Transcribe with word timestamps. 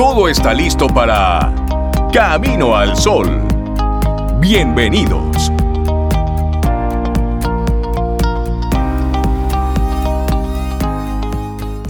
todo 0.00 0.30
está 0.30 0.54
listo 0.54 0.86
para 0.86 1.54
Camino 2.10 2.74
al 2.74 2.96
Sol. 2.96 3.46
Bienvenidos. 4.40 5.52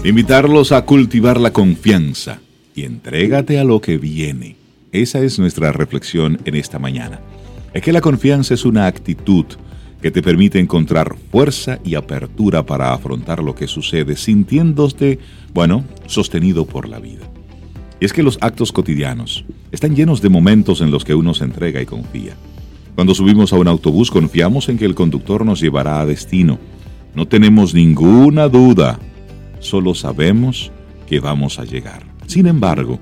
Invitarlos 0.03 0.73
a 0.73 0.83
cultivar 0.83 1.39
la 1.39 1.53
confianza 1.53 2.41
y 2.75 2.83
entrégate 2.83 3.57
a 3.57 3.63
lo 3.63 3.79
que 3.79 3.97
viene. 3.97 4.57
Esa 4.91 5.21
es 5.21 5.39
nuestra 5.39 5.71
reflexión 5.71 6.37
en 6.43 6.55
esta 6.55 6.79
mañana. 6.79 7.21
Es 7.73 7.81
que 7.81 7.93
la 7.93 8.01
confianza 8.01 8.55
es 8.55 8.65
una 8.65 8.87
actitud 8.87 9.45
que 10.01 10.11
te 10.11 10.21
permite 10.21 10.59
encontrar 10.59 11.15
fuerza 11.31 11.79
y 11.85 11.95
apertura 11.95 12.65
para 12.65 12.91
afrontar 12.91 13.41
lo 13.41 13.55
que 13.55 13.67
sucede 13.67 14.17
sintiéndote, 14.17 15.17
bueno, 15.53 15.85
sostenido 16.07 16.65
por 16.65 16.89
la 16.89 16.99
vida. 16.99 17.30
Y 18.01 18.05
es 18.05 18.13
que 18.13 18.23
los 18.23 18.39
actos 18.41 18.71
cotidianos 18.71 19.45
están 19.71 19.95
llenos 19.95 20.23
de 20.23 20.29
momentos 20.29 20.81
en 20.81 20.89
los 20.89 21.05
que 21.05 21.13
uno 21.13 21.35
se 21.35 21.45
entrega 21.45 21.81
y 21.81 21.85
confía. 21.85 22.35
Cuando 22.95 23.13
subimos 23.13 23.53
a 23.53 23.57
un 23.57 23.67
autobús 23.67 24.09
confiamos 24.09 24.67
en 24.69 24.79
que 24.79 24.85
el 24.85 24.95
conductor 24.95 25.45
nos 25.45 25.61
llevará 25.61 26.01
a 26.01 26.05
destino. 26.07 26.57
No 27.13 27.27
tenemos 27.27 27.75
ninguna 27.75 28.49
duda 28.49 28.99
solo 29.59 29.93
sabemos 29.93 30.71
que 31.07 31.19
vamos 31.19 31.59
a 31.59 31.63
llegar. 31.63 32.03
Sin 32.25 32.47
embargo, 32.47 32.99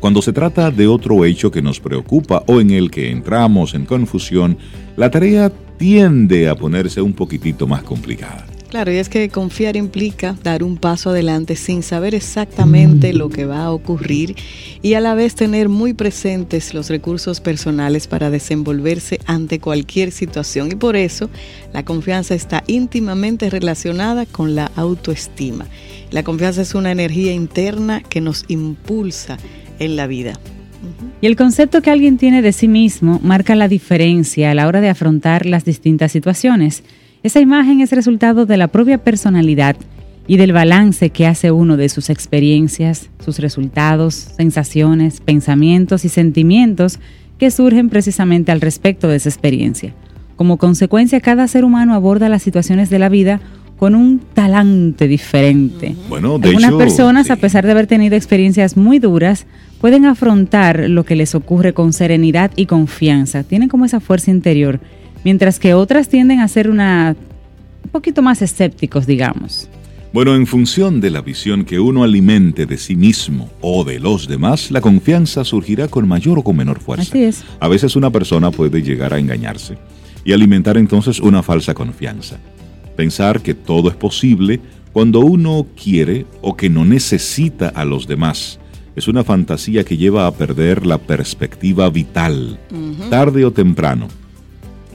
cuando 0.00 0.22
se 0.22 0.32
trata 0.32 0.72
de 0.72 0.88
otro 0.88 1.24
hecho 1.24 1.52
que 1.52 1.62
nos 1.62 1.78
preocupa 1.78 2.42
o 2.48 2.60
en 2.60 2.72
el 2.72 2.90
que 2.90 3.12
entramos 3.12 3.74
en 3.74 3.86
confusión, 3.86 4.58
la 4.96 5.12
tarea 5.12 5.52
tiende 5.78 6.48
a 6.48 6.56
ponerse 6.56 7.00
un 7.00 7.12
poquitito 7.12 7.68
más 7.68 7.84
complicada. 7.84 8.44
Claro, 8.70 8.92
y 8.92 8.98
es 8.98 9.08
que 9.08 9.28
confiar 9.30 9.74
implica 9.74 10.36
dar 10.44 10.62
un 10.62 10.76
paso 10.76 11.10
adelante 11.10 11.56
sin 11.56 11.82
saber 11.82 12.14
exactamente 12.14 13.12
lo 13.12 13.28
que 13.28 13.44
va 13.44 13.64
a 13.64 13.72
ocurrir 13.72 14.36
y 14.80 14.94
a 14.94 15.00
la 15.00 15.14
vez 15.14 15.34
tener 15.34 15.68
muy 15.68 15.92
presentes 15.92 16.72
los 16.72 16.88
recursos 16.88 17.40
personales 17.40 18.06
para 18.06 18.30
desenvolverse 18.30 19.18
ante 19.26 19.58
cualquier 19.58 20.12
situación. 20.12 20.70
Y 20.70 20.76
por 20.76 20.94
eso 20.94 21.28
la 21.72 21.84
confianza 21.84 22.36
está 22.36 22.62
íntimamente 22.68 23.50
relacionada 23.50 24.24
con 24.24 24.54
la 24.54 24.70
autoestima. 24.76 25.66
La 26.12 26.22
confianza 26.22 26.62
es 26.62 26.76
una 26.76 26.92
energía 26.92 27.32
interna 27.32 28.02
que 28.02 28.20
nos 28.20 28.44
impulsa 28.46 29.36
en 29.80 29.96
la 29.96 30.06
vida. 30.06 30.34
Y 31.20 31.26
el 31.26 31.34
concepto 31.34 31.82
que 31.82 31.90
alguien 31.90 32.18
tiene 32.18 32.40
de 32.40 32.52
sí 32.52 32.68
mismo 32.68 33.18
marca 33.20 33.56
la 33.56 33.66
diferencia 33.66 34.52
a 34.52 34.54
la 34.54 34.68
hora 34.68 34.80
de 34.80 34.90
afrontar 34.90 35.44
las 35.44 35.64
distintas 35.64 36.12
situaciones. 36.12 36.84
Esa 37.22 37.40
imagen 37.40 37.82
es 37.82 37.92
resultado 37.92 38.46
de 38.46 38.56
la 38.56 38.68
propia 38.68 38.96
personalidad 38.96 39.76
y 40.26 40.38
del 40.38 40.54
balance 40.54 41.10
que 41.10 41.26
hace 41.26 41.50
uno 41.50 41.76
de 41.76 41.90
sus 41.90 42.08
experiencias, 42.08 43.10
sus 43.22 43.40
resultados, 43.40 44.14
sensaciones, 44.14 45.20
pensamientos 45.20 46.06
y 46.06 46.08
sentimientos 46.08 46.98
que 47.36 47.50
surgen 47.50 47.90
precisamente 47.90 48.52
al 48.52 48.62
respecto 48.62 49.08
de 49.08 49.16
esa 49.16 49.28
experiencia. 49.28 49.92
Como 50.36 50.56
consecuencia, 50.56 51.20
cada 51.20 51.46
ser 51.46 51.66
humano 51.66 51.94
aborda 51.94 52.30
las 52.30 52.42
situaciones 52.42 52.88
de 52.88 52.98
la 52.98 53.10
vida 53.10 53.40
con 53.76 53.94
un 53.94 54.18
talante 54.18 55.06
diferente. 55.06 55.96
Bueno, 56.08 56.38
de 56.38 56.48
Algunas 56.48 56.72
personas, 56.72 57.30
a 57.30 57.36
pesar 57.36 57.66
de 57.66 57.72
haber 57.72 57.86
tenido 57.86 58.16
experiencias 58.16 58.78
muy 58.78 58.98
duras, 58.98 59.46
pueden 59.80 60.06
afrontar 60.06 60.88
lo 60.88 61.04
que 61.04 61.16
les 61.16 61.34
ocurre 61.34 61.74
con 61.74 61.92
serenidad 61.92 62.50
y 62.56 62.64
confianza. 62.64 63.42
Tienen 63.42 63.68
como 63.68 63.84
esa 63.84 64.00
fuerza 64.00 64.30
interior 64.30 64.80
mientras 65.24 65.58
que 65.58 65.74
otras 65.74 66.08
tienden 66.08 66.40
a 66.40 66.48
ser 66.48 66.68
una, 66.70 67.16
un 67.84 67.90
poquito 67.90 68.22
más 68.22 68.42
escépticos, 68.42 69.06
digamos. 69.06 69.68
Bueno, 70.12 70.34
en 70.34 70.46
función 70.46 71.00
de 71.00 71.10
la 71.10 71.20
visión 71.20 71.64
que 71.64 71.78
uno 71.78 72.02
alimente 72.02 72.66
de 72.66 72.78
sí 72.78 72.96
mismo 72.96 73.48
o 73.60 73.84
de 73.84 74.00
los 74.00 74.26
demás, 74.26 74.72
la 74.72 74.80
confianza 74.80 75.44
surgirá 75.44 75.86
con 75.86 76.08
mayor 76.08 76.40
o 76.40 76.42
con 76.42 76.56
menor 76.56 76.80
fuerza. 76.80 77.08
Así 77.08 77.22
es. 77.22 77.44
A 77.60 77.68
veces 77.68 77.94
una 77.94 78.10
persona 78.10 78.50
puede 78.50 78.82
llegar 78.82 79.14
a 79.14 79.18
engañarse 79.18 79.78
y 80.24 80.32
alimentar 80.32 80.76
entonces 80.76 81.20
una 81.20 81.44
falsa 81.44 81.74
confianza. 81.74 82.38
Pensar 82.96 83.40
que 83.40 83.54
todo 83.54 83.88
es 83.88 83.94
posible 83.94 84.60
cuando 84.92 85.20
uno 85.20 85.64
quiere 85.80 86.26
o 86.42 86.56
que 86.56 86.68
no 86.68 86.84
necesita 86.84 87.68
a 87.68 87.84
los 87.84 88.08
demás. 88.08 88.58
Es 88.96 89.06
una 89.06 89.22
fantasía 89.22 89.84
que 89.84 89.96
lleva 89.96 90.26
a 90.26 90.32
perder 90.32 90.84
la 90.84 90.98
perspectiva 90.98 91.88
vital, 91.88 92.58
tarde 93.10 93.44
o 93.44 93.52
temprano 93.52 94.08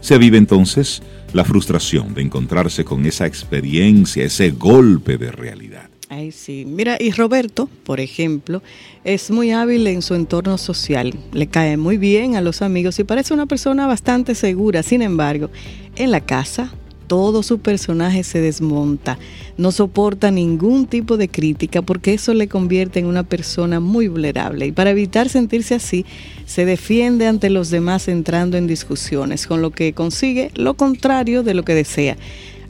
se 0.05 0.19
vive 0.19 0.37
entonces 0.37 1.01
la 1.33 1.43
frustración 1.43 2.13
de 2.13 2.21
encontrarse 2.21 2.85
con 2.85 3.07
esa 3.07 3.25
experiencia, 3.25 4.23
ese 4.23 4.51
golpe 4.51 5.17
de 5.17 5.31
realidad. 5.31 5.89
Ay, 6.09 6.31
sí. 6.31 6.63
Mira, 6.63 6.97
y 6.99 7.09
Roberto, 7.09 7.67
por 7.83 7.99
ejemplo, 7.99 8.61
es 9.03 9.31
muy 9.31 9.49
hábil 9.49 9.87
en 9.87 10.03
su 10.03 10.13
entorno 10.13 10.59
social. 10.59 11.15
Le 11.33 11.47
cae 11.47 11.75
muy 11.77 11.97
bien 11.97 12.35
a 12.35 12.41
los 12.41 12.61
amigos 12.61 12.99
y 12.99 13.03
parece 13.03 13.33
una 13.33 13.47
persona 13.47 13.87
bastante 13.87 14.35
segura. 14.35 14.83
Sin 14.83 15.01
embargo, 15.01 15.49
en 15.95 16.11
la 16.11 16.21
casa 16.21 16.71
todo 17.07 17.43
su 17.43 17.59
personaje 17.59 18.23
se 18.23 18.41
desmonta, 18.41 19.17
no 19.57 19.71
soporta 19.71 20.31
ningún 20.31 20.87
tipo 20.87 21.17
de 21.17 21.27
crítica 21.27 21.81
porque 21.81 22.13
eso 22.13 22.33
le 22.33 22.47
convierte 22.47 22.99
en 22.99 23.05
una 23.05 23.23
persona 23.23 23.79
muy 23.79 24.07
vulnerable 24.07 24.67
y 24.67 24.71
para 24.71 24.91
evitar 24.91 25.29
sentirse 25.29 25.75
así, 25.75 26.05
se 26.45 26.65
defiende 26.65 27.27
ante 27.27 27.49
los 27.49 27.69
demás 27.69 28.07
entrando 28.07 28.57
en 28.57 28.67
discusiones, 28.67 29.47
con 29.47 29.61
lo 29.61 29.71
que 29.71 29.93
consigue 29.93 30.51
lo 30.55 30.75
contrario 30.75 31.43
de 31.43 31.53
lo 31.53 31.63
que 31.63 31.73
desea, 31.73 32.17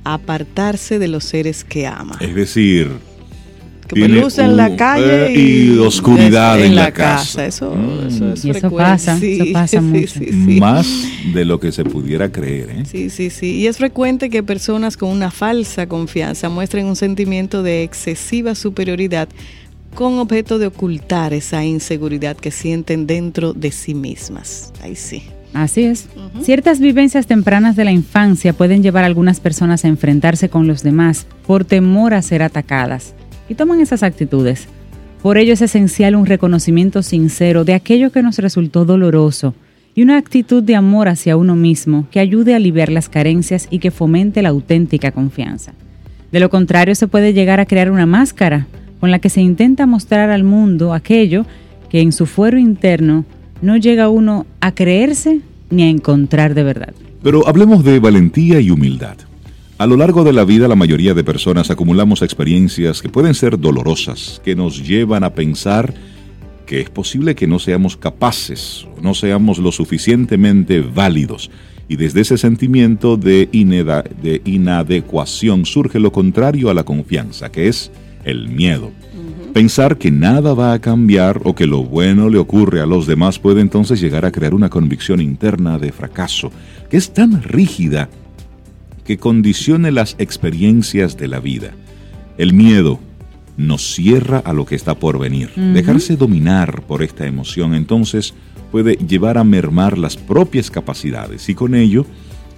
apartarse 0.04 1.00
de 1.00 1.08
los 1.08 1.24
seres 1.24 1.64
que 1.64 1.88
ama. 1.88 2.18
Es 2.20 2.36
decir, 2.36 2.92
que 3.88 4.08
luz 4.08 4.40
en 4.40 4.58
la 4.58 4.76
calle 4.76 5.28
eh, 5.28 5.40
y, 5.40 5.78
oscuridad 5.78 6.60
en, 6.60 6.76
la, 6.76 6.92
casa. 6.92 7.46
Eso, 7.46 7.72
mm. 7.72 8.08
eso, 8.08 8.34
es 8.34 8.46
y 8.46 8.50
eso 8.50 8.72
pasa, 8.72 9.18
eso 9.22 9.46
pasa 9.54 9.82
mucho. 9.82 10.20
Más 10.60 10.88
de 11.34 11.46
lo 11.46 11.60
que 11.60 11.72
se 11.72 11.84
pudiera 11.84 12.32
creer. 12.32 12.70
¿eh? 12.72 12.84
Sí, 12.86 13.10
sí, 13.10 13.30
sí. 13.30 13.58
Y 13.58 13.68
es 13.68 13.78
frecuente 13.78 14.30
que 14.30 14.42
personas 14.42 14.98
con 14.98 15.10
una 15.10 15.30
falsa 15.30 15.88
confianza 15.88 16.50
muestren 16.50 16.88
un 16.88 16.96
sentimiento 16.96 17.64
de 17.64 17.84
excesiva 17.84 18.56
superioridad 18.56 19.30
con 19.94 20.20
objeto 20.20 20.60
de 20.60 20.68
ocultar 20.68 21.34
esa 21.34 21.64
inseguridad 21.64 22.36
que 22.36 22.52
sienten 22.52 23.08
dentro 23.08 23.54
de 23.54 23.72
sí 23.72 23.94
mismas. 23.94 24.74
Ahí 24.82 24.96
sí. 24.96 25.24
Así 25.54 25.84
es. 25.84 26.08
Ciertas 26.42 26.82
vivencias 26.82 27.28
tempranas 27.28 27.78
de 27.78 27.86
la 27.86 27.94
infancia 27.94 28.52
pueden 28.52 28.84
llevar 28.84 29.06
a 29.06 29.08
algunas 29.08 29.40
personas 29.40 29.86
a 29.86 29.88
enfrentarse 29.88 30.50
con 30.50 30.68
los 30.68 30.84
demás 30.84 31.28
por 31.48 31.64
temor 31.64 32.14
a 32.14 32.22
ser 32.22 32.44
atacadas 32.44 33.14
y 33.50 33.56
toman 33.56 33.82
esas 33.82 34.04
actitudes. 34.04 34.68
Por 35.22 35.38
ello 35.38 35.54
es 35.54 35.62
esencial 35.62 36.16
un 36.16 36.26
reconocimiento 36.26 37.02
sincero 37.02 37.66
de 37.66 37.74
aquello 37.74 38.12
que 38.12 38.22
nos 38.22 38.38
resultó 38.38 38.86
doloroso 38.86 39.56
y 39.96 40.04
una 40.04 40.18
actitud 40.18 40.62
de 40.62 40.76
amor 40.76 41.08
hacia 41.08 41.38
uno 41.38 41.56
mismo 41.56 42.08
que 42.12 42.20
ayude 42.20 42.54
a 42.54 42.58
aliviar 42.58 42.92
las 42.92 43.10
carencias 43.10 43.68
y 43.72 43.80
que 43.80 43.92
fomente 43.92 44.42
la 44.42 44.50
auténtica 44.50 45.12
confianza. 45.12 45.74
De 46.32 46.40
lo 46.40 46.50
contrario, 46.50 46.96
se 46.96 47.08
puede 47.08 47.34
llegar 47.34 47.60
a 47.60 47.66
crear 47.66 47.90
una 47.90 48.06
máscara 48.06 48.68
con 49.00 49.10
la 49.10 49.20
que 49.20 49.30
se 49.30 49.42
intenta 49.42 49.86
mostrar 49.86 50.30
al 50.30 50.44
mundo 50.44 50.94
aquello 50.94 51.46
que 51.90 52.02
en 52.02 52.12
su 52.12 52.26
fuero 52.26 52.58
interno 52.58 53.26
no 53.62 53.78
llega 53.78 54.10
uno 54.10 54.46
a 54.60 54.74
creerse 54.74 55.40
ni 55.70 55.84
a 55.84 55.90
encontrar 55.90 56.54
de 56.54 56.64
verdad. 56.64 56.94
Pero 57.24 57.48
hablemos 57.48 57.84
de 57.84 58.00
valentía 58.00 58.60
y 58.60 58.70
humildad. 58.70 59.18
A 59.78 59.88
lo 59.88 59.98
largo 59.98 60.24
de 60.24 60.32
la 60.32 60.46
vida 60.46 60.70
la 60.70 60.78
mayoría 60.78 61.14
de 61.14 61.26
personas 61.26 61.70
acumulamos 61.70 62.22
experiencias 62.22 63.02
que 63.02 63.10
pueden 63.10 63.34
ser 63.34 63.60
dolorosas, 63.60 64.42
que 64.46 64.56
nos 64.56 64.82
llevan 64.88 65.26
a 65.26 65.34
pensar 65.34 65.94
que 66.66 66.80
es 66.80 66.90
posible 66.90 67.36
que 67.36 67.46
no 67.46 67.60
seamos 67.60 67.98
capaces, 67.98 68.88
no 69.02 69.14
seamos 69.14 69.60
lo 69.60 69.74
suficientemente 69.74 70.80
válidos. 70.80 71.52
Y 71.90 71.98
desde 71.98 72.22
ese 72.22 72.38
sentimiento 72.38 73.18
de, 73.18 73.50
de 74.24 74.42
inadecuación 74.46 75.66
surge 75.66 76.00
lo 76.00 76.14
contrario 76.14 76.70
a 76.70 76.74
la 76.74 76.86
confianza, 76.86 77.52
que 77.52 77.68
es 77.68 77.92
el 78.24 78.48
miedo. 78.48 78.92
Pensar 79.54 79.98
que 79.98 80.10
nada 80.10 80.54
va 80.54 80.72
a 80.72 80.80
cambiar 80.80 81.42
o 81.44 81.54
que 81.54 81.68
lo 81.68 81.84
bueno 81.84 82.30
le 82.30 82.38
ocurre 82.38 82.80
a 82.80 82.86
los 82.86 83.08
demás 83.08 83.40
puede 83.40 83.60
entonces 83.60 84.00
llegar 84.00 84.26
a 84.26 84.32
crear 84.32 84.54
una 84.54 84.70
convicción 84.70 85.20
interna 85.20 85.78
de 85.78 85.92
fracaso, 85.92 86.50
que 86.90 86.96
es 86.96 87.14
tan 87.14 87.44
rígida 87.44 88.08
que 89.06 89.18
condicione 89.18 89.92
las 89.92 90.16
experiencias 90.20 91.16
de 91.16 91.28
la 91.28 91.40
vida. 91.40 91.72
El 92.38 92.54
miedo 92.54 93.00
nos 93.56 93.94
cierra 93.94 94.40
a 94.40 94.52
lo 94.52 94.66
que 94.66 94.76
está 94.76 94.96
por 94.96 95.18
venir. 95.20 95.52
Dejarse 95.56 96.18
dominar 96.18 96.82
por 96.82 97.04
esta 97.04 97.26
emoción 97.26 97.74
entonces 97.74 98.34
puede 98.72 98.96
llevar 98.96 99.38
a 99.38 99.44
mermar 99.44 99.98
las 99.98 100.18
propias 100.18 100.70
capacidades 100.70 101.48
y 101.48 101.56
con 101.56 101.76
ello 101.76 102.06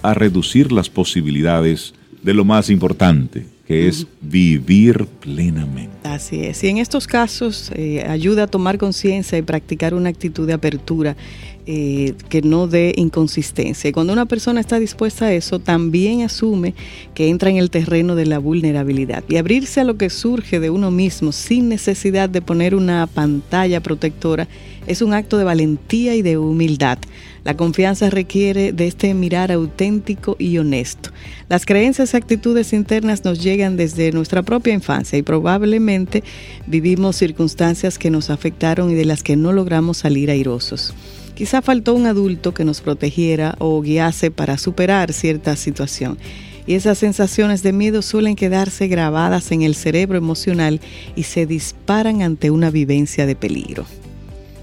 a 0.01 0.13
reducir 0.13 0.71
las 0.71 0.89
posibilidades 0.89 1.94
de 2.23 2.33
lo 2.33 2.45
más 2.45 2.69
importante, 2.69 3.45
que 3.67 3.89
es 3.89 4.07
vivir 4.21 5.05
plenamente. 5.19 5.93
Así 6.03 6.45
es. 6.45 6.63
Y 6.63 6.69
en 6.69 6.77
estos 6.77 7.05
casos 7.05 7.69
eh, 7.75 8.01
ayuda 8.07 8.43
a 8.43 8.47
tomar 8.47 8.77
conciencia 8.77 9.37
y 9.37 9.41
practicar 9.41 9.93
una 9.93 10.07
actitud 10.07 10.47
de 10.47 10.53
apertura 10.53 11.17
eh, 11.65 12.13
que 12.29 12.41
no 12.41 12.67
dé 12.67 12.93
inconsistencia. 12.95 13.89
Y 13.89 13.91
cuando 13.91 14.13
una 14.13 14.25
persona 14.25 14.61
está 14.61 14.79
dispuesta 14.79 15.25
a 15.25 15.33
eso, 15.33 15.59
también 15.59 16.21
asume 16.21 16.75
que 17.13 17.27
entra 17.27 17.49
en 17.49 17.57
el 17.57 17.69
terreno 17.69 18.15
de 18.15 18.25
la 18.25 18.39
vulnerabilidad. 18.39 19.25
Y 19.27 19.35
abrirse 19.35 19.81
a 19.81 19.83
lo 19.83 19.97
que 19.97 20.09
surge 20.09 20.61
de 20.61 20.69
uno 20.69 20.89
mismo 20.89 21.33
sin 21.33 21.67
necesidad 21.67 22.29
de 22.29 22.41
poner 22.41 22.73
una 22.73 23.05
pantalla 23.05 23.81
protectora 23.81 24.47
es 24.87 25.01
un 25.01 25.13
acto 25.13 25.37
de 25.37 25.43
valentía 25.43 26.15
y 26.15 26.21
de 26.21 26.37
humildad. 26.37 26.99
La 27.47 27.55
confianza 27.55 28.09
requiere 28.09 28.73
de 28.73 28.88
este 28.88 29.13
mirar 29.13 29.53
auténtico 29.53 30.35
y 30.38 30.57
honesto. 30.57 31.11
Las 31.47 31.65
creencias 31.65 32.13
y 32.13 32.17
actitudes 32.17 32.73
internas 32.73 33.23
nos 33.23 33.41
llegan 33.41 33.77
desde 33.77 34.11
nuestra 34.11 34.44
propia 34.44 34.73
infancia 34.73 35.17
y 35.17 35.21
probablemente 35.21 36.25
vivimos 36.65 37.15
circunstancias 37.15 37.97
que 37.97 38.09
nos 38.09 38.31
afectaron 38.31 38.91
y 38.91 38.95
de 38.95 39.05
las 39.05 39.23
que 39.23 39.38
no 39.38 39.53
logramos 39.53 39.99
salir 39.99 40.29
airosos. 40.29 40.94
Quizá 41.35 41.61
faltó 41.61 41.94
un 41.94 42.07
adulto 42.07 42.53
que 42.53 42.65
nos 42.65 42.81
protegiera 42.81 43.55
o 43.59 43.81
guiase 43.81 44.29
para 44.29 44.57
superar 44.57 45.13
cierta 45.13 45.55
situación. 45.55 46.17
Y 46.65 46.73
esas 46.73 46.97
sensaciones 46.97 47.63
de 47.63 47.71
miedo 47.71 48.01
suelen 48.01 48.35
quedarse 48.35 48.89
grabadas 48.89 49.53
en 49.53 49.61
el 49.61 49.75
cerebro 49.75 50.17
emocional 50.17 50.81
y 51.15 51.23
se 51.23 51.45
disparan 51.45 52.23
ante 52.23 52.51
una 52.51 52.71
vivencia 52.71 53.25
de 53.25 53.38
peligro. 53.38 53.85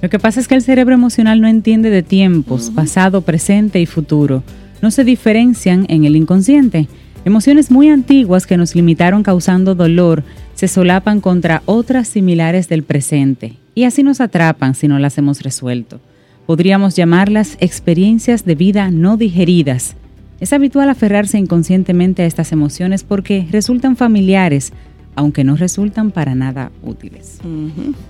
Lo 0.04 0.10
que 0.10 0.18
pasa 0.18 0.38
es 0.38 0.48
que 0.48 0.54
el 0.54 0.60
cerebro 0.60 0.92
emocional 0.92 1.40
no 1.40 1.48
entiende 1.48 1.88
de 1.88 2.02
tiempos, 2.02 2.70
pasado, 2.74 3.22
presente 3.22 3.80
y 3.80 3.86
futuro. 3.86 4.42
No 4.82 4.90
se 4.90 5.02
diferencian 5.02 5.86
en 5.88 6.04
el 6.04 6.14
inconsciente. 6.14 6.88
Emociones 7.24 7.70
muy 7.70 7.88
antiguas 7.88 8.46
que 8.46 8.58
nos 8.58 8.74
limitaron 8.74 9.22
causando 9.22 9.74
dolor 9.74 10.22
se 10.52 10.68
solapan 10.68 11.22
contra 11.22 11.62
otras 11.64 12.06
similares 12.06 12.68
del 12.68 12.82
presente 12.82 13.54
y 13.74 13.84
así 13.84 14.02
nos 14.02 14.20
atrapan 14.20 14.74
si 14.74 14.88
no 14.88 14.98
las 14.98 15.16
hemos 15.16 15.40
resuelto. 15.40 16.00
Podríamos 16.44 16.96
llamarlas 16.96 17.56
experiencias 17.60 18.44
de 18.44 18.56
vida 18.56 18.90
no 18.90 19.16
digeridas. 19.16 19.96
Es 20.38 20.52
habitual 20.52 20.90
aferrarse 20.90 21.38
inconscientemente 21.38 22.24
a 22.24 22.26
estas 22.26 22.52
emociones 22.52 23.04
porque 23.04 23.48
resultan 23.50 23.96
familiares, 23.96 24.74
aunque 25.16 25.44
no 25.44 25.56
resultan 25.56 26.11
para 26.11 26.34
nada 26.34 26.70
útiles. 26.82 27.38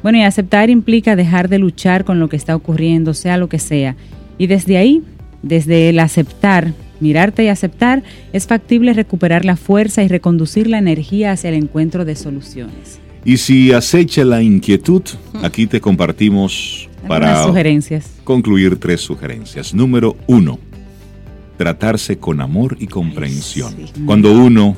Bueno, 0.02 0.18
y 0.18 0.22
aceptar 0.22 0.70
implica 0.70 1.16
dejar 1.16 1.48
de 1.48 1.58
luchar 1.58 2.04
con 2.04 2.20
lo 2.20 2.28
que 2.28 2.36
está 2.36 2.56
ocurriendo, 2.56 3.14
sea 3.14 3.36
lo 3.36 3.48
que 3.48 3.58
sea. 3.58 3.96
Y 4.38 4.46
desde 4.46 4.76
ahí, 4.76 5.02
desde 5.42 5.90
el 5.90 5.98
aceptar, 5.98 6.72
mirarte 7.00 7.44
y 7.44 7.48
aceptar, 7.48 8.02
es 8.32 8.46
factible 8.46 8.92
recuperar 8.92 9.44
la 9.44 9.56
fuerza 9.56 10.02
y 10.02 10.08
reconducir 10.08 10.66
la 10.66 10.78
energía 10.78 11.32
hacia 11.32 11.50
el 11.50 11.56
encuentro 11.56 12.04
de 12.04 12.16
soluciones. 12.16 13.00
Y 13.24 13.38
si 13.38 13.72
acecha 13.72 14.24
la 14.24 14.42
inquietud, 14.42 15.02
aquí 15.42 15.66
te 15.66 15.80
compartimos 15.80 16.88
para 17.08 17.42
sugerencias. 17.44 18.10
concluir 18.24 18.76
tres 18.76 19.00
sugerencias. 19.00 19.74
Número 19.74 20.16
uno, 20.26 20.58
tratarse 21.56 22.18
con 22.18 22.40
amor 22.40 22.76
y 22.80 22.86
comprensión. 22.86 23.74
Cuando 24.04 24.32
uno 24.32 24.76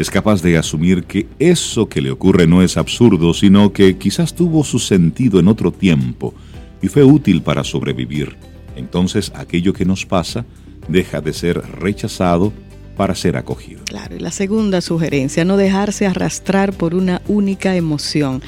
es 0.00 0.10
capaz 0.10 0.40
de 0.40 0.56
asumir 0.56 1.04
que 1.04 1.26
eso 1.38 1.86
que 1.86 2.00
le 2.00 2.10
ocurre 2.10 2.46
no 2.46 2.62
es 2.62 2.78
absurdo, 2.78 3.34
sino 3.34 3.74
que 3.74 3.98
quizás 3.98 4.34
tuvo 4.34 4.64
su 4.64 4.78
sentido 4.78 5.38
en 5.38 5.46
otro 5.46 5.72
tiempo 5.72 6.32
y 6.80 6.88
fue 6.88 7.04
útil 7.04 7.42
para 7.42 7.64
sobrevivir, 7.64 8.36
entonces 8.76 9.30
aquello 9.34 9.74
que 9.74 9.84
nos 9.84 10.06
pasa 10.06 10.46
deja 10.88 11.20
de 11.20 11.34
ser 11.34 11.60
rechazado 11.78 12.50
para 12.96 13.14
ser 13.14 13.36
acogido. 13.36 13.82
Claro, 13.84 14.16
y 14.16 14.20
la 14.20 14.30
segunda 14.30 14.80
sugerencia, 14.80 15.44
no 15.44 15.58
dejarse 15.58 16.06
arrastrar 16.06 16.72
por 16.72 16.94
una 16.94 17.20
única 17.28 17.76
emoción 17.76 18.40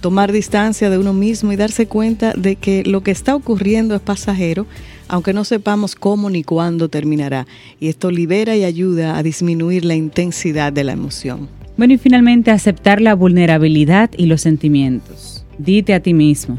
tomar 0.00 0.30
distancia 0.30 0.90
de 0.90 0.98
uno 0.98 1.12
mismo 1.12 1.52
y 1.52 1.56
darse 1.56 1.86
cuenta 1.86 2.32
de 2.36 2.56
que 2.56 2.84
lo 2.84 3.02
que 3.02 3.10
está 3.10 3.34
ocurriendo 3.34 3.94
es 3.94 4.00
pasajero, 4.00 4.66
aunque 5.08 5.32
no 5.32 5.44
sepamos 5.44 5.94
cómo 5.94 6.30
ni 6.30 6.44
cuándo 6.44 6.88
terminará. 6.88 7.46
Y 7.80 7.88
esto 7.88 8.10
libera 8.10 8.56
y 8.56 8.64
ayuda 8.64 9.16
a 9.16 9.22
disminuir 9.22 9.84
la 9.84 9.94
intensidad 9.94 10.72
de 10.72 10.84
la 10.84 10.92
emoción. 10.92 11.48
Bueno, 11.76 11.94
y 11.94 11.98
finalmente 11.98 12.50
aceptar 12.50 13.00
la 13.00 13.14
vulnerabilidad 13.14 14.10
y 14.16 14.26
los 14.26 14.40
sentimientos. 14.40 15.44
Dite 15.58 15.94
a 15.94 16.00
ti 16.00 16.14
mismo, 16.14 16.58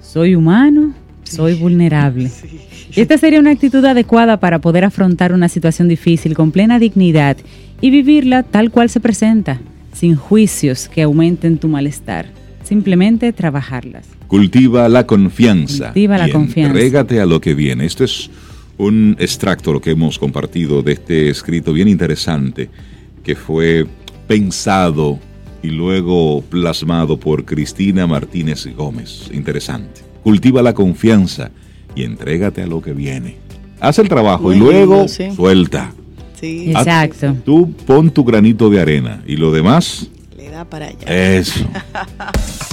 soy 0.00 0.34
humano, 0.34 0.94
soy 1.24 1.54
vulnerable. 1.54 2.30
Y 2.94 3.02
esta 3.02 3.18
sería 3.18 3.40
una 3.40 3.50
actitud 3.50 3.84
adecuada 3.84 4.40
para 4.40 4.58
poder 4.60 4.82
afrontar 4.82 5.34
una 5.34 5.50
situación 5.50 5.86
difícil 5.86 6.34
con 6.34 6.50
plena 6.50 6.78
dignidad 6.78 7.36
y 7.82 7.90
vivirla 7.90 8.42
tal 8.42 8.70
cual 8.70 8.88
se 8.88 9.00
presenta, 9.00 9.60
sin 9.92 10.16
juicios 10.16 10.88
que 10.88 11.02
aumenten 11.02 11.58
tu 11.58 11.68
malestar 11.68 12.26
simplemente 12.66 13.32
trabajarlas. 13.32 14.15
Cultiva 14.28 14.88
la 14.88 15.06
confianza. 15.06 15.86
Cultiva 15.86 16.18
la 16.18 16.30
confianza. 16.30 16.72
Entrégate 16.72 17.20
a 17.20 17.26
lo 17.26 17.40
que 17.40 17.54
viene. 17.54 17.84
Esto 17.84 18.04
es 18.04 18.30
un 18.78 19.16
extracto, 19.18 19.72
lo 19.72 19.80
que 19.80 19.90
hemos 19.90 20.18
compartido 20.18 20.82
de 20.82 20.92
este 20.92 21.30
escrito 21.30 21.72
bien 21.72 21.88
interesante, 21.88 22.68
que 23.22 23.36
fue 23.36 23.86
pensado 24.26 25.18
y 25.62 25.68
luego 25.68 26.42
plasmado 26.42 27.18
por 27.18 27.44
Cristina 27.44 28.06
Martínez 28.06 28.66
Gómez. 28.76 29.30
Interesante. 29.32 30.02
Cultiva 30.22 30.62
la 30.62 30.74
confianza 30.74 31.50
y 31.94 32.02
entrégate 32.02 32.62
a 32.62 32.66
lo 32.66 32.82
que 32.82 32.92
viene. 32.92 33.36
Haz 33.80 33.98
el 33.98 34.08
trabajo 34.08 34.52
y 34.52 34.58
luego 34.58 35.06
suelta. 35.08 35.92
Sí. 36.40 36.70
Exacto. 36.70 37.34
Tú 37.44 37.72
pon 37.86 38.10
tu 38.10 38.24
granito 38.24 38.68
de 38.68 38.80
arena 38.80 39.22
y 39.26 39.36
lo 39.36 39.52
demás 39.52 40.10
para 40.64 40.86
allá. 40.86 41.06
Eso. 41.06 41.60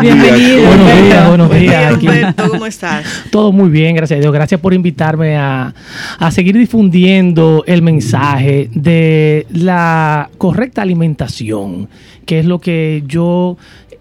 Bienvenido. 0.00 0.66
Buenos 0.66 1.02
días, 1.02 1.28
buenos 1.28 1.50
días. 1.50 2.34
¿cómo 2.34 2.66
estás? 2.66 3.04
Todo 3.30 3.52
muy 3.52 3.70
bien, 3.70 3.94
gracias 3.94 4.18
a 4.18 4.20
Dios. 4.20 4.32
Gracias 4.32 4.60
por 4.60 4.74
invitarme 4.74 5.36
a, 5.36 5.72
a 6.18 6.30
seguir 6.30 6.56
difundiendo 6.56 7.64
el 7.66 7.82
mensaje 7.82 8.68
de 8.74 9.46
la 9.52 10.30
correcta 10.38 10.82
alimentación, 10.82 11.88
que 12.26 12.40
es 12.40 12.46
lo 12.46 12.58
que 12.58 13.04
yo 13.06 13.56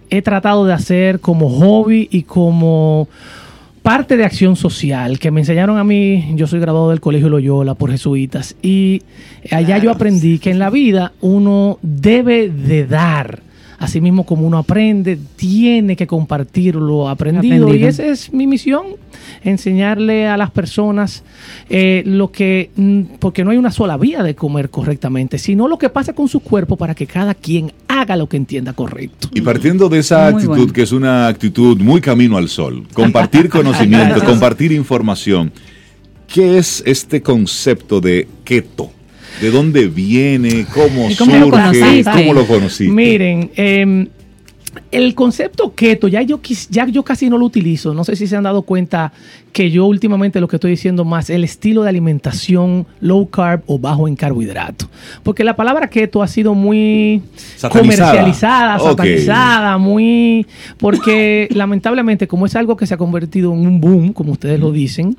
he 0.10 0.22
tratado 0.22 0.66
de 0.66 0.74
hacer 0.74 1.20
como 1.20 1.50
hobby 1.50 2.08
y 2.12 2.24
como 2.24 3.08
parte 3.82 4.18
de 4.18 4.26
acción 4.26 4.56
social 4.56 5.20
que 5.20 5.32
me 5.32 5.42
enseñaron 5.42 5.78
a 5.78 5.84
mí, 5.84 6.34
yo 6.36 6.48
soy 6.48 6.60
graduado 6.60 6.90
del 6.90 7.02
Colegio 7.02 7.30
Loyola 7.30 7.76
por 7.76 7.92
jesuitas 7.92 8.56
y 8.62 9.02
allá 9.52 9.78
yo 9.78 9.92
aprendí 9.92 10.40
que 10.40 10.52
en 10.52 10.60
la 10.60 10.70
vida 10.70 11.14
uno 11.22 11.80
debe 11.82 12.50
de 12.50 12.86
dar. 12.86 13.49
Así 13.80 14.02
mismo 14.02 14.26
como 14.26 14.46
uno 14.46 14.58
aprende, 14.58 15.18
tiene 15.38 15.96
que 15.96 16.06
compartir 16.06 16.76
lo 16.76 17.08
aprendido. 17.08 17.66
Aprendido. 17.66 17.86
Y 17.86 17.88
esa 17.88 18.06
es 18.06 18.34
mi 18.34 18.46
misión, 18.46 18.88
enseñarle 19.42 20.28
a 20.28 20.36
las 20.36 20.52
personas 20.52 21.24
eh, 21.70 22.04
lo 22.06 22.30
que, 22.30 22.72
mm, 22.76 23.02
porque 23.20 23.46
no 23.46 23.52
hay 23.52 23.58
una 23.58 23.72
sola 23.72 23.96
vía 23.96 24.22
de 24.22 24.36
comer 24.36 24.70
correctamente, 24.70 25.38
sino 25.38 25.70
lo 25.70 25.78
que 25.78 25.88
pasa 25.88 26.12
con 26.12 26.28
su 26.28 26.42
cuerpo 26.42 26.76
para 26.76 26.94
que 26.94 27.08
cada 27.08 27.34
quien 27.34 27.72
haga 27.88 28.18
lo 28.18 28.28
que 28.28 28.36
entienda 28.36 28.74
correcto. 28.74 29.30
Y 29.34 29.42
partiendo 29.42 29.88
de 29.88 30.00
esa 30.00 30.32
Muy 30.32 30.34
actitud, 30.34 30.58
bueno. 30.58 30.74
que 30.74 30.82
es 30.82 30.92
una 30.92 31.28
actitud 31.28 31.80
muy 31.80 32.02
camino 32.02 32.36
al 32.36 32.50
sol, 32.50 32.86
compartir 32.94 33.48
conocimiento, 33.50 34.22
compartir 34.26 34.74
información, 34.74 35.54
¿qué 36.28 36.58
es 36.58 36.84
este 36.86 37.22
concepto 37.22 38.02
de 38.02 38.28
keto? 38.44 38.92
¿De 39.42 39.52
dónde 39.52 39.88
viene? 39.88 40.66
¿Cómo 40.74 41.10
¿Y 41.10 41.16
cómo 41.16 41.32
lo 41.38 41.46
surge? 41.46 41.62
conociste? 41.80 42.12
¿Cómo 42.12 42.34
lo 42.34 42.46
conociste? 42.46 42.94
Miren, 42.94 43.52
eh, 43.56 44.08
el 44.92 45.14
concepto 45.16 45.74
keto, 45.76 46.08
ya 46.08 46.22
yo, 46.22 46.40
ya 46.70 46.88
yo 46.88 47.04
casi 47.04 47.30
no 47.30 47.38
lo 47.38 47.46
utilizo. 47.46 47.94
No 47.94 48.04
sé 48.04 48.16
si 48.16 48.28
se 48.28 48.36
han 48.36 48.44
dado 48.44 48.64
cuenta 48.64 49.12
que 49.54 49.72
yo 49.72 49.86
últimamente 49.86 50.40
lo 50.40 50.48
que 50.48 50.58
estoy 50.58 50.72
diciendo 50.72 51.06
más 51.06 51.30
el 51.30 51.44
estilo 51.44 51.84
de 51.84 51.90
alimentación 51.90 52.86
low 53.00 53.30
carb 53.30 53.62
o 53.68 53.80
bajo 53.80 54.08
en 54.08 54.16
carbohidrato. 54.16 54.88
Porque 55.24 55.44
la 55.44 55.56
palabra 55.56 55.90
keto 55.90 56.24
ha 56.24 56.28
sido 56.28 56.54
muy 56.56 57.22
Satanizada. 57.56 58.10
comercializada, 58.10 58.80
satanizada, 58.80 59.78
muy... 59.78 60.46
Porque 60.78 61.48
lamentablemente, 61.54 62.28
como 62.28 62.46
es 62.46 62.56
algo 62.56 62.78
que 62.78 62.86
se 62.86 62.94
ha 62.94 62.98
convertido 62.98 63.54
en 63.54 63.60
un 63.60 63.82
boom, 63.82 64.14
como 64.14 64.32
ustedes 64.34 64.60
lo 64.60 64.72
dicen, 64.72 65.16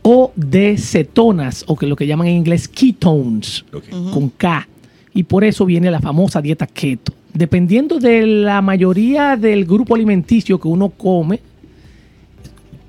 o 0.02 0.32
de 0.36 0.78
cetonas, 0.78 1.64
o 1.68 1.76
que 1.76 1.88
lo 1.88 1.96
que 1.96 2.06
llaman 2.06 2.28
en 2.28 2.36
inglés 2.38 2.68
ketones 2.68 3.66
con 4.14 4.30
K. 4.30 4.68
Y 5.14 5.24
por 5.24 5.44
eso 5.44 5.66
viene 5.66 5.90
la 5.90 6.00
famosa 6.00 6.42
dieta 6.42 6.68
keto. 6.68 7.14
Dependiendo 7.34 8.00
de 8.00 8.26
la 8.28 8.62
mayoría 8.62 9.36
del 9.36 9.66
grupo 9.66 9.96
alimenticio 9.96 10.60
que 10.60 10.68
uno 10.68 10.90
come, 10.90 11.40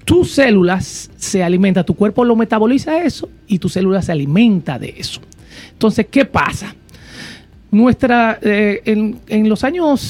tus 0.05 0.33
células 0.33 1.11
se 1.17 1.43
alimentan, 1.43 1.85
tu 1.87 1.95
cuerpo 1.95 2.25
lo 2.25 2.37
metaboliza 2.37 3.03
eso 3.03 3.29
y 3.49 3.59
tu 3.59 3.69
célula 3.69 4.03
se 4.03 4.13
alimenta 4.13 4.79
de 4.79 4.95
eso. 4.99 5.21
Entonces, 5.73 6.07
¿qué 6.11 6.25
pasa? 6.25 6.75
Nuestra, 7.71 8.39
eh, 8.43 8.83
en, 8.85 9.19
en 9.27 9.49
los 9.49 9.65
años 9.65 10.01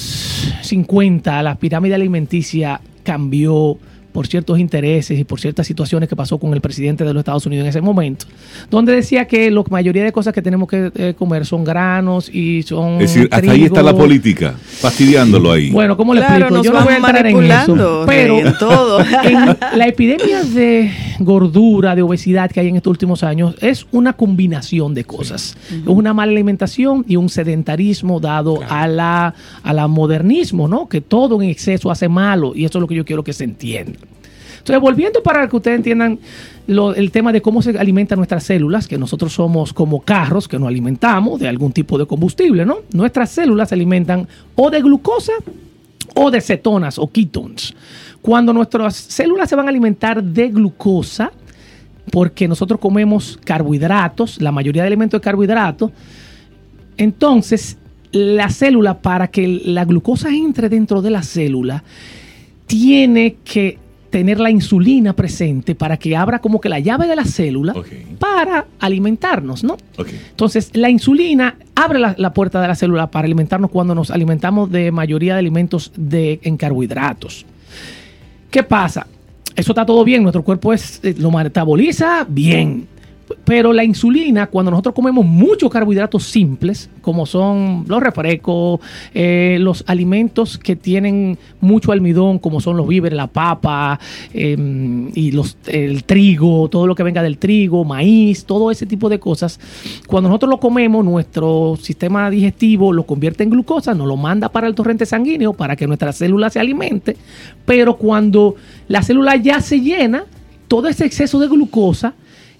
50, 0.61 1.43
la 1.43 1.55
pirámide 1.55 1.95
alimenticia 1.95 2.81
cambió 3.03 3.77
por 4.17 4.25
ciertos 4.25 4.57
intereses 4.57 5.19
y 5.19 5.23
por 5.25 5.39
ciertas 5.39 5.67
situaciones 5.67 6.09
que 6.09 6.15
pasó 6.15 6.39
con 6.39 6.51
el 6.51 6.59
presidente 6.59 7.03
de 7.03 7.13
los 7.13 7.21
Estados 7.21 7.45
Unidos 7.45 7.65
en 7.65 7.69
ese 7.69 7.81
momento, 7.81 8.25
donde 8.71 8.95
decía 8.95 9.25
que 9.25 9.51
la 9.51 9.63
mayoría 9.69 10.03
de 10.03 10.11
cosas 10.11 10.33
que 10.33 10.41
tenemos 10.41 10.67
que 10.67 10.91
eh, 10.95 11.13
comer 11.15 11.45
son 11.45 11.63
granos 11.63 12.27
y 12.27 12.63
son 12.63 12.93
Es 12.93 13.13
decir, 13.13 13.29
hasta 13.31 13.51
ahí 13.51 13.65
está 13.65 13.83
la 13.83 13.95
política, 13.95 14.55
fastidiándolo 14.57 15.51
ahí. 15.51 15.69
Bueno, 15.69 15.95
¿cómo 15.95 16.15
le 16.15 16.21
Claro, 16.21 16.47
explico? 16.47 16.63
Yo 16.63 16.73
no 16.73 16.83
voy 16.83 16.93
a 16.93 16.97
entrar 16.97 17.27
en 17.27 17.27
eso, 17.27 17.35
manipulando, 17.35 18.03
pero 18.07 18.37
Rey, 18.37 18.47
en 18.47 18.57
todo. 18.57 18.99
en 19.23 19.77
la 19.77 19.87
epidemia 19.87 20.43
de 20.43 20.91
gordura, 21.19 21.95
de 21.95 22.01
obesidad 22.01 22.49
que 22.49 22.59
hay 22.59 22.69
en 22.69 22.77
estos 22.77 22.89
últimos 22.89 23.21
años 23.21 23.53
es 23.61 23.85
una 23.91 24.13
combinación 24.13 24.95
de 24.95 25.03
cosas. 25.03 25.55
Es 25.69 25.85
una 25.85 26.15
mala 26.15 26.31
alimentación 26.31 27.05
y 27.07 27.17
un 27.17 27.29
sedentarismo 27.29 28.19
dado 28.19 28.61
a 28.67 28.87
la 28.87 29.35
a 29.61 29.73
la 29.73 29.87
modernismo, 29.87 30.67
¿no? 30.67 30.89
Que 30.89 31.01
todo 31.01 31.39
en 31.39 31.49
exceso 31.49 31.91
hace 31.91 32.09
malo 32.09 32.53
y 32.55 32.65
eso 32.65 32.79
es 32.79 32.81
lo 32.81 32.87
que 32.87 32.95
yo 32.95 33.05
quiero 33.05 33.23
que 33.23 33.33
se 33.33 33.43
entienda. 33.43 33.99
Entonces, 34.67 34.81
volviendo 34.81 35.23
para 35.23 35.47
que 35.47 35.55
ustedes 35.55 35.77
entiendan 35.77 36.19
el 36.67 37.11
tema 37.11 37.31
de 37.31 37.41
cómo 37.41 37.61
se 37.61 37.79
alimentan 37.79 38.17
nuestras 38.17 38.43
células, 38.43 38.85
que 38.85 38.97
nosotros 38.97 39.31
somos 39.31 39.71
como 39.71 40.01
carros 40.01 40.45
que 40.45 40.59
nos 40.59 40.67
alimentamos 40.67 41.39
de 41.39 41.47
algún 41.47 41.71
tipo 41.71 41.97
de 41.97 42.05
combustible, 42.05 42.65
¿no? 42.65 42.79
Nuestras 42.91 43.31
células 43.31 43.69
se 43.69 43.75
alimentan 43.75 44.27
o 44.55 44.69
de 44.69 44.81
glucosa 44.81 45.31
o 46.15 46.29
de 46.29 46.41
cetonas 46.41 46.99
o 46.99 47.07
ketones. 47.07 47.73
Cuando 48.21 48.51
nuestras 48.51 48.97
células 48.97 49.47
se 49.47 49.55
van 49.55 49.67
a 49.67 49.69
alimentar 49.69 50.21
de 50.21 50.49
glucosa, 50.49 51.31
porque 52.11 52.45
nosotros 52.49 52.77
comemos 52.77 53.39
carbohidratos, 53.45 54.41
la 54.41 54.51
mayoría 54.51 54.81
de 54.81 54.87
alimentos 54.87 55.21
de 55.21 55.23
carbohidratos, 55.23 55.91
entonces 56.97 57.77
la 58.11 58.49
célula, 58.49 59.01
para 59.01 59.29
que 59.29 59.47
la 59.47 59.85
glucosa 59.85 60.27
entre 60.27 60.67
dentro 60.67 61.01
de 61.01 61.11
la 61.11 61.23
célula, 61.23 61.85
tiene 62.65 63.37
que 63.45 63.86
tener 64.17 64.39
la 64.39 64.49
insulina 64.49 65.13
presente 65.13 65.75
para 65.75 65.95
que 65.97 66.15
abra 66.15 66.39
como 66.39 66.59
que 66.59 66.69
la 66.69 66.79
llave 66.79 67.05
de 67.05 67.15
la 67.15 67.23
célula 67.23 67.75
para 68.17 68.65
alimentarnos, 68.79 69.63
¿no? 69.63 69.77
Entonces, 70.31 70.71
la 70.73 70.89
insulina 70.89 71.55
abre 71.75 71.99
la, 71.99 72.15
la 72.17 72.33
puerta 72.33 72.59
de 72.59 72.67
la 72.67 72.73
célula 72.73 73.11
para 73.11 73.25
alimentarnos 73.25 73.69
cuando 73.69 73.93
nos 73.93 74.09
alimentamos 74.09 74.71
de 74.71 74.91
mayoría 74.91 75.33
de 75.33 75.39
alimentos 75.39 75.91
de, 75.95 76.39
en 76.41 76.57
carbohidratos. 76.57 77.45
¿Qué 78.49 78.63
pasa? 78.63 79.05
Eso 79.55 79.71
está 79.73 79.85
todo 79.85 80.03
bien, 80.03 80.23
nuestro 80.23 80.43
cuerpo 80.43 80.73
es, 80.73 80.99
eh, 81.03 81.13
lo 81.15 81.29
metaboliza 81.29 82.25
bien, 82.27 82.87
pero 83.43 83.73
la 83.73 83.83
insulina, 83.83 84.47
cuando 84.47 84.71
nosotros 84.71 84.95
comemos 84.95 85.25
muchos 85.25 85.69
carbohidratos 85.69 86.23
simples, 86.23 86.89
como 87.01 87.25
son 87.25 87.85
los 87.87 88.01
refrescos, 88.01 88.79
eh, 89.13 89.57
los 89.59 89.83
alimentos 89.87 90.57
que 90.57 90.75
tienen 90.75 91.37
mucho 91.59 91.91
almidón, 91.91 92.39
como 92.39 92.61
son 92.61 92.77
los 92.77 92.87
víveres, 92.87 93.17
la 93.17 93.27
papa, 93.27 93.99
em, 94.33 95.09
y 95.13 95.31
los, 95.31 95.57
el 95.67 96.03
trigo, 96.03 96.69
todo 96.69 96.87
lo 96.87 96.95
que 96.95 97.03
venga 97.03 97.21
del 97.21 97.37
trigo, 97.37 97.83
maíz, 97.83 98.45
todo 98.45 98.71
ese 98.71 98.85
tipo 98.85 99.09
de 99.09 99.19
cosas, 99.19 99.59
cuando 100.07 100.29
nosotros 100.29 100.49
lo 100.49 100.59
comemos, 100.59 101.03
nuestro 101.03 101.77
sistema 101.81 102.29
digestivo 102.29 102.93
lo 102.93 103.05
convierte 103.05 103.43
en 103.43 103.49
glucosa, 103.49 103.93
nos 103.93 104.07
lo 104.07 104.17
manda 104.17 104.49
para 104.49 104.67
el 104.67 104.75
torrente 104.75 105.05
sanguíneo 105.05 105.53
para 105.53 105.75
que 105.75 105.87
nuestra 105.87 106.13
célula 106.13 106.49
se 106.49 106.59
alimente, 106.59 107.17
pero 107.65 107.97
cuando 107.97 108.55
la 108.87 109.01
célula 109.01 109.35
ya 109.35 109.61
se 109.61 109.81
llena, 109.81 110.25
todo 110.67 110.87
ese 110.87 111.05
exceso 111.05 111.39
de 111.39 111.47
glucosa, 111.47 112.13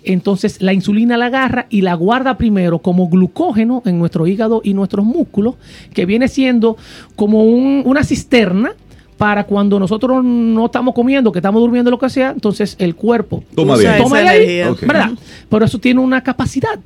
entonces 0.08 0.62
la 0.62 0.74
insulina 0.74 1.18
la 1.18 1.28
agarra 1.28 1.68
y 1.70 1.82
la 1.82 1.94
guarda 1.94 2.38
primero 2.38 2.80
como 2.80 3.08
glucógeno 3.10 3.82
en 3.86 4.00
nuestro 4.00 4.28
hígado 4.28 4.62
y 4.64 4.74
nuestros 4.74 5.06
músculos, 5.06 5.56
que 5.94 6.06
viene 6.06 6.28
siendo 6.28 6.78
como 7.16 7.44
una 7.44 8.04
cisterna 8.04 8.74
para 9.18 9.46
cuando 9.46 9.80
nosotros 9.80 10.24
no 10.24 10.68
estamos 10.68 10.94
comiendo, 10.94 11.32
que 11.32 11.40
estamos 11.40 11.60
durmiendo, 11.60 11.90
lo 11.90 11.98
que 11.98 12.10
sea, 12.10 12.32
entonces 12.32 12.76
el 12.80 12.96
cuerpo 12.96 13.44
toma 13.56 13.78
de 13.78 13.88
ahí. 13.88 14.02
Toma 14.02 14.20
de 14.20 14.28
ahí 14.28 14.76
¿verdad? 14.82 15.12
Pero 15.50 15.66
eso 15.66 15.80
tiene 15.80 16.00
una 16.00 16.22
capacidad, 16.22 16.80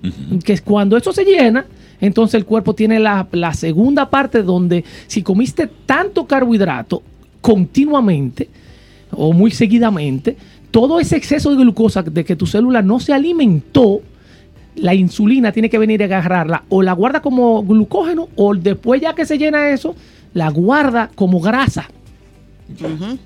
que 0.44 0.54
es 0.54 0.62
cuando 0.62 0.96
eso 0.96 1.12
se 1.12 1.26
llena, 1.26 1.66
entonces 2.00 2.36
el 2.36 2.46
cuerpo 2.46 2.74
tiene 2.74 3.00
la, 3.00 3.28
la 3.32 3.54
segunda 3.54 4.10
parte 4.10 4.44
donde 4.44 4.84
si 5.08 5.22
comiste 5.22 5.70
tanto 5.86 6.26
carbohidrato 6.26 7.04
continuamente 7.42 8.50
o 9.12 9.34
muy 9.34 9.52
seguidamente, 9.52 10.38
todo 10.72 11.00
ese 11.00 11.18
exceso 11.18 11.52
de 11.52 11.58
glucosa 11.58 12.02
de 12.02 12.26
que 12.26 12.36
tu 12.36 12.48
célula 12.48 12.82
no 12.82 13.00
se 13.00 13.14
alimentó, 13.14 14.02
la 14.76 14.94
insulina 14.94 15.52
tiene 15.52 15.70
que 15.70 15.78
venir 15.78 16.02
a 16.02 16.06
agarrarla 16.06 16.64
o 16.70 16.82
la 16.82 16.94
guarda 16.94 17.22
como 17.22 17.62
glucógeno 17.64 18.30
o 18.36 18.56
después 18.56 19.02
ya 19.02 19.14
que 19.14 19.26
se 19.26 19.38
llena 19.38 19.70
eso, 19.70 19.96
la 20.34 20.50
guarda 20.50 21.12
como 21.14 21.40
grasa. 21.40 21.90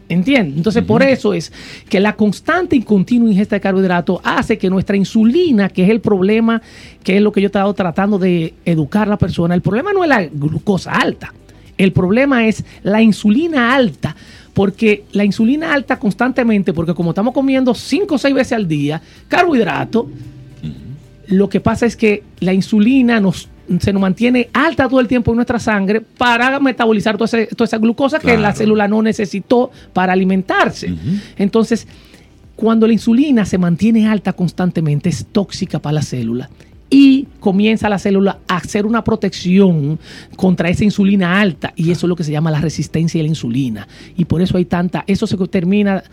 ¿Entiendes? 0.09 0.57
Entonces, 0.57 0.83
por 0.83 1.03
eso 1.03 1.31
es 1.35 1.53
que 1.87 1.99
la 1.99 2.15
constante 2.15 2.75
y 2.75 2.81
continua 2.81 3.29
ingesta 3.29 3.55
de 3.55 3.61
carbohidratos 3.61 4.19
hace 4.23 4.57
que 4.57 4.71
nuestra 4.71 4.97
insulina, 4.97 5.69
que 5.69 5.83
es 5.83 5.89
el 5.91 6.01
problema, 6.01 6.63
que 7.03 7.17
es 7.17 7.21
lo 7.21 7.31
que 7.31 7.41
yo 7.41 7.45
he 7.45 7.49
estado 7.49 7.71
tratando 7.75 8.17
de 8.17 8.55
educar 8.65 9.07
a 9.07 9.11
la 9.11 9.17
persona, 9.17 9.53
el 9.53 9.61
problema 9.61 9.93
no 9.93 10.03
es 10.03 10.09
la 10.09 10.23
glucosa 10.25 10.93
alta, 10.93 11.31
el 11.77 11.91
problema 11.91 12.47
es 12.47 12.63
la 12.83 13.01
insulina 13.01 13.75
alta 13.75 14.15
porque 14.55 15.03
la 15.11 15.25
insulina 15.25 15.73
alta 15.73 15.99
constantemente, 15.99 16.71
porque 16.71 16.93
como 16.93 17.11
estamos 17.11 17.33
comiendo 17.33 17.75
5 17.75 18.15
o 18.15 18.17
6 18.17 18.33
veces 18.33 18.53
al 18.53 18.67
día 18.67 19.01
carbohidrato, 19.27 20.09
lo 21.27 21.49
que 21.49 21.59
pasa 21.59 21.85
es 21.85 21.97
que 21.97 22.23
la 22.39 22.53
insulina 22.53 23.19
nos, 23.19 23.49
se 23.79 23.91
nos 23.91 24.01
mantiene 24.01 24.49
alta 24.53 24.87
todo 24.87 25.01
el 25.01 25.09
tiempo 25.09 25.31
en 25.31 25.35
nuestra 25.35 25.59
sangre 25.59 25.99
para 25.99 26.59
metabolizar 26.61 27.17
toda, 27.17 27.37
esa 27.41 27.77
glucosa 27.77 28.19
que 28.19 28.37
la 28.37 28.53
célula 28.53 28.87
no 28.87 29.01
necesitó 29.01 29.71
para 29.91 30.13
alimentarse. 30.13 30.93
Entonces, 31.35 31.85
cuando 32.55 32.87
la 32.87 32.93
insulina 32.93 33.43
se 33.43 33.57
mantiene 33.57 34.07
alta 34.07 34.31
constantemente, 34.31 35.09
es 35.09 35.25
tóxica 35.25 35.79
para 35.79 35.95
la 35.95 36.01
célula 36.01 36.49
y 36.89 37.27
comienza 37.39 37.89
la 37.89 37.99
célula 37.99 38.39
a 38.47 38.57
hacer 38.57 38.85
una 38.85 39.03
protección 39.03 39.99
contra 40.35 40.69
esa 40.69 40.83
insulina 40.83 41.39
alta 41.39 41.73
y 41.75 41.91
eso 41.91 42.05
es 42.05 42.09
lo 42.09 42.15
que 42.15 42.23
se 42.23 42.31
llama 42.31 42.51
la 42.51 42.61
resistencia 42.61 43.19
a 43.19 43.23
la 43.23 43.29
insulina. 43.29 43.87
Y 44.15 44.25
por 44.25 44.41
eso 44.41 44.57
hay 44.57 44.65
tanta, 44.65 45.03
eso 45.07 45.27
se 45.27 45.37
termina 45.47 46.03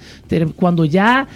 cuando 0.57 0.85
ya 0.85 1.27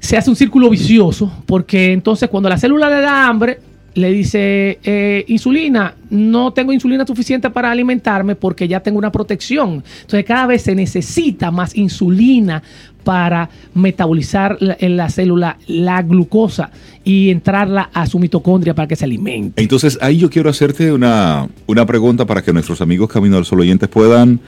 se 0.00 0.16
hace 0.16 0.30
un 0.30 0.36
círculo 0.36 0.70
vicioso 0.70 1.30
porque 1.46 1.92
entonces 1.92 2.28
cuando 2.28 2.48
la 2.48 2.58
célula 2.58 2.88
le 2.88 3.00
da 3.00 3.26
hambre 3.26 3.60
le 3.94 4.12
dice, 4.12 4.78
eh, 4.84 5.24
insulina, 5.28 5.94
no 6.10 6.52
tengo 6.52 6.72
insulina 6.72 7.06
suficiente 7.06 7.50
para 7.50 7.70
alimentarme 7.70 8.36
porque 8.36 8.68
ya 8.68 8.80
tengo 8.80 8.98
una 8.98 9.10
protección. 9.12 9.82
Entonces 10.00 10.24
cada 10.24 10.46
vez 10.46 10.62
se 10.62 10.74
necesita 10.74 11.50
más 11.50 11.76
insulina 11.76 12.62
para 13.04 13.48
metabolizar 13.74 14.58
en 14.60 14.96
la 14.96 15.08
célula 15.08 15.56
la 15.66 16.02
glucosa 16.02 16.70
y 17.04 17.30
entrarla 17.30 17.90
a 17.92 18.06
su 18.06 18.18
mitocondria 18.18 18.74
para 18.74 18.86
que 18.86 18.96
se 18.96 19.04
alimente. 19.04 19.62
Entonces 19.62 19.98
ahí 20.02 20.18
yo 20.18 20.28
quiero 20.28 20.50
hacerte 20.50 20.92
una, 20.92 21.48
una 21.66 21.86
pregunta 21.86 22.26
para 22.26 22.42
que 22.42 22.52
nuestros 22.52 22.80
amigos 22.80 23.08
Camino 23.08 23.36
del 23.36 23.44
Sol 23.44 23.60
oyentes 23.60 23.88
puedan 23.88 24.40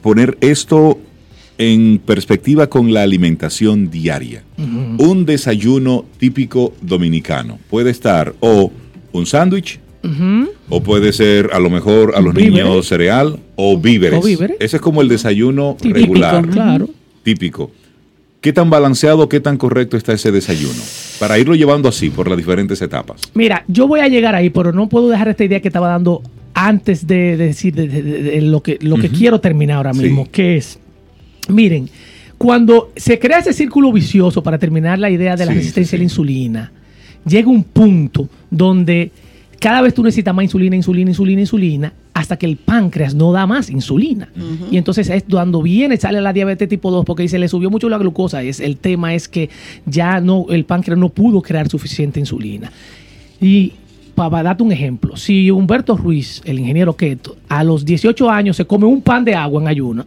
poner 0.00 0.38
esto 0.40 0.98
en 1.60 1.98
perspectiva 1.98 2.68
con 2.68 2.94
la 2.94 3.02
alimentación 3.02 3.90
diaria. 3.90 4.42
Un 4.56 5.26
desayuno 5.26 6.06
típico 6.18 6.72
dominicano 6.80 7.58
puede 7.68 7.90
estar 7.90 8.34
o 8.40 8.72
un 9.12 9.26
sándwich, 9.26 9.78
o 10.70 10.82
puede 10.82 11.12
ser 11.12 11.50
a 11.52 11.60
lo 11.60 11.68
mejor 11.68 12.14
a 12.16 12.22
los 12.22 12.34
niños 12.34 12.88
cereal 12.88 13.38
o 13.56 13.78
víveres. 13.78 14.24
Ese 14.58 14.76
es 14.76 14.82
como 14.82 15.02
el 15.02 15.08
desayuno 15.08 15.76
regular. 15.82 16.48
Claro. 16.48 16.88
Típico. 17.22 17.70
¿Qué 18.40 18.54
tan 18.54 18.70
balanceado, 18.70 19.28
qué 19.28 19.38
tan 19.38 19.58
correcto 19.58 19.98
está 19.98 20.14
ese 20.14 20.32
desayuno? 20.32 20.82
Para 21.18 21.38
irlo 21.38 21.54
llevando 21.54 21.90
así 21.90 22.08
por 22.08 22.26
las 22.26 22.38
diferentes 22.38 22.80
etapas. 22.80 23.20
Mira, 23.34 23.64
yo 23.68 23.86
voy 23.86 24.00
a 24.00 24.08
llegar 24.08 24.34
ahí, 24.34 24.48
pero 24.48 24.72
no 24.72 24.88
puedo 24.88 25.10
dejar 25.10 25.28
esta 25.28 25.44
idea 25.44 25.60
que 25.60 25.68
estaba 25.68 25.88
dando 25.88 26.22
antes 26.54 27.06
de, 27.06 27.36
decir 27.36 27.74
lo 28.42 28.62
que, 28.62 28.78
lo 28.80 28.96
que 28.96 29.10
quiero 29.10 29.40
terminar 29.40 29.76
ahora 29.76 29.92
mismo, 29.92 30.26
que 30.30 30.56
es 30.56 30.79
Miren, 31.50 31.88
cuando 32.38 32.92
se 32.96 33.18
crea 33.18 33.38
ese 33.38 33.52
círculo 33.52 33.92
vicioso 33.92 34.42
para 34.42 34.58
terminar 34.58 34.98
la 34.98 35.10
idea 35.10 35.36
de 35.36 35.46
la 35.46 35.52
resistencia 35.52 35.96
a 35.96 35.98
la 35.98 36.04
insulina, 36.04 36.72
llega 37.26 37.48
un 37.48 37.64
punto 37.64 38.28
donde 38.50 39.12
cada 39.58 39.82
vez 39.82 39.92
tú 39.92 40.02
necesitas 40.02 40.34
más 40.34 40.44
insulina, 40.44 40.74
insulina, 40.74 41.10
insulina, 41.10 41.40
insulina, 41.42 41.92
hasta 42.14 42.38
que 42.38 42.46
el 42.46 42.56
páncreas 42.56 43.14
no 43.14 43.30
da 43.30 43.46
más 43.46 43.68
insulina. 43.70 44.30
Y 44.70 44.78
entonces 44.78 45.10
es 45.10 45.24
cuando 45.30 45.60
viene, 45.62 45.98
sale 45.98 46.20
la 46.22 46.32
diabetes 46.32 46.68
tipo 46.68 46.90
2, 46.90 47.04
porque 47.04 47.28
se 47.28 47.38
le 47.38 47.46
subió 47.46 47.70
mucho 47.70 47.88
la 47.88 47.98
glucosa. 47.98 48.42
Es, 48.42 48.58
el 48.60 48.78
tema 48.78 49.14
es 49.14 49.28
que 49.28 49.50
ya 49.84 50.20
no, 50.20 50.46
el 50.48 50.64
páncreas 50.64 50.98
no 50.98 51.10
pudo 51.10 51.42
crear 51.42 51.68
suficiente 51.68 52.20
insulina. 52.20 52.72
Y 53.40 53.74
para 54.28 54.42
darte 54.42 54.62
un 54.62 54.72
ejemplo, 54.72 55.16
si 55.16 55.50
Humberto 55.50 55.96
Ruiz, 55.96 56.42
el 56.44 56.58
ingeniero 56.58 56.94
Keto, 56.94 57.36
a 57.48 57.64
los 57.64 57.84
18 57.84 58.28
años 58.28 58.56
se 58.56 58.66
come 58.66 58.84
un 58.84 59.00
pan 59.00 59.24
de 59.24 59.34
agua 59.34 59.62
en 59.62 59.68
ayuno, 59.68 60.04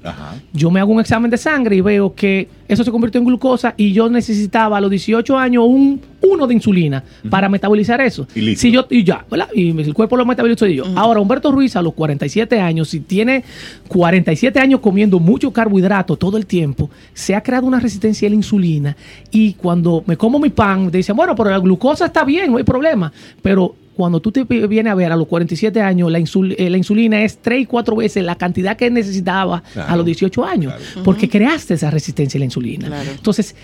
yo 0.51 0.69
me 0.69 0.79
hago 0.79 0.91
un 0.91 0.99
examen 0.99 1.31
de 1.31 1.37
sangre 1.37 1.77
y 1.77 1.81
veo 1.81 2.13
que 2.13 2.47
eso 2.67 2.83
se 2.83 2.91
convirtió 2.91 3.19
en 3.19 3.25
glucosa 3.25 3.73
y 3.77 3.91
yo 3.91 4.09
necesitaba 4.09 4.77
a 4.77 4.81
los 4.81 4.91
18 4.91 5.37
años 5.37 5.63
un 5.67 6.01
uno 6.21 6.47
de 6.47 6.53
insulina 6.53 7.03
para 7.29 7.49
metabolizar 7.49 7.99
eso. 7.99 8.25
Y 8.33 8.55
si 8.55 8.71
yo 8.71 8.85
y 8.89 9.03
ya, 9.03 9.25
¿verdad? 9.29 9.49
Y 9.53 9.77
el 9.77 9.93
cuerpo 9.93 10.15
lo 10.15 10.25
metabolizó 10.25 10.65
y 10.67 10.75
yo. 10.75 10.85
Ahora 10.95 11.19
Humberto 11.19 11.51
Ruiz 11.51 11.75
a 11.75 11.81
los 11.81 11.93
47 11.93 12.59
años, 12.61 12.89
si 12.89 13.01
tiene 13.01 13.43
47 13.89 14.59
años 14.59 14.79
comiendo 14.79 15.19
mucho 15.19 15.51
carbohidrato 15.51 16.15
todo 16.15 16.37
el 16.37 16.45
tiempo, 16.45 16.89
se 17.13 17.35
ha 17.35 17.43
creado 17.43 17.67
una 17.67 17.79
resistencia 17.79 18.27
a 18.27 18.29
la 18.29 18.35
insulina 18.35 18.95
y 19.31 19.53
cuando 19.53 20.03
me 20.05 20.15
como 20.15 20.39
mi 20.39 20.49
pan, 20.49 20.89
te 20.89 20.97
dicen, 20.97 21.15
bueno, 21.15 21.35
pero 21.35 21.49
la 21.49 21.59
glucosa 21.59 22.05
está 22.05 22.23
bien, 22.23 22.51
no 22.51 22.57
hay 22.57 22.63
problema, 22.63 23.11
pero 23.41 23.75
cuando 23.95 24.19
tú 24.19 24.31
te 24.31 24.43
vienes 24.43 24.91
a 24.91 24.95
ver 24.95 25.11
a 25.11 25.15
los 25.15 25.27
47 25.27 25.81
años, 25.81 26.11
la, 26.11 26.19
eh, 26.19 26.69
la 26.69 26.77
insulina 26.77 27.23
es 27.23 27.37
3 27.37 27.61
y 27.61 27.65
4 27.65 27.95
veces 27.95 28.23
la 28.23 28.35
cantidad 28.35 28.75
que 28.75 28.89
necesitaba 28.89 29.63
a 29.75 29.95
los 29.95 30.05
18 30.05 30.45
años, 30.45 30.73
porque 31.03 31.29
creaste 31.29 31.75
esa 31.75 31.91
resistencia 31.91 32.37
a 32.37 32.39
la 32.39 32.45
insulina. 32.45 33.03
Entonces, 33.11 33.55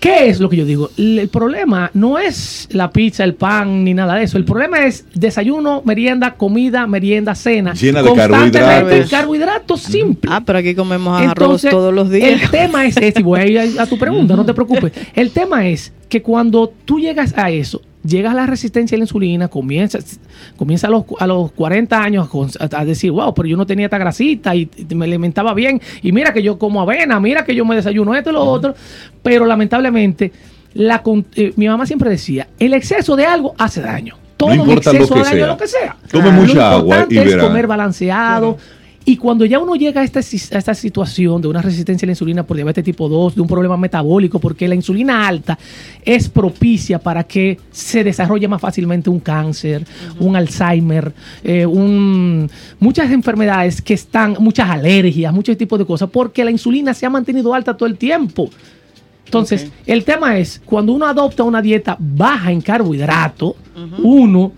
¿Qué 0.00 0.28
es 0.28 0.38
lo 0.38 0.48
que 0.48 0.56
yo 0.56 0.64
digo? 0.64 0.90
El 0.96 1.28
problema 1.28 1.90
no 1.92 2.18
es 2.20 2.68
la 2.70 2.90
pizza, 2.92 3.24
el 3.24 3.34
pan, 3.34 3.82
ni 3.82 3.94
nada 3.94 4.14
de 4.14 4.24
eso. 4.24 4.38
El 4.38 4.44
problema 4.44 4.86
es 4.86 5.04
desayuno, 5.12 5.82
merienda, 5.84 6.34
comida, 6.34 6.86
merienda, 6.86 7.34
cena. 7.34 7.74
Llena 7.74 8.02
de 8.02 8.14
carbohidratos. 8.14 9.10
Carbohidratos 9.10 9.80
simples. 9.80 10.32
Ah, 10.32 10.40
pero 10.44 10.60
aquí 10.60 10.76
comemos 10.76 11.20
arroz 11.20 11.62
todos 11.62 11.92
los 11.92 12.10
días. 12.10 12.42
El 12.42 12.50
tema 12.50 12.86
es, 12.86 12.96
este, 12.96 13.24
voy 13.24 13.40
a 13.40 13.46
ir 13.46 13.80
a 13.80 13.86
tu 13.86 13.98
pregunta, 13.98 14.36
no 14.36 14.46
te 14.46 14.54
preocupes. 14.54 14.92
El 15.14 15.32
tema 15.32 15.66
es 15.66 15.92
que 16.08 16.22
cuando 16.22 16.72
tú 16.84 17.00
llegas 17.00 17.36
a 17.36 17.50
eso, 17.50 17.82
llega 18.04 18.34
la 18.34 18.46
resistencia 18.46 18.96
a 18.96 18.98
la 18.98 19.04
insulina, 19.04 19.48
comienza, 19.48 19.98
comienza 20.56 20.86
a, 20.86 20.90
los, 20.90 21.04
a 21.18 21.26
los 21.26 21.52
40 21.52 22.02
años 22.02 22.28
a, 22.58 22.84
decir, 22.84 23.10
wow, 23.10 23.34
pero 23.34 23.48
yo 23.48 23.56
no 23.56 23.66
tenía 23.66 23.86
esta 23.86 23.98
grasita 23.98 24.54
y, 24.54 24.68
me 24.94 25.04
alimentaba 25.04 25.54
bien, 25.54 25.80
y 26.02 26.12
mira 26.12 26.32
que 26.32 26.42
yo 26.42 26.58
como 26.58 26.80
avena, 26.80 27.20
mira 27.20 27.44
que 27.44 27.54
yo 27.54 27.64
me 27.64 27.74
desayuno 27.74 28.14
esto 28.14 28.30
y 28.30 28.32
lo 28.32 28.44
otro, 28.44 28.74
pero 29.22 29.46
lamentablemente 29.46 30.32
la, 30.74 31.02
eh, 31.34 31.52
mi 31.56 31.68
mamá 31.68 31.86
siempre 31.86 32.10
decía, 32.10 32.48
el 32.58 32.74
exceso 32.74 33.16
de 33.16 33.26
algo 33.26 33.54
hace 33.58 33.80
daño. 33.80 34.16
Todo 34.36 34.50
no 34.50 34.54
importa 34.54 34.92
exceso 34.92 35.16
lo 35.16 35.22
que 35.22 35.28
sea. 35.28 35.46
lo 35.46 35.56
que 35.56 35.66
sea. 35.66 35.96
Tome 36.10 36.30
mucha 36.30 36.72
agua 36.72 37.06
y 37.10 37.18
es 37.18 37.36
comer 37.36 37.66
balanceado. 37.66 38.56
Y 39.08 39.16
cuando 39.16 39.46
ya 39.46 39.58
uno 39.58 39.74
llega 39.74 40.02
a 40.02 40.04
esta, 40.04 40.20
esta 40.20 40.74
situación 40.74 41.40
de 41.40 41.48
una 41.48 41.62
resistencia 41.62 42.04
a 42.04 42.08
la 42.08 42.12
insulina 42.12 42.42
por 42.42 42.58
diabetes 42.58 42.84
tipo 42.84 43.08
2, 43.08 43.36
de 43.36 43.40
un 43.40 43.48
problema 43.48 43.78
metabólico, 43.78 44.38
porque 44.38 44.68
la 44.68 44.74
insulina 44.74 45.26
alta 45.26 45.58
es 46.04 46.28
propicia 46.28 46.98
para 46.98 47.24
que 47.24 47.58
se 47.70 48.04
desarrolle 48.04 48.46
más 48.48 48.60
fácilmente 48.60 49.08
un 49.08 49.20
cáncer, 49.20 49.86
un 50.20 50.36
Alzheimer, 50.36 51.14
eh, 51.42 51.64
un, 51.64 52.50
muchas 52.80 53.10
enfermedades 53.10 53.80
que 53.80 53.94
están, 53.94 54.36
muchas 54.40 54.68
alergias, 54.68 55.32
muchos 55.32 55.56
tipos 55.56 55.78
de 55.78 55.86
cosas, 55.86 56.10
porque 56.10 56.44
la 56.44 56.50
insulina 56.50 56.92
se 56.92 57.06
ha 57.06 57.10
mantenido 57.10 57.54
alta 57.54 57.74
todo 57.74 57.88
el 57.88 57.96
tiempo. 57.96 58.50
Entonces, 59.24 59.72
el 59.86 60.04
tema 60.04 60.36
es, 60.36 60.60
cuando 60.62 60.92
uno 60.92 61.06
adopta 61.06 61.44
una 61.44 61.62
dieta 61.62 61.96
baja 61.98 62.52
en 62.52 62.60
carbohidrato, 62.60 63.56
uno 64.02 64.52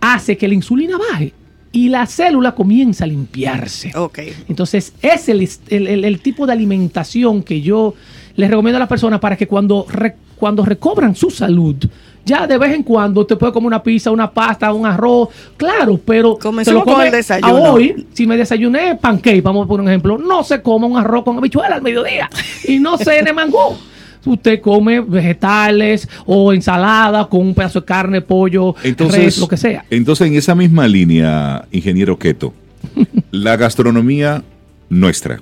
hace 0.00 0.36
que 0.36 0.46
la 0.46 0.54
insulina 0.54 0.96
baje 0.96 1.39
y 1.72 1.88
la 1.88 2.06
célula 2.06 2.52
comienza 2.54 3.04
a 3.04 3.06
limpiarse. 3.06 3.92
Ok. 3.96 4.18
Entonces, 4.48 4.92
es 5.02 5.28
el, 5.28 5.48
el- 5.68 6.20
tipo 6.20 6.46
de 6.46 6.52
alimentación 6.52 7.42
que 7.42 7.60
yo 7.60 7.94
les 8.36 8.50
recomiendo 8.50 8.76
a 8.76 8.80
las 8.80 8.88
personas 8.88 9.20
para 9.20 9.36
que 9.36 9.46
cuando, 9.46 9.86
re- 9.88 10.16
cuando 10.36 10.64
recobran 10.64 11.14
su 11.14 11.30
salud, 11.30 11.76
ya 12.24 12.46
de 12.46 12.58
vez 12.58 12.74
en 12.74 12.82
cuando 12.82 13.24
te 13.24 13.36
puede 13.36 13.52
comer 13.52 13.68
una 13.68 13.82
pizza, 13.82 14.10
una 14.10 14.30
pasta, 14.30 14.72
un 14.72 14.84
arroz, 14.86 15.28
claro, 15.56 15.98
pero 16.04 16.36
te 16.64 16.72
lo 16.72 16.84
con 16.84 16.94
come 16.94 17.06
el 17.06 17.12
desayuno. 17.12 17.48
a 17.66 17.72
hoy, 17.72 18.06
si 18.12 18.26
me 18.26 18.36
desayuné 18.36 18.96
pancake, 18.96 19.42
vamos 19.42 19.64
a 19.64 19.68
poner 19.68 19.82
un 19.84 19.88
ejemplo, 19.88 20.18
no 20.18 20.42
se 20.44 20.60
coma 20.62 20.86
un 20.86 20.96
arroz 20.98 21.24
con 21.24 21.38
habichuela 21.38 21.76
al 21.76 21.82
mediodía 21.82 22.28
y 22.66 22.78
no 22.78 22.98
cene 22.98 23.32
mangú. 23.32 23.76
Usted 24.24 24.60
come 24.60 25.00
vegetales 25.00 26.08
o 26.26 26.52
ensalada 26.52 27.28
con 27.28 27.40
un 27.40 27.54
pedazo 27.54 27.80
de 27.80 27.86
carne, 27.86 28.20
pollo, 28.20 28.74
Entonces, 28.82 29.24
res, 29.24 29.38
lo 29.38 29.48
que 29.48 29.56
sea. 29.56 29.84
Entonces, 29.90 30.26
en 30.26 30.34
esa 30.34 30.54
misma 30.54 30.86
línea, 30.86 31.64
ingeniero 31.72 32.18
Keto, 32.18 32.52
la 33.30 33.56
gastronomía 33.56 34.42
nuestra 34.88 35.40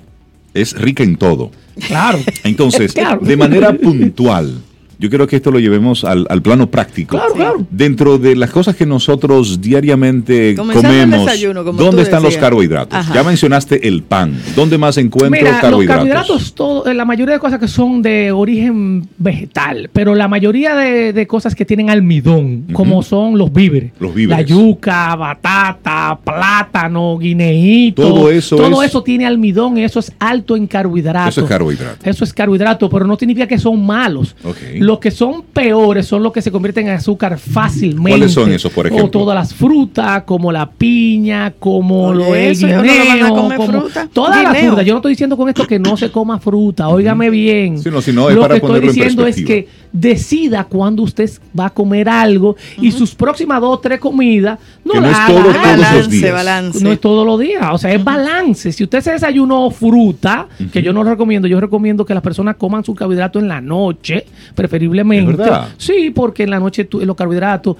es 0.53 0.73
rica 0.79 1.03
en 1.03 1.15
todo. 1.17 1.51
Claro. 1.87 2.19
Entonces, 2.43 2.93
Claro. 2.99 3.19
de 3.21 3.37
manera 3.37 3.73
puntual, 3.73 4.61
yo 4.99 5.09
creo 5.09 5.25
que 5.27 5.37
esto 5.37 5.49
lo 5.49 5.59
llevemos 5.59 6.03
al, 6.03 6.25
al 6.29 6.41
plano 6.41 6.69
práctico. 6.69 7.15
Claro, 7.17 7.33
claro. 7.33 7.65
Dentro 7.71 8.17
de 8.17 8.35
las 8.35 8.51
cosas 8.51 8.75
que 8.75 8.85
nosotros 8.85 9.61
diariamente 9.61 10.55
Comenzando 10.55 10.89
comemos, 10.89 11.25
desayuno, 11.25 11.63
como 11.63 11.81
¿dónde 11.81 12.01
están 12.01 12.21
los 12.21 12.35
carbohidratos? 12.37 12.93
Ajá. 12.99 13.13
Ya 13.13 13.23
mencionaste 13.23 13.87
el 13.87 14.03
pan. 14.03 14.37
¿Dónde 14.55 14.77
más 14.77 14.97
encuentro 14.97 15.31
Mira, 15.31 15.51
los 15.53 15.61
carbohidratos? 15.61 16.05
carbohidratos, 16.07 16.53
todo, 16.53 16.85
eh, 16.87 16.93
la 16.93 17.05
mayoría 17.05 17.35
de 17.35 17.39
cosas 17.39 17.59
que 17.59 17.67
son 17.69 18.01
de 18.01 18.31
origen 18.33 19.07
vegetal, 19.17 19.89
pero 19.93 20.15
la 20.15 20.27
mayoría 20.27 20.75
de, 20.75 21.13
de 21.13 21.27
cosas 21.27 21.55
que 21.55 21.63
tienen 21.65 21.89
almidón, 21.89 22.65
como 22.73 23.01
son 23.01 23.37
los 23.37 23.53
víveres. 23.53 23.91
Los 23.99 24.13
víveres. 24.13 24.49
La 24.49 24.55
yuca, 24.55 25.15
batata, 25.15 26.19
plátano, 26.23 27.17
guineíto. 27.17 28.01
Todo 28.01 28.29
eso 28.29 28.57
Todo 28.57 28.83
es- 28.83 28.89
eso 28.89 29.01
tiene 29.03 29.25
almidón 29.25 29.77
y 29.77 29.83
eso 29.83 29.99
es 29.99 30.11
alto 30.19 30.55
en 30.55 30.67
carbohidratos. 30.67 31.29
Eso 31.37 31.41
es 31.45 31.47
carbohidrato. 31.49 32.09
Eso 32.09 32.23
es 32.23 32.33
carbohidrato, 32.33 32.89
pero 32.89 33.05
no 33.05 33.15
significa 33.17 33.47
que 33.47 33.57
son 33.57 33.85
malos. 33.85 34.35
Ok. 34.43 34.57
Los 34.89 34.97
que 34.97 35.11
son 35.11 35.43
peores 35.43 36.07
son 36.07 36.23
los 36.23 36.33
que 36.33 36.41
se 36.41 36.51
convierten 36.51 36.87
en 36.87 36.95
azúcar 36.95 37.37
fácilmente. 37.37 38.09
¿Cuáles 38.09 38.31
son 38.33 38.51
esos, 38.51 38.71
por 38.71 38.87
ejemplo? 38.87 39.05
O 39.05 39.09
todas 39.11 39.35
las 39.35 39.53
frutas, 39.53 40.23
como 40.23 40.51
la 40.51 40.67
piña, 40.67 41.53
como 41.59 42.11
lo 42.11 42.33
es 42.33 42.59
¿no 42.63 42.67
le 42.67 42.75
van 42.75 42.87
a 42.89 43.13
guineo, 43.13 43.35
comer 43.35 43.57
como 43.57 43.71
fruta? 43.81 44.09
toda 44.11 44.41
la 44.41 44.51
Guineo. 44.51 44.69
fruta. 44.69 44.81
Yo 44.81 44.93
no 44.93 44.97
estoy 44.97 45.11
diciendo 45.11 45.37
con 45.37 45.47
esto 45.47 45.67
que 45.67 45.77
no 45.77 45.95
se 45.95 46.11
coma 46.11 46.39
fruta. 46.39 46.87
Óigame 46.89 47.29
bien. 47.29 47.77
Sí, 47.77 47.89
no, 47.91 48.01
si 48.01 48.11
no, 48.13 48.29
es 48.29 48.35
lo 48.35 48.41
para 48.41 48.59
que 48.59 48.65
estoy 48.65 48.79
diciendo 48.81 49.27
es 49.27 49.35
que 49.43 49.67
decida 49.91 50.63
cuándo 50.65 51.03
usted 51.03 51.29
va 51.59 51.65
a 51.67 51.69
comer 51.71 52.07
algo 52.09 52.55
y 52.79 52.91
sus 52.91 53.15
próximas 53.15 53.59
dos 53.59 53.77
o 53.77 53.79
tres 53.79 53.99
comidas 53.99 54.59
no 54.85 54.93
Que 54.93 54.99
no 55.01 55.05
la 55.07 55.11
es 55.11 55.17
haga 55.17 55.27
todo 55.27 55.37
algo. 55.39 55.51
todos 55.51 55.63
los 55.63 55.79
balance, 55.81 56.09
días. 56.11 56.33
balance. 56.33 56.83
No 56.83 56.91
es 56.91 57.01
todos 57.01 57.25
los 57.25 57.39
días, 57.39 57.65
o 57.71 57.77
sea, 57.77 57.91
es 57.93 58.03
balance. 58.03 58.71
Si 58.71 58.83
usted 58.83 59.01
se 59.01 59.11
desayunó 59.11 59.69
fruta, 59.71 60.47
que 60.71 60.81
yo 60.81 60.93
no 60.93 61.03
lo 61.03 61.09
recomiendo, 61.11 61.47
yo 61.47 61.59
recomiendo 61.59 62.05
que 62.05 62.13
las 62.13 62.23
personas 62.23 62.55
coman 62.55 62.83
su 62.83 62.93
carbohidrato 62.95 63.39
en 63.39 63.47
la 63.47 63.61
noche, 63.61 64.25
preferiblemente. 64.55 65.31
¿Es 65.31 65.37
verdad? 65.37 65.67
Sí, 65.77 66.11
porque 66.13 66.43
en 66.43 66.51
la 66.51 66.59
noche 66.59 66.85
tú- 66.85 66.99
los 67.05 67.15
carbohidratos 67.15 67.75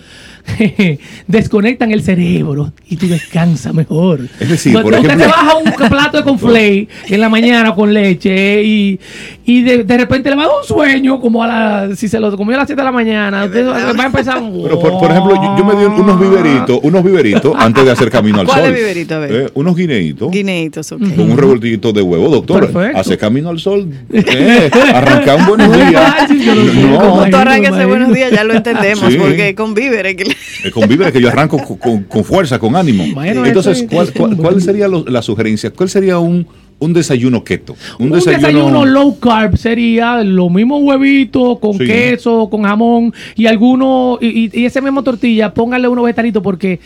desconectan 1.28 1.92
el 1.92 2.02
cerebro 2.02 2.74
y 2.88 2.96
tú 2.98 3.08
descansas 3.08 3.74
mejor. 3.74 4.22
Es 4.40 4.50
decir, 4.50 4.74
No- 4.74 4.82
por 4.82 4.94
usted 4.94 5.06
ejemplo- 5.06 5.26
se 5.26 5.32
baja 5.32 5.56
un 5.58 5.90
plato 5.90 6.18
de 6.18 6.24
conflay 6.24 6.88
en 7.08 7.22
la 7.22 7.30
mañana 7.30 7.74
con 7.76 7.94
leche 7.94 8.64
y, 8.64 9.00
y 9.46 9.62
de, 9.64 9.84
de 9.84 9.98
repente 9.98 10.30
le 10.30 10.36
va 10.36 10.44
a 10.44 10.48
dar 10.48 10.56
un 10.62 10.68
sueño, 10.68 11.20
como 11.20 11.44
a 11.44 11.48
la, 11.48 11.96
si 12.00 12.08
se 12.08 12.20
lo 12.20 12.36
comió 12.38 12.56
a 12.56 12.60
las 12.60 12.68
7 12.68 12.82
de 12.82 12.86
la 12.86 12.92
mañana, 12.92 13.46
usted 13.46 13.68
va 13.68 14.04
a 14.04 14.06
empezar. 14.06 14.42
Pero 14.64 14.80
por, 14.80 14.98
por 15.00 15.12
ejemplo, 15.12 15.36
yo, 15.36 15.56
yo 15.58 15.66
me 15.66 15.76
di 15.76 15.86
un- 15.86 15.94
unos 16.02 16.20
viveritos, 16.20 16.80
unos 16.84 17.04
viveritos 17.04 17.54
antes 17.60 17.84
de 17.86 17.92
hacer 17.92 18.10
camino 18.10 18.40
al 18.40 18.46
¿Cuál 18.46 18.66
sol. 18.66 18.74
viverito? 18.74 19.16
A 19.16 19.20
ver. 19.20 19.32
Eh, 19.32 19.50
unos 19.54 19.76
guineitos. 19.76 20.32
Guineitos, 20.32 20.92
ok. 20.94 21.02
Con 21.16 21.32
un 21.32 21.38
revoltito 21.38 21.92
de 21.92 22.02
huevo, 22.02 22.30
doctor. 22.30 22.62
Perfecto. 22.72 22.98
Hace 23.00 23.18
camino 23.18 23.50
al 23.50 23.60
sol. 23.60 23.88
Eh, 24.14 24.70
arranca 24.94 25.36
un 25.36 25.46
buenos 25.46 25.76
días. 25.76 26.30
No, 26.30 26.98
Como 27.00 27.16
Imagino, 27.16 27.30
tú 27.30 27.38
arranques 27.38 27.88
buenos 27.88 28.14
días, 28.14 28.32
ya 28.32 28.44
lo 28.44 28.54
entendemos, 28.54 29.12
Sí. 29.12 29.18
porque 29.20 29.56
con 29.56 29.74
víveres 29.74 30.16
que 30.16 30.24
eh, 30.24 30.72
con 30.72 30.88
víveres 30.88 31.12
que 31.14 31.22
yo 31.22 31.28
arranco 31.30 31.58
con, 31.58 31.78
con- 31.78 32.04
con 32.04 32.24
fuerza, 32.24 32.60
con 32.60 32.76
ánimo. 32.76 33.06
Bueno, 33.14 33.46
Entonces, 33.46 33.86
¿cuál, 33.92 34.12
cuál- 34.14 34.54
un 34.56 34.62
sería 34.62 34.88
lo- 34.88 35.04
la 35.06 35.22
sugerencia? 35.22 35.72
¿Cuál 35.72 35.90
sería 35.90 36.18
un, 36.20 36.48
un 36.80 36.94
desayuno 36.94 37.44
keto? 37.44 37.76
Un, 38.00 38.10
desayuno... 38.12 38.86
low 38.86 39.20
carb 39.20 39.58
sería 39.58 40.24
lo 40.24 40.50
mismo 40.50 40.78
huevito 40.80 41.60
con 41.60 41.74
Sí. 41.78 41.86
queso, 41.86 42.50
con 42.50 42.64
jamón 42.64 43.14
y 43.36 43.48
alguno 43.48 44.18
y, 44.22 44.28
y- 44.46 44.62
y 44.62 44.66
ese 44.66 44.82
mismo 44.82 45.04
tortilla, 45.04 45.54
póngale 45.54 45.88
unos 45.88 46.06
vegetalitos 46.06 46.42
porque 46.42 46.80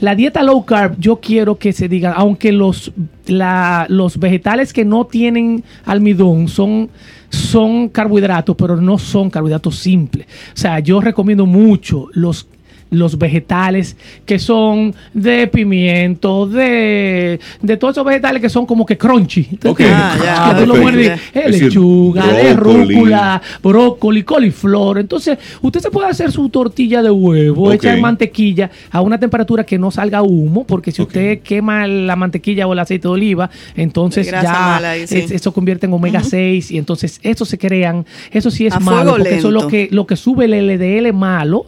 la 0.00 0.14
dieta 0.14 0.42
low 0.42 0.64
carb 0.64 0.96
yo 0.98 1.16
quiero 1.20 1.56
que 1.58 1.72
se 1.72 1.88
diga, 1.88 2.12
aunque 2.12 2.50
los 2.52 2.92
la- 3.26 3.86
los 3.88 4.18
vegetales 4.18 4.72
que 4.72 4.84
no 4.84 5.06
tienen 5.06 5.62
almidón 5.84 6.48
son 6.48 6.90
son 7.28 7.88
carbohidratos, 7.88 8.54
pero 8.56 8.76
no 8.80 8.98
son 8.98 9.30
carbohidratos 9.30 9.76
simples. 9.76 10.26
O 10.54 10.56
sea, 10.56 10.78
yo 10.78 11.00
recomiendo 11.00 11.44
mucho 11.44 12.06
los 12.12 12.46
los 12.90 13.18
vegetales 13.18 13.96
que 14.24 14.38
son 14.38 14.94
de 15.12 15.46
pimiento, 15.48 16.46
de, 16.46 17.40
de 17.60 17.76
todos 17.76 17.94
esos 17.94 18.04
vegetales 18.06 18.40
que 18.40 18.48
son 18.48 18.64
como 18.66 18.86
que 18.86 18.96
crunchy. 18.96 19.48
Ah, 19.90 20.16
ya, 20.22 20.54
Que 20.54 20.60
tú 20.60 20.66
lo 20.66 20.88
eh, 20.88 21.18
lechuga, 21.48 22.26
de 22.32 22.52
rúcula, 22.54 23.42
brócoli, 23.62 24.22
coliflor. 24.22 24.98
Entonces, 24.98 25.38
usted 25.62 25.80
se 25.80 25.90
puede 25.90 26.08
hacer 26.08 26.30
su 26.32 26.48
tortilla 26.48 27.02
de 27.02 27.10
huevo, 27.10 27.68
Ok. 27.68 27.74
echar 27.74 28.00
mantequilla 28.00 28.70
a 28.90 29.00
una 29.00 29.18
temperatura 29.18 29.64
que 29.64 29.78
no 29.78 29.90
salga 29.90 30.22
humo, 30.22 30.64
porque 30.64 30.92
si 30.92 31.02
usted 31.02 31.40
quema 31.40 31.86
la 31.86 32.16
mantequilla 32.16 32.66
o 32.66 32.72
el 32.72 32.78
aceite 32.78 33.08
de 33.08 33.12
oliva, 33.14 33.50
entonces 33.76 34.30
ya 34.30 34.42
mala 34.42 34.90
ahí, 34.92 35.06
sí. 35.06 35.18
es- 35.18 35.30
eso 35.30 35.52
convierte 35.52 35.86
en 35.86 35.92
omega 35.92 36.22
6 36.22 36.70
y 36.70 36.78
entonces 36.78 37.20
eso 37.22 37.44
se 37.44 37.58
crean, 37.58 38.06
eso 38.30 38.50
sí 38.50 38.66
es 38.66 38.72
A 38.74 38.80
malo, 38.80 39.12
porque 39.16 39.34
eso 39.36 39.48
es 39.48 39.54
lo 39.54 39.60
lento. 39.60 39.68
que, 39.68 39.88
lo 39.90 40.06
que 40.06 40.16
sube 40.16 40.44
el 40.46 40.54
LDL 40.54 41.12
malo 41.12 41.66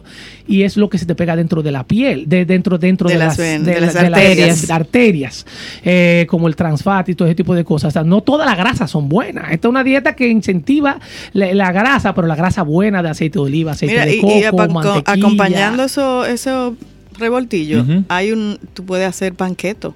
y 0.49 0.63
es 0.63 0.75
lo 0.77 0.89
que 0.89 0.97
se 0.97 1.05
te 1.05 1.13
pega 1.15 1.35
dentro 1.35 1.61
de 1.61 1.71
la 1.71 1.83
piel, 1.85 2.27
de, 2.27 2.43
dentro, 2.45 2.77
dentro 2.77 3.07
De 3.07 3.13
de, 3.13 3.19
las 3.19 3.27
las, 3.29 3.37
ven- 3.37 3.63
de 3.63 3.73
de 3.75 3.81
las- 3.81 3.93
las 3.93 4.03
de 4.03 4.47
las 4.47 4.69
arterias. 4.71 5.45
eh, 5.85 6.25
como 6.27 6.47
el 6.47 6.55
transfat 6.55 7.07
y 7.09 7.15
todo 7.15 7.27
ese 7.27 7.35
tipo 7.35 7.53
de 7.55 7.63
cosas. 7.63 7.89
O 7.89 7.91
sea, 7.91 8.03
no 8.03 8.21
todas 8.21 8.47
las 8.49 8.57
grasas 8.57 8.89
son 8.91 9.07
buenas. 9.07 9.51
Esta 9.51 9.67
es 9.67 9.69
una 9.69 9.83
dieta 9.83 10.15
que 10.15 10.27
incentiva 10.27 10.99
la, 11.33 11.53
la 11.53 11.71
grasa, 11.71 12.13
pero 12.15 12.27
la 12.27 12.35
grasa 12.35 12.63
buena 12.63 13.03
de 13.03 13.09
aceite 13.09 13.37
de 13.39 13.45
oliva, 13.45 13.71
aceite 13.73 13.93
Mira, 13.93 14.05
de 14.05 14.15
y, 14.15 14.21
coco, 14.21 14.33
y 14.33 14.43
acompañando 15.05 15.83
eso, 15.83 16.25
esos 16.25 16.73
revoltillos, 17.17 17.87
Ujú. 17.87 18.03
hay 18.09 18.31
un, 18.31 18.57
tú 18.73 18.85
puedes 18.85 19.07
hacer 19.07 19.33
panqueto. 19.33 19.95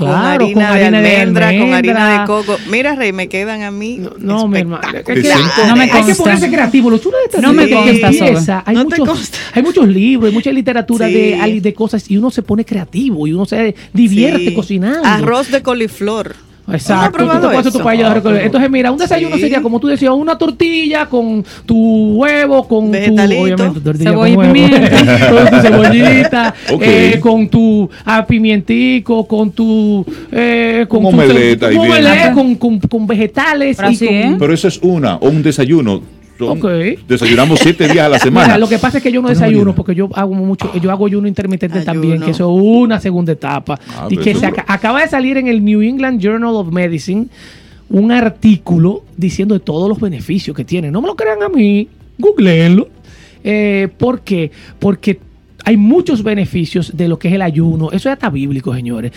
Con 0.00 0.08
Claro, 0.08 0.44
harina, 0.44 0.68
con 0.70 0.78
de, 0.78 0.84
almendra, 0.86 1.46
con 1.58 1.74
harina 1.74 2.20
de 2.20 2.26
coco. 2.26 2.56
Mira, 2.70 2.94
Rey, 2.94 3.12
me 3.12 3.28
quedan 3.28 3.62
a 3.62 3.70
mí. 3.70 4.00
No, 4.18 4.48
mi 4.48 4.58
hermano. 4.60 4.82
es 4.86 5.04
que- 5.04 5.12
espectaculares. 5.12 5.68
No 5.68 5.76
me 5.76 5.82
hay 5.90 6.04
que 6.04 6.14
ponerse 6.14 6.48
creativo. 6.50 6.90
Lo 6.90 6.98
chulo 6.98 7.18
de 7.18 7.24
esta 7.26 7.40
No 7.40 7.52
me 7.52 7.68
consta, 7.70 8.62
hay, 8.66 8.74
No 8.74 8.86
te 8.86 8.98
muchos, 8.98 9.08
consta. 9.08 9.38
hay 9.54 9.62
muchos 9.62 9.86
libros, 9.88 10.28
hay 10.30 10.34
mucha 10.34 10.50
literatura 10.52 11.06
Sí. 11.08 11.60
de, 11.60 11.74
cosas 11.74 12.10
y 12.10 12.16
uno 12.16 12.30
se 12.30 12.42
pone 12.42 12.64
creativo 12.64 13.26
y 13.26 13.32
uno 13.32 13.44
se 13.46 13.74
divierte 13.92 14.48
Sí. 14.48 14.54
cocinando. 14.54 15.04
Arroz 15.04 15.50
de 15.50 15.62
coliflor. 15.62 16.34
¿No 16.70 16.76
has 16.76 16.82
Exacto, 16.82 17.10
tú 17.10 17.16
probado 17.16 17.40
te 17.40 17.46
puedes 17.46 17.60
hacer 17.60 17.72
tu 17.72 17.78
eso? 17.78 17.84
paella 17.84 18.04
de 18.04 18.10
arroz. 18.18 18.40
Entonces, 18.42 18.70
mira, 18.70 18.90
un 18.92 18.98
desayuno 18.98 19.34
Sí. 19.36 19.42
sería, 19.42 19.62
como 19.62 19.80
tú 19.80 19.86
decías, 19.88 20.12
una 20.12 20.36
tortilla 20.38 21.06
con 21.06 21.44
tu 21.66 22.14
huevo, 22.14 22.66
con 22.66 22.90
Vegetalito. 22.90 23.34
tu, 23.36 23.42
obviamente, 23.42 23.80
tortilla 23.80 24.10
Cebolla 24.10 24.30
y 24.30 24.34
con 24.34 24.44
huevo, 24.46 24.52
pimienta. 24.54 25.30
con 25.30 25.50
tu 25.50 25.56
cebollita, 25.60 26.54
eh, 26.80 27.18
con 27.20 27.48
tu 27.48 27.90
ah, 28.04 28.26
pimientico, 28.26 29.26
con 29.26 29.50
tu... 29.52 30.04
Eh, 30.32 30.86
con 30.88 31.02
tu 31.02 31.08
omelette 31.08 32.32
con, 32.34 32.54
con, 32.56 32.78
con 32.80 33.06
vegetales. 33.06 33.76
Pero 33.76 33.90
y 33.90 33.94
así. 33.94 34.08
Pero 34.38 34.52
eso 34.54 34.68
es 34.68 34.78
una, 34.82 35.16
o 35.16 35.28
un 35.28 35.42
desayuno. 35.42 36.19
Desayunamos 37.06 37.58
siete 37.60 37.88
días 37.88 38.06
a 38.06 38.08
la 38.08 38.18
semana. 38.20 38.46
Mira, 38.48 38.58
lo 38.58 38.68
que 38.68 38.78
pasa 38.78 38.98
es 38.98 39.02
que 39.02 39.12
yo 39.12 39.20
no 39.22 39.28
desayuno 39.28 39.74
porque 39.74 39.94
yo 39.94 40.08
hago 40.14 40.34
mucho, 40.34 40.72
yo 40.80 40.90
hago 40.90 41.06
ayuno 41.06 41.28
intermitente 41.28 41.78
Ayuno. 41.78 41.92
también, 41.92 42.20
que 42.22 42.30
eso 42.30 42.44
es 42.56 42.62
una 42.64 43.00
segunda 43.00 43.32
etapa. 43.32 43.78
Ah, 43.96 44.06
y 44.10 44.16
que 44.16 44.34
se 44.34 44.46
aca- 44.46 44.64
acaba 44.68 45.02
de 45.02 45.08
salir 45.08 45.36
en 45.36 45.46
el 45.48 45.64
New 45.64 45.82
England 45.82 46.20
Journal 46.20 46.54
of 46.54 46.68
Medicine 46.72 47.26
un 47.88 48.12
artículo 48.12 49.04
diciendo 49.16 49.54
de 49.54 49.60
todos 49.60 49.88
los 49.88 50.00
beneficios 50.00 50.56
que 50.56 50.64
tiene. 50.64 50.90
No 50.90 51.00
me 51.02 51.08
lo 51.08 51.16
crean 51.16 51.42
a 51.42 51.48
mí, 51.48 51.88
googleenlo. 52.18 52.88
Eh, 53.42 53.88
¿Por 53.98 54.20
qué? 54.20 54.50
Porque 54.78 55.18
hay 55.64 55.76
muchos 55.76 56.22
beneficios 56.22 56.96
de 56.96 57.08
lo 57.08 57.18
que 57.18 57.28
es 57.28 57.34
el 57.34 57.42
ayuno. 57.42 57.90
Eso 57.92 58.08
ya 58.08 58.14
está 58.14 58.30
bíblico, 58.30 58.74
señores. 58.74 59.12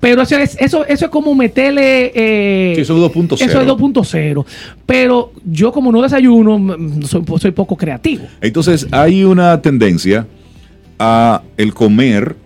Pero 0.00 0.22
eso 0.22 0.36
es, 0.36 0.56
eso, 0.60 0.84
eso 0.86 1.04
es 1.06 1.10
como 1.10 1.34
meterle... 1.34 2.12
eh, 2.14 2.72
Sí, 2.76 2.82
eso 2.82 2.96
es 3.06 3.12
2.0. 3.12 3.34
Eso 3.40 3.60
es 3.60 3.66
2.0. 3.66 4.44
Pero 4.86 5.32
yo 5.44 5.72
como 5.72 5.90
no 5.92 6.02
desayuno, 6.02 6.76
soy, 7.06 7.22
soy 7.38 7.50
poco 7.52 7.76
creativo. 7.76 8.24
Entonces 8.40 8.86
hay 8.90 9.24
una 9.24 9.60
tendencia 9.62 10.26
a 10.98 11.42
el 11.56 11.74
comer 11.74 12.36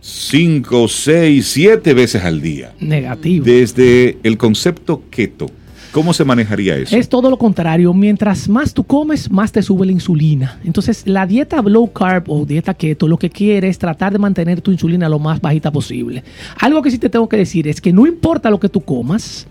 cinco, 0.00 0.88
seis, 0.88 1.46
siete 1.46 1.94
veces 1.94 2.24
al 2.24 2.40
día. 2.40 2.72
Negativo. 2.80 3.44
Desde 3.44 4.18
el 4.22 4.36
concepto 4.36 5.02
keto, 5.10 5.46
¿Cómo 5.92 6.14
se 6.14 6.24
manejaría 6.24 6.74
eso? 6.76 6.96
Es 6.96 7.10
todo 7.10 7.28
lo 7.28 7.36
contrario. 7.36 7.92
Mientras 7.92 8.48
más 8.48 8.72
tú 8.72 8.82
comes, 8.82 9.30
más 9.30 9.52
te 9.52 9.60
sube 9.60 9.84
la 9.84 9.92
insulina. 9.92 10.58
Entonces, 10.64 11.06
la 11.06 11.26
dieta 11.26 11.60
low 11.60 11.92
carb 11.92 12.30
o 12.30 12.46
dieta 12.46 12.72
keto 12.72 13.06
lo 13.06 13.18
que 13.18 13.28
quiere 13.28 13.68
es 13.68 13.78
tratar 13.78 14.10
de 14.10 14.18
mantener 14.18 14.62
tu 14.62 14.72
insulina 14.72 15.06
lo 15.10 15.18
más 15.18 15.42
bajita 15.42 15.70
posible. 15.70 16.24
Algo 16.58 16.80
que 16.80 16.90
sí 16.90 16.96
te 16.96 17.10
tengo 17.10 17.28
que 17.28 17.36
decir 17.36 17.68
es 17.68 17.82
que 17.82 17.92
no 17.92 18.06
importa 18.06 18.48
lo 18.48 18.58
que 18.58 18.70
tú 18.70 18.80
comas, 18.80 19.46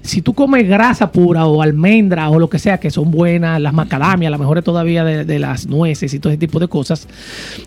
si 0.00 0.22
tú 0.22 0.32
comes 0.32 0.66
grasa 0.66 1.12
pura 1.12 1.44
o 1.44 1.60
almendra 1.60 2.30
o 2.30 2.38
lo 2.38 2.48
que 2.48 2.58
sea, 2.58 2.78
que 2.78 2.90
son 2.90 3.10
buenas, 3.10 3.60
las 3.60 3.74
macadamias, 3.74 4.30
las 4.30 4.40
mejores 4.40 4.64
todavía 4.64 5.04
de, 5.04 5.26
de 5.26 5.38
las 5.38 5.66
nueces 5.66 6.14
y 6.14 6.18
todo 6.18 6.32
ese 6.32 6.38
tipo 6.38 6.58
de 6.60 6.68
cosas, 6.68 7.06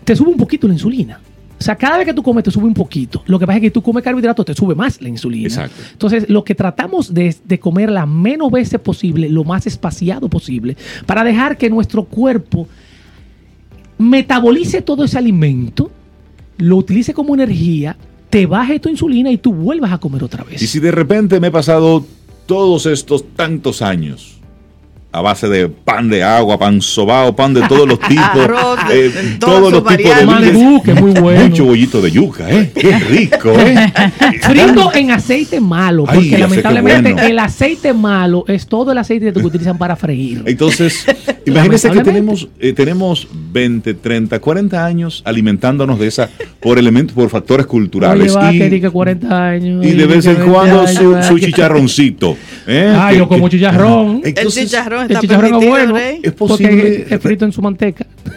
te 0.02 0.16
sube 0.16 0.30
un 0.30 0.36
poquito 0.36 0.66
la 0.66 0.74
insulina. 0.74 1.20
O 1.58 1.62
sea, 1.62 1.76
cada 1.76 1.98
vez 1.98 2.06
que 2.06 2.14
tú 2.14 2.22
comes 2.22 2.44
te 2.44 2.50
sube 2.50 2.66
un 2.66 2.74
poquito. 2.74 3.22
Lo 3.26 3.38
que 3.38 3.46
pasa 3.46 3.56
es 3.56 3.62
que 3.62 3.70
tú 3.70 3.82
comes 3.82 4.04
carbohidratos 4.04 4.46
te 4.46 4.54
sube 4.54 4.74
más 4.74 5.00
la 5.02 5.08
insulina. 5.08 5.48
Exacto. 5.48 5.82
Entonces, 5.92 6.28
lo 6.28 6.44
que 6.44 6.54
tratamos 6.54 7.12
de, 7.12 7.34
de 7.44 7.58
comer 7.58 7.90
las 7.90 8.06
menos 8.06 8.50
veces 8.50 8.80
posible, 8.80 9.28
lo 9.28 9.44
más 9.44 9.66
espaciado 9.66 10.28
posible, 10.28 10.76
para 11.06 11.24
dejar 11.24 11.56
que 11.56 11.68
nuestro 11.68 12.04
cuerpo 12.04 12.68
metabolice 13.98 14.82
todo 14.82 15.04
ese 15.04 15.18
alimento, 15.18 15.90
lo 16.58 16.76
utilice 16.76 17.12
como 17.12 17.34
energía, 17.34 17.96
te 18.30 18.46
baje 18.46 18.78
tu 18.78 18.88
insulina 18.88 19.30
y 19.30 19.38
tú 19.38 19.52
vuelvas 19.52 19.92
a 19.92 19.98
comer 19.98 20.22
otra 20.22 20.44
vez. 20.44 20.62
Y 20.62 20.66
si 20.66 20.78
de 20.78 20.92
repente 20.92 21.40
me 21.40 21.48
he 21.48 21.50
pasado 21.50 22.04
todos 22.46 22.86
estos 22.86 23.24
tantos 23.34 23.82
años 23.82 24.37
a 25.10 25.22
base 25.22 25.48
de 25.48 25.68
pan 25.68 26.08
de 26.10 26.22
agua, 26.22 26.58
pan 26.58 26.82
sobao, 26.82 27.34
pan 27.34 27.54
de 27.54 27.62
todos 27.62 27.88
los 27.88 27.98
tipos, 28.08 28.24
Arroz 28.44 28.78
de- 28.88 29.06
eh, 29.06 29.36
todos 29.40 29.72
los 29.72 29.82
tipos 29.82 29.96
de 29.96 30.80
que 30.84 30.94
muy 30.94 31.12
bueno. 31.20 31.48
Mucho 31.48 31.64
bollito 31.64 32.02
de 32.02 32.10
yuca, 32.10 32.50
¿eh? 32.50 32.70
Qué 32.74 32.98
rico, 32.98 33.52
¿eh? 33.58 33.90
Frito 34.42 34.92
en 34.94 35.10
aceite 35.10 35.60
malo, 35.60 36.04
porque 36.04 36.36
lamentablemente 36.38 37.12
bueno. 37.12 37.26
el 37.28 37.38
aceite 37.38 37.94
malo 37.94 38.44
es 38.48 38.66
todo 38.66 38.92
el 38.92 38.98
aceite 38.98 39.32
que 39.32 39.38
utilizan 39.40 39.78
para 39.78 39.96
freír. 39.96 40.42
Entonces, 40.46 41.06
imagínense 41.46 41.90
que 41.90 42.00
tenemos, 42.02 42.48
eh, 42.60 42.72
tenemos 42.74 43.26
20, 43.52 43.94
30, 43.94 44.38
40 44.40 44.84
años 44.84 45.22
alimentándonos 45.24 45.98
de 45.98 46.06
esa 46.06 46.28
por 46.60 46.78
elementos, 46.78 47.14
por 47.14 47.28
factores 47.30 47.66
culturales. 47.66 48.34
Oye, 48.36 48.44
va, 48.46 48.52
y, 48.52 48.58
que 48.58 48.68
diga 48.70 48.90
40 48.90 49.48
años. 49.48 49.86
y 49.86 49.92
de 49.92 50.06
vez 50.06 50.26
en 50.26 50.36
cuando 50.36 50.84
20 50.84 51.22
su, 51.22 51.38
chicharroncito. 51.38 52.36
¿eh? 52.66 52.92
Ah, 52.94 53.08
Que- 53.10 53.18
yo 53.18 53.28
como 53.28 53.48
chicharrón. 53.48 54.20
El 54.22 54.28
Entonces, 54.28 54.64
chicharrón 55.06 55.10
El 55.10 55.10
está 55.10 55.20
chicharrón 55.20 55.62
es 55.62 55.68
bueno. 55.68 55.94
Rey. 55.94 56.20
Es 56.22 56.32
posible- 56.32 56.70
Porque 56.70 57.14
es 57.14 57.20
frito 57.20 57.44
en 57.44 57.52
su 57.52 57.62
manteca. 57.62 58.06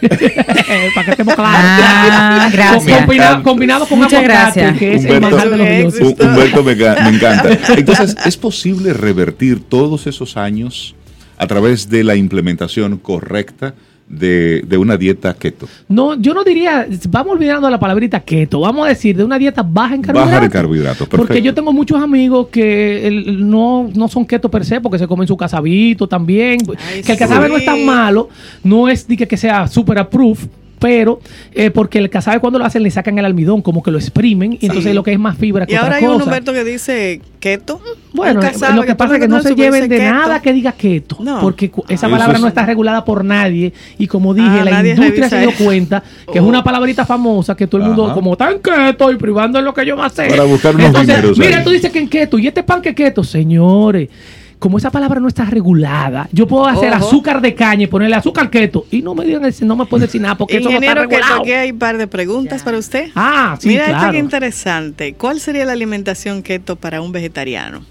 Para 0.94 1.04
que 1.04 1.10
estemos 1.12 1.34
claros. 1.34 1.54
Ah, 1.54 2.48
gracias. 2.52 2.98
Combinado, 2.98 3.42
combinado 3.42 3.86
con 3.86 3.98
Muchas 3.98 4.24
aguacate, 4.24 4.60
gracias. 4.60 4.78
que 4.78 4.94
es 4.94 5.04
el 5.04 5.10
Humberto, 5.16 5.30
manjar 5.30 5.50
de 5.50 5.56
los 5.56 5.66
Humberto, 5.66 5.98
dioses. 5.98 6.18
Hu- 6.18 6.26
Humberto 6.30 6.62
me, 6.64 6.74
me 6.74 7.16
encanta. 7.16 7.58
Entonces, 7.76 8.16
¿es 8.24 8.36
posible 8.36 8.92
revertir 8.94 9.60
todos 9.60 10.06
esos 10.06 10.36
años 10.36 10.94
a 11.38 11.46
través 11.46 11.88
de 11.88 12.04
la 12.04 12.14
implementación 12.16 12.96
correcta 12.98 13.74
de, 14.12 14.62
de 14.68 14.78
una 14.78 14.96
dieta 14.96 15.34
keto? 15.34 15.66
No, 15.88 16.14
yo 16.14 16.34
no 16.34 16.44
diría, 16.44 16.86
vamos 17.08 17.32
olvidando 17.32 17.68
la 17.68 17.80
palabrita 17.80 18.20
keto, 18.20 18.60
vamos 18.60 18.86
a 18.86 18.90
decir 18.90 19.16
de 19.16 19.24
una 19.24 19.38
dieta 19.38 19.62
baja 19.62 19.94
en 19.94 20.02
carbohidratos. 20.02 20.32
Baja 20.34 20.44
en 20.44 20.50
carbohidratos, 20.52 21.08
Porque 21.08 21.42
yo 21.42 21.52
tengo 21.54 21.72
muchos 21.72 22.00
amigos 22.00 22.48
que 22.48 23.06
el- 23.08 23.48
no, 23.48 23.90
no 23.94 24.06
son 24.08 24.24
keto 24.26 24.50
per 24.50 24.64
se, 24.64 24.80
porque 24.80 24.98
se 24.98 25.08
comen 25.08 25.26
su 25.26 25.36
casabito 25.36 26.06
también. 26.06 26.60
Ay, 26.92 27.02
que 27.02 27.12
el 27.12 27.18
casabe 27.18 27.46
sí. 27.46 27.52
no 27.52 27.58
es 27.58 27.64
tan 27.64 27.84
malo, 27.84 28.28
no 28.62 28.88
es 28.88 29.08
de 29.08 29.16
que, 29.16 29.26
que 29.26 29.36
sea 29.36 29.66
super 29.66 29.98
approved, 29.98 30.48
pero 30.82 31.20
eh, 31.54 31.70
porque 31.70 31.98
el 31.98 32.10
casabe 32.10 32.40
cuando 32.40 32.58
lo 32.58 32.66
hacen 32.66 32.82
le 32.82 32.90
sacan 32.90 33.18
el 33.18 33.24
almidón, 33.24 33.62
como 33.62 33.82
que 33.82 33.90
lo 33.90 33.98
exprimen, 33.98 34.58
y 34.60 34.66
entonces 34.66 34.94
lo 34.94 35.02
que 35.02 35.12
es 35.12 35.18
más 35.18 35.38
fibra 35.38 35.64
que 35.64 35.72
Y 35.72 35.76
ahora 35.76 35.96
hay 35.96 36.04
un. 36.04 36.20
Humberto 36.20 36.52
que 36.52 36.64
dice 36.64 37.20
keto. 37.40 37.80
Bueno, 38.12 38.42
eh, 38.42 38.52
sabe 38.54 38.74
lo 38.76 38.82
que 38.82 38.94
pasa 38.94 39.14
es 39.14 39.20
que 39.20 39.28
no 39.28 39.40
se 39.42 39.54
lleven 39.54 39.88
de 39.88 39.96
keto. 39.96 40.10
nada 40.12 40.42
que 40.42 40.52
diga 40.52 40.72
keto, 40.72 41.16
No. 41.20 41.40
porque 41.40 41.70
esa 41.88 42.06
Ah, 42.06 42.10
palabra 42.10 42.38
no 42.38 42.46
es- 42.46 42.50
está 42.50 42.66
regulada 42.66 43.04
por 43.04 43.24
nadie 43.24 43.72
y 43.98 44.06
como 44.06 44.34
dije, 44.34 44.48
Ah, 44.60 44.64
la 44.64 44.70
nadie 44.72 44.90
industria 44.94 45.28
se 45.30 45.40
dio 45.40 45.52
cuenta 45.54 46.02
que 46.30 46.38
es 46.38 46.44
Oh. 46.44 46.48
una 46.48 46.62
palabrita 46.62 47.06
famosa 47.06 47.56
que 47.56 47.66
todo 47.66 47.80
el 47.80 47.86
mundo 47.88 48.04
Ajá. 48.06 48.14
como 48.14 48.32
está 48.32 48.50
en 48.50 48.58
keto 48.60 49.10
y 49.10 49.16
privando 49.16 49.58
en 49.58 49.64
lo 49.64 49.72
que 49.72 49.86
yo 49.86 49.96
más 49.96 50.12
sé. 50.12 50.26
Para 50.28 50.44
buscar 50.44 50.74
unos 50.74 50.88
Entonces, 50.88 51.16
dineros 51.16 51.38
mira, 51.38 51.58
ahí. 51.58 51.64
tú 51.64 51.70
dices 51.70 51.90
que 51.92 52.00
en 52.00 52.08
keto 52.08 52.38
y 52.38 52.46
este 52.48 52.62
pan 52.62 52.82
que 52.82 52.94
keto, 52.94 53.24
señores. 53.24 54.08
Como 54.62 54.78
esa 54.78 54.92
palabra 54.92 55.18
no 55.18 55.26
está 55.26 55.44
regulada, 55.44 56.28
yo 56.30 56.46
puedo 56.46 56.66
hacer 56.68 56.92
Ojo. 56.92 57.04
azúcar 57.08 57.40
de 57.40 57.52
caña 57.52 57.82
y 57.82 57.86
ponerle 57.88 58.14
azúcar 58.14 58.48
keto 58.48 58.86
y 58.92 59.02
no 59.02 59.12
me 59.12 59.24
digan, 59.24 59.42
no 59.62 59.74
me 59.74 59.86
pueden 59.86 60.06
decir 60.06 60.20
nada 60.20 60.36
porque 60.38 60.58
eso 60.58 60.70
no 60.70 60.76
está 60.76 60.86
Keto, 60.94 61.00
regulado. 61.00 61.40
aquí 61.40 61.50
hay 61.50 61.72
un 61.72 61.78
par 61.80 61.98
de 61.98 62.06
preguntas 62.06 62.62
para 62.62 62.78
usted. 62.78 63.08
Ah, 63.16 63.56
sí, 63.58 63.66
Mira 63.70 63.86
esta 63.86 63.98
claro. 63.98 64.12
que 64.12 64.18
interesante. 64.20 65.14
¿Cuál 65.14 65.40
sería 65.40 65.64
la 65.64 65.72
alimentación 65.72 66.44
keto 66.44 66.76
para 66.76 67.00
un 67.02 67.10
vegetariano? 67.10 67.84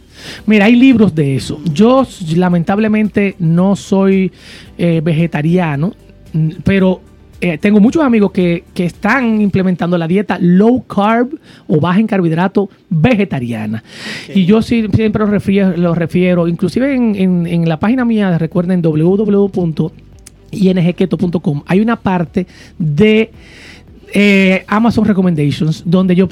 Mira, 0.45 0.63
hay 0.63 0.77
libros 0.77 1.13
de 1.13 1.35
eso. 1.35 1.59
Yo 1.73 2.07
lamentablemente 2.37 3.35
no 3.37 3.75
soy 3.75 4.31
eh, 4.77 5.01
vegetariano, 5.03 5.93
pero 6.63 7.01
eh, 7.41 7.57
tengo 7.57 7.79
muchos 7.79 8.03
amigos 8.03 8.31
que, 8.31 8.63
que 8.73 8.85
están 8.85 9.41
implementando 9.41 9.97
la 9.97 10.07
dieta 10.07 10.37
low 10.39 10.83
carb 10.85 11.29
o 11.67 11.79
baja 11.81 11.99
en 11.99 12.05
carbohidrato 12.07 12.69
vegetariana. 12.89 13.83
Y 14.33 14.45
yo 14.45 14.61
siempre 14.61 15.09
los 15.09 15.29
refiero, 15.29 15.75
los 15.75 15.97
refiero 15.97 16.47
inclusive 16.47 16.93
en, 16.95 17.15
en- 17.15 17.47
en 17.47 17.67
la 17.67 17.79
página 17.79 18.05
mía, 18.05 18.37
recuerden 18.37 18.81
www.ingketo.com, 20.51 21.63
hay 21.65 21.79
una 21.79 21.95
parte 21.95 22.45
de 22.77 23.31
eh, 24.13 24.63
Amazon 24.67 25.05
Recommendations, 25.05 25.83
donde 25.85 26.15
yo 26.15 26.27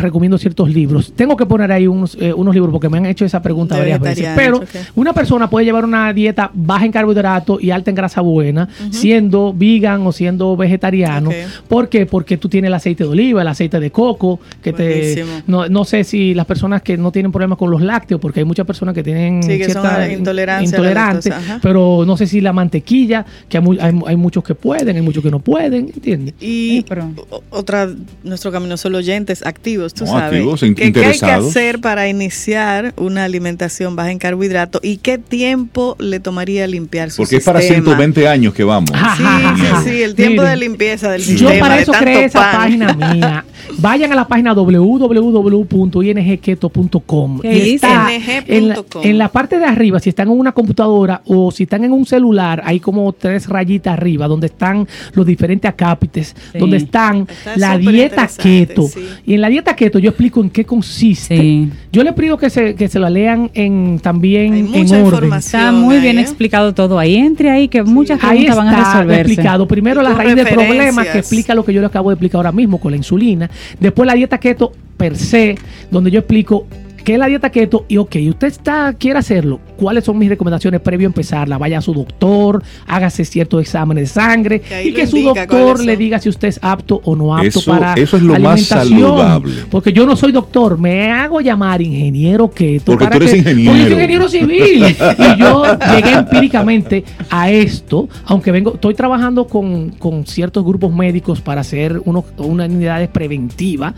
recomiendo 0.00 0.38
ciertos 0.38 0.68
libros. 0.70 1.12
Tengo 1.14 1.36
que 1.36 1.46
poner 1.46 1.70
ahí 1.72 1.86
unos, 1.86 2.16
eh, 2.20 2.32
unos 2.32 2.54
libros 2.54 2.72
porque 2.72 2.88
me 2.88 2.98
han 2.98 3.06
hecho 3.06 3.24
esa 3.24 3.40
pregunta 3.42 3.74
De 3.74 3.80
varias 3.82 4.00
veces. 4.00 4.28
Pero 4.36 4.62
una 4.94 5.12
persona 5.12 5.48
puede 5.50 5.64
llevar 5.66 5.84
una 5.84 6.12
dieta 6.12 6.50
baja 6.54 6.84
en 6.84 6.92
carbohidratos 6.92 7.62
y 7.62 7.70
alta 7.70 7.90
en 7.90 7.96
grasa 7.96 8.20
buena, 8.20 8.68
siendo 8.90 9.52
vegan 9.56 10.06
o 10.06 10.12
siendo 10.12 10.56
vegetariano. 10.56 11.30
Ok. 11.30 11.36
¿Por 11.68 11.88
qué? 11.88 12.06
Porque 12.06 12.36
tú 12.36 12.48
tienes 12.48 12.68
el 12.68 12.74
aceite 12.74 13.04
de 13.04 13.10
oliva, 13.10 13.42
el 13.42 13.48
aceite 13.48 13.80
de 13.80 13.90
coco, 13.90 14.40
que 14.62 14.72
te... 14.72 15.24
No, 15.46 15.68
no 15.68 15.84
sé 15.84 16.04
si 16.04 16.34
las 16.34 16.46
personas 16.46 16.82
que 16.82 16.96
no 16.96 17.12
tienen 17.12 17.32
problemas 17.32 17.58
con 17.58 17.70
los 17.70 17.82
lácteos, 17.82 18.20
porque 18.20 18.40
hay 18.40 18.46
muchas 18.46 18.66
personas 18.66 18.94
que 18.94 19.02
tienen 19.02 19.42
Sí, 19.42 19.58
que 19.58 19.70
son 19.70 19.82
cierta 19.82 20.12
intolerancia 20.12 20.64
intolerante, 20.78 21.30
pero 21.62 22.04
no 22.06 22.16
sé 22.16 22.26
si 22.26 22.40
la 22.40 22.52
mantequilla, 22.52 23.24
que 23.48 23.58
hay, 23.58 23.62
mu- 23.62 23.76
hay, 23.80 23.92
hay 24.06 24.16
muchos 24.16 24.42
que 24.44 24.54
pueden, 24.54 24.94
hay 24.96 25.02
muchos 25.02 25.22
que 25.22 25.30
no 25.30 25.38
pueden, 25.40 25.90
¿entiendes? 25.94 26.34
Y 26.40 26.44
Sí, 26.78 26.84
pero- 26.88 27.10
otra, 27.50 27.88
nuestro 28.22 28.50
camino 28.52 28.76
solo 28.76 28.98
oyentes 28.98 29.44
activos, 29.44 29.83
tú 29.92 30.04
No, 30.04 30.12
sabes. 30.12 30.24
activos, 30.32 30.62
in- 30.62 30.74
¿Qué, 30.74 30.92
qué 30.92 31.04
hay 31.04 31.18
que 31.18 31.26
hacer 31.26 31.80
para 31.80 32.08
iniciar 32.08 32.94
una 32.96 33.24
alimentación 33.24 33.96
baja 33.96 34.10
en 34.12 34.18
carbohidratos 34.18 34.80
y 34.84 34.98
qué 34.98 35.18
tiempo 35.18 35.96
le 35.98 36.20
tomaría 36.20 36.66
limpiar 36.66 37.10
su 37.10 37.18
Porque 37.22 37.36
es 37.36 37.44
para 37.44 37.60
sistema? 37.60 37.82
120 37.84 38.28
años 38.28 38.54
que 38.54 38.64
vamos. 38.64 38.90
Ajá. 38.94 39.54
Sí, 39.56 39.60
sí, 39.60 39.66
sí, 39.90 40.02
el 40.02 40.14
tiempo 40.14 40.42
Miren, 40.42 40.58
de 40.60 40.66
limpieza 40.68 41.10
del 41.10 41.22
Yo 41.22 41.26
sistema. 41.38 41.60
para 41.60 41.76
de 41.76 41.82
eso 41.82 41.92
creé 41.92 42.24
esa 42.24 42.40
pan. 42.40 42.56
página 42.56 42.92
mía. 43.12 43.44
Vayan 43.78 44.12
a 44.12 44.14
la 44.14 44.28
página 44.28 44.52
www.ingketo.com. 44.54 47.40
En 47.44 48.68
la, 48.68 48.84
en 49.02 49.18
la 49.18 49.28
parte 49.28 49.58
de 49.58 49.64
arriba, 49.64 49.98
si 50.00 50.10
están 50.10 50.28
en 50.28 50.38
una 50.38 50.52
computadora 50.52 51.22
o 51.26 51.50
si 51.50 51.64
están 51.64 51.84
en 51.84 51.92
un 51.92 52.04
celular, 52.06 52.62
hay 52.64 52.78
como 52.80 53.12
tres 53.12 53.48
rayitas 53.48 53.92
arriba 53.94 54.26
donde 54.28 54.46
están 54.48 54.86
los 55.12 55.26
diferentes 55.26 55.68
acápites, 55.68 56.34
Sí. 56.52 56.58
donde 56.58 56.76
están 56.78 57.26
Está 57.28 57.56
la 57.56 57.78
dieta 57.78 58.28
keto. 58.28 58.88
sí. 58.88 59.06
Y 59.26 59.34
en 59.34 59.40
la 59.40 59.48
dieta 59.48 59.73
keto 59.74 59.98
yo 59.98 60.10
explico 60.10 60.40
en 60.42 60.50
qué 60.50 60.64
consiste. 60.64 61.36
Sí. 61.36 61.70
Yo 61.92 62.02
les 62.02 62.12
pido 62.14 62.36
que 62.38 62.50
se, 62.50 62.74
que 62.74 62.88
se 62.88 62.98
la 62.98 63.10
lean 63.10 63.50
en, 63.54 63.98
también 64.00 64.52
Hay 64.52 64.58
en 64.60 64.66
mucha 64.70 64.94
orden. 64.96 65.04
información. 65.06 65.60
Está 65.62 65.72
muy 65.72 65.98
bien 65.98 66.18
¿eh? 66.18 66.22
explicado 66.22 66.74
todo 66.74 66.98
ahí. 66.98 67.16
Entre 67.16 67.50
ahí 67.50 67.68
que 67.68 67.82
muchas 67.82 68.22
Ahí 68.22 68.44
preguntas 68.44 68.56
van 68.56 68.68
a 68.68 68.70
está 68.78 68.92
resolverse. 68.94 69.20
explicado. 69.32 69.68
Primero 69.68 70.02
la 70.02 70.14
raíz 70.14 70.34
del 70.34 70.46
problema 70.48 71.04
que 71.04 71.18
explica 71.18 71.54
lo 71.54 71.64
que 71.64 71.72
yo 71.72 71.80
le 71.80 71.86
acabo 71.86 72.10
de 72.10 72.14
explicar 72.14 72.38
ahora 72.38 72.52
mismo 72.52 72.78
con 72.78 72.90
la 72.92 72.96
insulina. 72.96 73.50
Después 73.80 74.06
la 74.06 74.14
dieta 74.14 74.38
keto 74.38 74.72
per 74.96 75.16
se, 75.16 75.56
donde 75.90 76.10
yo 76.10 76.20
explico 76.20 76.66
qué 77.04 77.12
es 77.14 77.18
la 77.18 77.26
dieta 77.26 77.50
keto 77.50 77.84
y 77.88 77.98
ok, 77.98 78.16
usted 78.30 78.48
está 78.48 78.94
quiere 78.98 79.18
hacerlo. 79.18 79.60
¿Cuáles 79.76 80.04
son 80.04 80.16
mis 80.18 80.28
recomendaciones 80.28 80.80
previo 80.80 81.06
a 81.06 81.10
empezarla? 81.10 81.58
Vaya 81.58 81.78
a 81.78 81.82
su 81.82 81.92
doctor, 81.92 82.62
hágase 82.86 83.24
ciertos 83.24 83.60
exámenes 83.60 84.08
de 84.14 84.20
sangre 84.20 84.60
Que 84.60 84.84
y 84.88 84.92
que 84.94 85.06
su 85.06 85.20
doctor 85.20 85.84
le 85.84 85.96
diga 85.96 86.18
si 86.18 86.28
usted 86.28 86.48
es 86.48 86.58
apto 86.62 87.00
o 87.04 87.14
no 87.14 87.36
apto 87.36 87.58
Eso- 87.60 87.70
para 87.70 87.94
eso 87.94 88.16
es 88.16 88.22
lo 88.22 88.32
más 88.38 88.72
alimentación. 88.72 89.00
saludable. 89.00 89.54
Porque 89.70 89.92
yo 89.92 90.06
no 90.06 90.16
soy 90.16 90.32
doctor, 90.32 90.78
me 90.78 91.10
hago 91.10 91.40
llamar 91.40 91.82
ingeniero 91.82 92.50
keto. 92.50 92.92
Porque 92.92 93.04
para 93.04 93.16
tú 93.16 93.22
eres 93.22 93.32
que- 93.32 93.38
ingeniero. 93.38 93.70
Porque 93.72 93.82
soy 93.84 93.92
ingeniero 93.92 94.28
civil. 94.28 94.84
y 94.86 95.38
yo 95.38 95.64
llegué 95.94 96.12
empíricamente 96.12 97.04
a 97.30 97.50
esto, 97.50 98.08
aunque 98.26 98.50
vengo, 98.52 98.74
estoy 98.74 98.94
trabajando 98.94 99.46
con, 99.46 99.90
con 99.90 100.24
ciertos 100.26 100.64
grupos 100.64 100.94
médicos 100.94 101.40
para 101.40 101.60
hacer 101.60 102.00
unos, 102.04 102.24
unas 102.38 102.68
unidades 102.70 103.08
preventivas 103.08 103.92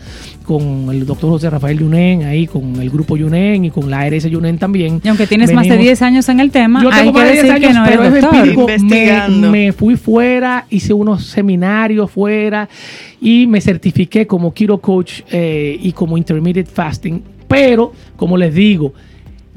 con 0.45 0.87
el 0.91 1.05
doctor 1.05 1.29
José 1.29 1.49
Rafael 1.49 1.77
Yunen, 1.79 2.23
ahí 2.23 2.47
con 2.47 2.81
el 2.81 2.89
grupo 2.89 2.96
Yunen 3.05 3.65
y 3.65 3.69
con 3.71 3.89
la 3.89 3.99
ARS 4.01 4.23
Yunen 4.29 4.57
también. 4.57 5.01
Y 5.03 5.07
aunque 5.07 5.27
tienes 5.27 5.53
más 5.53 5.63
de 5.65 5.71
Venimos- 5.71 5.83
10 5.85 6.01
años 6.01 6.29
en 6.29 6.39
el 6.39 6.51
tema, 6.51 6.81
yo 6.81 6.89
hay 6.91 6.99
tengo 7.01 7.13
que 7.13 7.19
más 7.19 7.27
de 7.27 7.31
10 7.33 7.43
decir 7.43 7.55
años, 7.55 7.67
que 7.67 7.73
no 7.73 7.85
pero 7.85 8.03
es 8.03 8.23
empírico. 8.23 8.65
Me, 8.67 8.73
Investigando. 8.75 9.51
me 9.51 9.71
fui 9.73 9.95
fuera, 9.95 10.65
hice 10.69 10.93
unos 10.93 11.25
seminarios 11.25 12.09
fuera 12.11 12.67
y 13.21 13.47
me 13.47 13.61
certifiqué 13.61 14.25
como 14.27 14.53
keto 14.53 14.77
coach 14.79 15.21
eh, 15.31 15.77
y 15.81 15.91
como 15.91 16.17
intermediate 16.17 16.69
fasting. 16.69 17.21
Pero, 17.47 17.93
como 18.15 18.35
les 18.37 18.53
digo, 18.53 18.93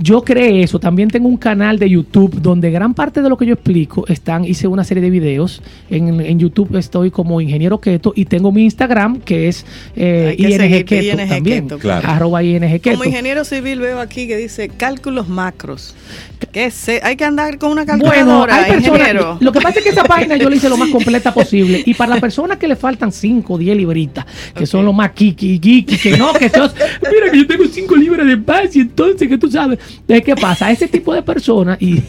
yo 0.03 0.23
creé 0.23 0.63
eso. 0.63 0.79
También 0.79 1.11
tengo 1.11 1.29
un 1.29 1.37
canal 1.37 1.79
de 1.79 1.89
YouTube 1.91 2.41
donde 2.41 2.71
gran 2.71 2.95
parte 2.95 3.23
de 3.23 3.29
lo 3.29 3.37
que 3.37 3.47
yo 3.47 3.55
explico 3.55 4.05
están, 4.09 4.45
hice 4.45 4.67
una 4.67 4.83
serie 4.85 5.03
de 5.03 5.11
videos. 5.11 5.63
En, 5.91 6.21
en 6.21 6.39
YouTube 6.39 6.75
estoy 6.77 7.11
como 7.11 7.41
ingeniero 7.41 7.81
keto 7.81 8.13
y 8.17 8.25
tengo 8.25 8.51
mi 8.53 8.65
Instagram 8.65 9.21
que 9.21 9.49
es 9.49 9.67
eh, 9.97 10.29
Hay 10.31 10.37
que 10.37 10.77
ING 10.77 10.85
Keto 10.85 11.21
ING 11.23 11.29
también. 11.29 11.63
Keto, 11.65 11.79
Claro. 11.79 12.09
Arroba 12.09 12.43
ING 12.43 12.61
Keto. 12.81 12.93
Como 12.93 13.05
ingeniero 13.05 13.45
civil 13.45 13.81
veo 13.81 14.01
aquí 14.01 14.27
que 14.27 14.37
dice 14.37 14.69
cálculos 14.69 15.29
macros. 15.29 15.95
¿Qué 16.53 16.71
sé? 16.71 17.01
Hay 17.03 17.17
que 17.17 17.25
andar 17.25 17.59
con 17.59 17.71
una 17.73 17.85
Bueno, 17.85 18.05
calculadora, 18.05 18.57
hay 18.57 18.73
personas. 18.73 19.01
ingeniero. 19.01 19.37
Lo 19.41 19.53
que 19.53 19.61
pasa 19.61 19.79
es 19.79 19.85
que 19.85 19.91
esa 19.91 20.05
página 20.05 20.37
yo 20.37 20.49
la 20.49 20.57
hice 20.57 20.69
lo 20.69 20.77
más 20.77 20.89
completa 20.93 21.33
posible. 21.35 21.83
Y 21.85 21.95
para 21.95 22.11
las 22.11 22.21
personas 22.21 22.57
que 22.59 22.67
le 22.67 22.77
faltan 22.77 23.13
5 23.13 23.53
o 23.55 23.59
10 23.59 23.77
libritas, 23.77 24.25
que 24.55 24.67
son 24.67 24.85
los 24.85 24.95
más 24.95 25.11
kiki, 25.13 25.61
geeky, 25.63 25.99
que 25.99 26.17
no, 26.17 26.33
que 26.33 26.49
son. 26.49 26.71
Mira 27.13 27.31
que 27.31 27.39
yo 27.39 27.47
tengo 27.47 27.65
5 27.71 27.97
libras 27.97 28.27
de 28.27 28.37
paz 28.39 28.75
y 28.75 28.81
entonces, 28.81 29.29
que 29.29 29.37
tú 29.39 29.51
sabes. 29.51 29.79
Entonces, 30.00 30.24
¿qué 30.24 30.35
pasa? 30.35 30.70
Ese 30.70 30.88
tipo 30.88 31.14
de 31.14 31.22
personas, 31.22 31.79
y. 31.81 32.00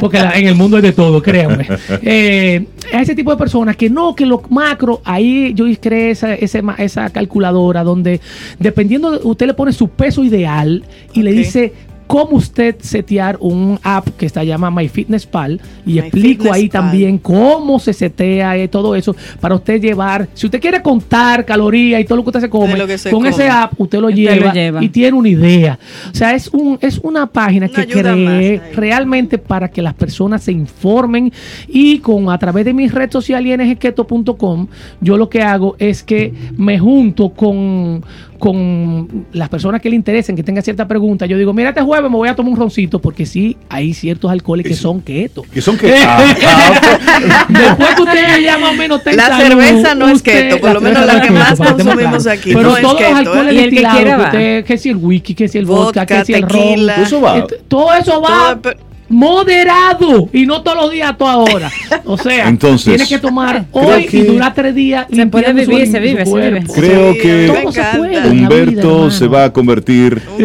porque 0.00 0.18
la- 0.18 0.32
en 0.32 0.46
el 0.48 0.54
mundo 0.54 0.76
es 0.76 0.82
de 0.82 0.92
todo, 0.92 1.22
créanme. 1.22 1.66
Eh, 2.02 2.66
a 2.92 3.00
ese 3.02 3.14
tipo 3.14 3.30
de 3.30 3.36
personas 3.36 3.76
que 3.76 3.88
no, 3.90 4.14
que 4.14 4.26
lo 4.26 4.42
macro, 4.50 5.00
ahí 5.04 5.52
yo 5.54 5.64
creé 5.80 6.10
esa, 6.10 6.34
ese 6.34 6.62
ma- 6.62 6.76
esa 6.78 7.10
calculadora 7.10 7.82
donde, 7.82 8.20
dependiendo, 8.58 9.10
de- 9.12 9.20
usted 9.24 9.46
le 9.46 9.54
pone 9.54 9.72
su 9.72 9.88
peso 9.88 10.22
ideal 10.24 10.84
y 11.14 11.22
le 11.22 11.32
dice 11.32 11.72
cómo 12.06 12.36
usted 12.36 12.76
setear 12.80 13.36
un 13.40 13.78
app 13.82 14.08
que 14.16 14.26
está 14.26 14.44
llamada 14.44 14.70
MyFitnessPal 14.70 15.60
y 15.84 15.92
My 15.94 15.98
explico 16.00 16.52
ahí 16.52 16.68
Pal. 16.68 16.82
también 16.82 17.18
cómo 17.18 17.78
se 17.78 17.92
setea 17.92 18.56
eh, 18.56 18.68
todo 18.68 18.94
eso 18.94 19.14
para 19.40 19.54
usted 19.54 19.80
llevar, 19.80 20.28
si 20.34 20.46
usted 20.46 20.60
quiere 20.60 20.82
contar 20.82 21.44
calorías 21.44 22.00
y 22.00 22.04
todo 22.04 22.16
lo 22.16 22.22
que 22.24 22.30
usted 22.30 22.40
se 22.40 22.50
come, 22.50 22.76
se 22.98 23.10
con 23.10 23.20
come. 23.20 23.30
ese 23.30 23.48
app 23.48 23.72
usted 23.78 23.98
lo, 24.00 24.08
Usted 24.08 24.16
lleva, 24.20 24.46
lo 24.46 24.52
lleva. 24.52 24.84
y 24.84 24.88
tiene 24.88 25.16
una 25.16 25.28
idea. 25.28 25.78
O 26.12 26.14
sea, 26.14 26.34
es 26.34 26.48
un 26.48 26.78
es 26.80 26.98
una 26.98 27.26
página 27.26 27.66
Una 27.66 27.74
que 27.86 27.92
creé 27.92 28.62
realmente 28.74 29.38
para 29.38 29.68
que 29.70 29.82
las 29.82 29.94
personas 29.94 30.42
se 30.42 30.52
informen 30.52 31.32
y 31.68 31.98
con 31.98 32.30
a 32.30 32.38
través 32.38 32.64
de 32.64 32.72
mi 32.74 32.88
red 32.88 33.10
social 33.10 33.46
ingketo.com 33.46 34.66
yo 35.00 35.16
lo 35.16 35.28
que 35.28 35.42
hago 35.42 35.76
es 35.78 36.02
que 36.02 36.32
me 36.56 36.78
junto 36.78 37.30
con 37.30 38.04
con 38.38 39.26
las 39.32 39.48
personas 39.48 39.80
que 39.80 39.88
le 39.90 39.96
interesen, 39.96 40.36
que 40.36 40.42
tengan 40.42 40.62
cierta 40.62 40.86
pregunta, 40.88 41.26
yo 41.26 41.36
digo, 41.38 41.52
mira, 41.52 41.70
este 41.70 41.82
jueves 41.82 42.10
me 42.10 42.16
voy 42.16 42.28
a 42.28 42.34
tomar 42.34 42.52
un 42.52 42.58
roncito, 42.58 42.98
porque 43.00 43.26
sí, 43.26 43.56
hay 43.68 43.94
ciertos 43.94 44.30
alcoholes 44.30 44.66
que 44.66 44.72
Eso. 44.72 44.82
son 44.82 45.00
keto. 45.00 45.42
Que 45.52 45.60
son 45.60 45.76
que. 45.78 45.94
Ah, 45.96 46.18
ah, 46.46 47.46
Después 47.48 47.94
que 47.96 48.02
usted 48.02 48.40
ya 48.42 48.58
más 48.58 48.70
o 48.70 48.74
menos 48.74 49.06
en 49.06 49.16
La 49.16 49.26
salud, 49.28 49.42
cerveza 49.60 49.94
no 49.94 50.08
es 50.08 50.14
usted- 50.16 50.48
keto, 50.50 50.60
por 50.60 50.72
lo 50.74 50.80
menos 50.80 51.06
la 51.06 51.20
que 51.20 51.26
es 51.28 51.32
más 51.32 51.58
keto, 51.60 51.74
consumimos 51.74 52.26
aquí, 52.26 52.50
Pero 52.54 52.62
no 52.70 52.76
es 52.76 52.82
todos 52.82 52.94
los 53.00 53.02
keto, 53.02 53.16
alcoholes 53.16 53.52
¿eh? 53.52 53.56
Y 53.56 53.58
el 53.58 53.70
que 53.70 53.76
quiera 53.76 54.16
que 54.16 54.22
usted- 54.24 54.64
que 54.64 54.78
si 54.78 54.88
el 54.90 54.96
whisky, 54.96 55.34
que 55.34 55.48
si 55.48 55.58
el 55.58 55.66
vodka, 55.66 56.00
Vodka, 56.02 56.06
que 56.06 56.24
si 56.24 56.34
el 56.34 56.42
ron. 56.42 56.90
Eso 57.02 57.20
va. 57.20 57.46
todo 57.68 57.92
eso 57.94 58.20
va 58.20 58.58
Todo- 58.60 58.72
moderado 59.08 60.28
y 60.32 60.46
no 60.46 60.62
todos 60.62 60.76
los 60.76 60.92
días, 60.92 61.10
a 61.10 61.16
toda 61.16 61.36
hora. 61.38 61.70
O 62.04 62.16
sea, 62.22 62.48
Entonces, 62.48 62.94
tiene 62.96 63.08
que 63.08 63.18
tomar 63.18 63.64
hoy 63.72 64.06
que- 64.06 64.18
y 64.18 64.22
durar 64.24 64.54
tres 64.54 64.74
días. 64.74 65.06
Se 65.12 65.26
puede 65.26 65.46
su 65.64 65.70
vivir, 65.70 65.90
se 65.90 66.00
vive, 66.00 66.26
se 66.26 66.34
vive. 66.34 66.64
Creo 66.74 67.12
Sí, 67.12 67.18
que 67.20 67.46
vida, 68.08 68.26
Humberto 68.26 69.10
se 69.10 69.26
va 69.26 69.44
a 69.44 69.52
convertir 69.52 70.20
Un 70.38 70.44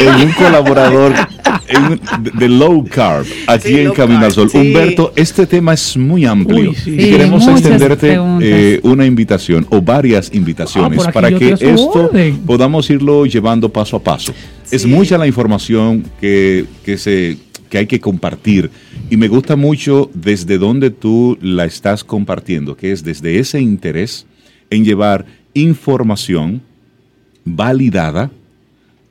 en 0.00 0.14
un 0.28 0.32
colaborador 0.32 1.14
en- 1.68 2.00
de, 2.38 2.48
low 2.48 2.84
carb 2.84 3.26
aquí 3.46 3.68
Sí, 3.68 3.80
en 3.80 3.92
Camino 3.92 4.24
al 4.24 4.32
Sol. 4.32 4.48
sí. 4.50 4.58
Humberto, 4.58 5.12
este 5.16 5.46
tema 5.46 5.74
es 5.74 5.96
muy 5.96 6.24
amplio 6.24 6.70
Uy, 6.70 6.76
sí. 6.76 6.90
y 6.92 7.10
queremos 7.10 7.46
extenderte 7.48 8.18
eh, 8.40 8.80
una 8.82 9.04
invitación 9.06 9.66
o 9.70 9.80
varias 9.82 10.32
invitaciones 10.34 11.00
Ah, 11.06 11.12
para 11.12 11.30
que 11.36 11.50
esto 11.52 11.90
orden. 12.08 12.38
podamos 12.46 12.88
irlo 12.90 13.26
llevando 13.26 13.68
paso 13.70 13.96
a 13.96 14.02
paso. 14.02 14.32
Es 14.70 14.86
mucha 14.86 15.16
la 15.18 15.26
información 15.26 16.04
que, 16.20 16.64
que 16.84 16.98
se 16.98 17.38
que 17.70 17.78
hay 17.78 17.86
que 17.86 17.98
compartir 17.98 18.70
y 19.10 19.16
me 19.16 19.26
gusta 19.26 19.56
mucho 19.56 20.08
desde 20.14 20.56
donde 20.56 20.90
tú 20.90 21.36
la 21.42 21.64
estás 21.64 22.04
compartiendo, 22.04 22.76
que 22.76 22.92
es 22.92 23.02
desde 23.02 23.40
ese 23.40 23.60
interés 23.60 24.24
en 24.70 24.84
llevar 24.84 25.26
información 25.52 26.62
validada 27.44 28.30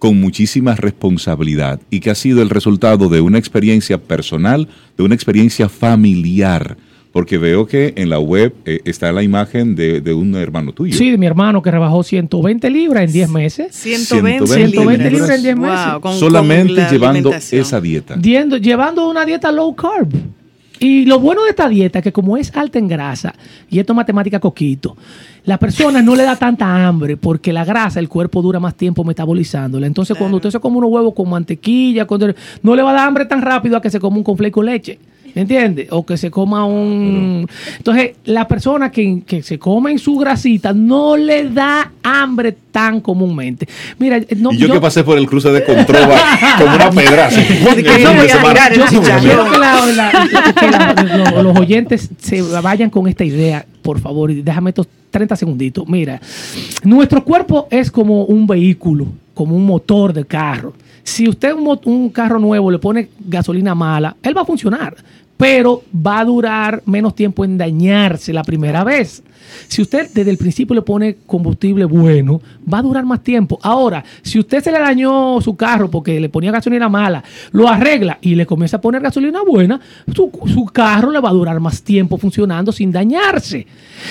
con 0.06 0.22
muchísima 0.22 0.76
responsabilidad 0.76 1.80
y 1.90 2.00
que 2.00 2.12
ha 2.12 2.16
sido 2.16 2.44
el 2.44 2.52
resultado 2.52 3.10
de 3.10 3.22
una 3.22 3.40
experiencia 3.40 3.98
personal, 3.98 4.68
de 4.96 5.04
una 5.04 5.16
experiencia 5.16 5.68
familiar, 5.68 6.78
porque 7.12 7.40
veo 7.40 7.66
que 7.66 7.94
en 7.98 8.10
la 8.12 8.20
web 8.20 8.54
eh, 8.66 8.82
está 8.86 9.12
la 9.12 9.24
imagen 9.24 9.74
de, 9.76 10.02
de 10.02 10.14
un 10.14 10.36
hermano 10.36 10.74
tuyo. 10.74 10.96
Sí, 10.96 11.10
de 11.10 11.18
mi 11.18 11.26
hermano 11.26 11.64
que 11.64 11.72
rebajó 11.72 12.04
120 12.04 12.70
libras 12.70 13.06
en 13.06 13.14
10 13.14 13.30
meses. 13.30 13.76
120, 13.76 14.46
120 14.46 15.10
libras 15.10 15.30
en 15.38 15.42
10 15.44 15.58
meses. 15.58 15.92
Wow, 15.94 16.02
con- 16.02 16.20
solamente 16.20 16.76
con 16.84 16.92
llevando 16.92 17.34
esa 17.34 17.82
dieta. 17.82 18.16
Diendo- 18.16 18.58
llevando 18.58 19.10
una 19.10 19.26
dieta 19.26 19.52
low 19.52 19.76
carb. 19.76 20.14
Y 20.80 21.06
lo 21.06 21.20
bueno 21.20 21.44
de 21.44 21.52
esta 21.52 21.70
dieta 21.70 22.00
es 22.00 22.04
que 22.04 22.12
como 22.12 22.36
es 22.38 22.56
alta 22.56 22.80
en 22.80 22.88
grasa, 22.88 23.34
y 23.70 23.80
esto 23.80 23.94
es 23.94 23.96
matemática 23.98 24.40
coquito, 24.40 24.98
la 25.46 25.58
persona 25.58 26.02
no 26.02 26.16
le 26.16 26.24
da 26.24 26.36
tanta 26.36 26.86
hambre 26.88 27.18
porque 27.18 27.54
la 27.54 27.64
grasa 27.64 28.00
el 28.00 28.10
cuerpo 28.10 28.42
dura 28.42 28.60
más 28.60 28.76
tiempo 28.76 29.04
metabolizándola. 29.04 29.88
Entonces 29.88 30.18
cuando 30.18 30.38
usted 30.38 30.50
se 30.52 30.60
come 30.60 30.78
unos 30.78 30.90
huevos 30.90 31.14
con 31.14 31.30
mantequilla, 31.30 32.06
con- 32.06 32.36
no 32.64 32.76
le 32.76 32.82
va 32.82 32.92
a 32.92 32.94
dar 32.94 33.08
hambre 33.08 33.26
tan 33.26 33.42
rápido 33.42 33.78
a 33.78 33.82
que 33.82 33.90
se 33.90 34.00
coma 34.00 34.18
un 34.18 34.24
conflé 34.24 34.52
con 34.52 34.66
leche. 34.66 35.00
¿Entiendes? 35.36 35.88
O 35.92 36.06
que 36.06 36.16
se 36.16 36.32
coma 36.32 36.66
un... 36.66 37.46
Entonces, 37.78 38.12
la 38.24 38.48
persona 38.48 38.90
que, 38.90 39.22
que 39.28 39.44
se 39.44 39.60
come 39.60 39.92
en 39.92 40.00
su 40.00 40.16
grasita 40.18 40.72
no 40.72 41.18
le 41.18 41.50
da 41.50 41.92
hambre 42.04 42.56
tan 42.72 43.02
comúnmente. 43.02 43.68
Mira, 44.00 44.20
no, 44.38 44.54
y 44.54 44.58
yo, 44.58 44.72
que 44.72 44.80
pasé 44.80 45.04
por 45.04 45.18
el 45.18 45.28
cruce 45.28 45.50
de 45.50 45.64
Controva 45.64 46.18
como 46.58 46.76
una 46.76 46.90
pedraza. 46.90 47.42
Así 47.42 47.84
que 47.84 48.02
yo 48.02 48.14
voy 48.14 48.28
a 48.28 48.40
girar 48.40 48.74
el 48.74 48.80
yo 48.80 48.88
chicharrón. 48.88 49.50
quiero 50.58 51.34
que, 51.36 51.44
los 51.44 51.58
oyentes 51.58 52.10
se 52.20 52.42
vayan 52.42 52.90
con 52.90 53.08
esta 53.08 53.26
idea, 53.26 53.66
por 53.82 54.00
favor, 54.00 54.32
y 54.32 54.42
déjame 54.42 54.70
estos 54.70 54.88
30 55.12 55.36
segunditos. 55.36 55.88
Mira, 55.88 56.22
nuestro 56.84 57.24
cuerpo 57.24 57.68
es 57.72 57.92
como 57.92 58.24
un 58.24 58.48
vehículo, 58.48 59.08
como 59.34 59.56
un 59.56 59.66
motor 59.66 60.14
de 60.14 60.26
carro. 60.26 60.74
Si 61.04 61.30
usted 61.30 61.54
un, 61.54 61.80
un 61.86 62.10
carro 62.10 62.40
nuevo 62.40 62.72
le 62.72 62.80
pone 62.80 63.10
gasolina 63.20 63.76
mala, 63.76 64.16
él 64.24 64.36
va 64.36 64.42
a 64.42 64.46
funcionar, 64.46 64.96
pero 65.38 65.84
va 65.94 66.20
a 66.20 66.26
durar 66.26 66.82
menos 66.86 67.16
tiempo 67.16 67.44
en 67.44 67.58
dañarse 67.58 68.34
la 68.34 68.44
primera 68.44 68.84
vez. 68.84 69.24
Si 69.68 69.82
usted 69.82 70.10
desde 70.14 70.32
el 70.32 70.38
principio 70.38 70.76
le 70.76 70.82
pone 70.82 71.18
combustible 71.26 71.86
bueno, 71.86 72.42
va 72.72 72.80
a 72.80 72.82
durar 72.82 73.06
más 73.06 73.22
tiempo. 73.24 73.60
Ahora, 73.62 74.04
si 74.22 74.40
usted 74.40 74.64
se 74.64 74.72
le 74.72 74.80
dañó 74.80 75.40
su 75.42 75.56
carro 75.56 75.90
porque 75.90 76.20
le 76.20 76.30
ponía 76.30 76.52
gasolina 76.52 76.90
mala, 76.90 77.24
lo 77.52 77.68
arregla 77.68 78.18
y 78.22 78.36
le 78.36 78.46
comienza 78.46 78.78
a 78.78 78.82
poner 78.82 79.02
gasolina 79.02 79.42
buena, 79.44 79.80
su, 80.14 80.30
su 80.54 80.66
carro 80.66 81.12
le 81.12 81.20
va 81.20 81.30
a 81.30 81.34
durar 81.34 81.60
más 81.60 81.82
tiempo 81.82 82.18
funcionando 82.18 82.72
sin 82.72 82.92
dañarse. 82.92 83.66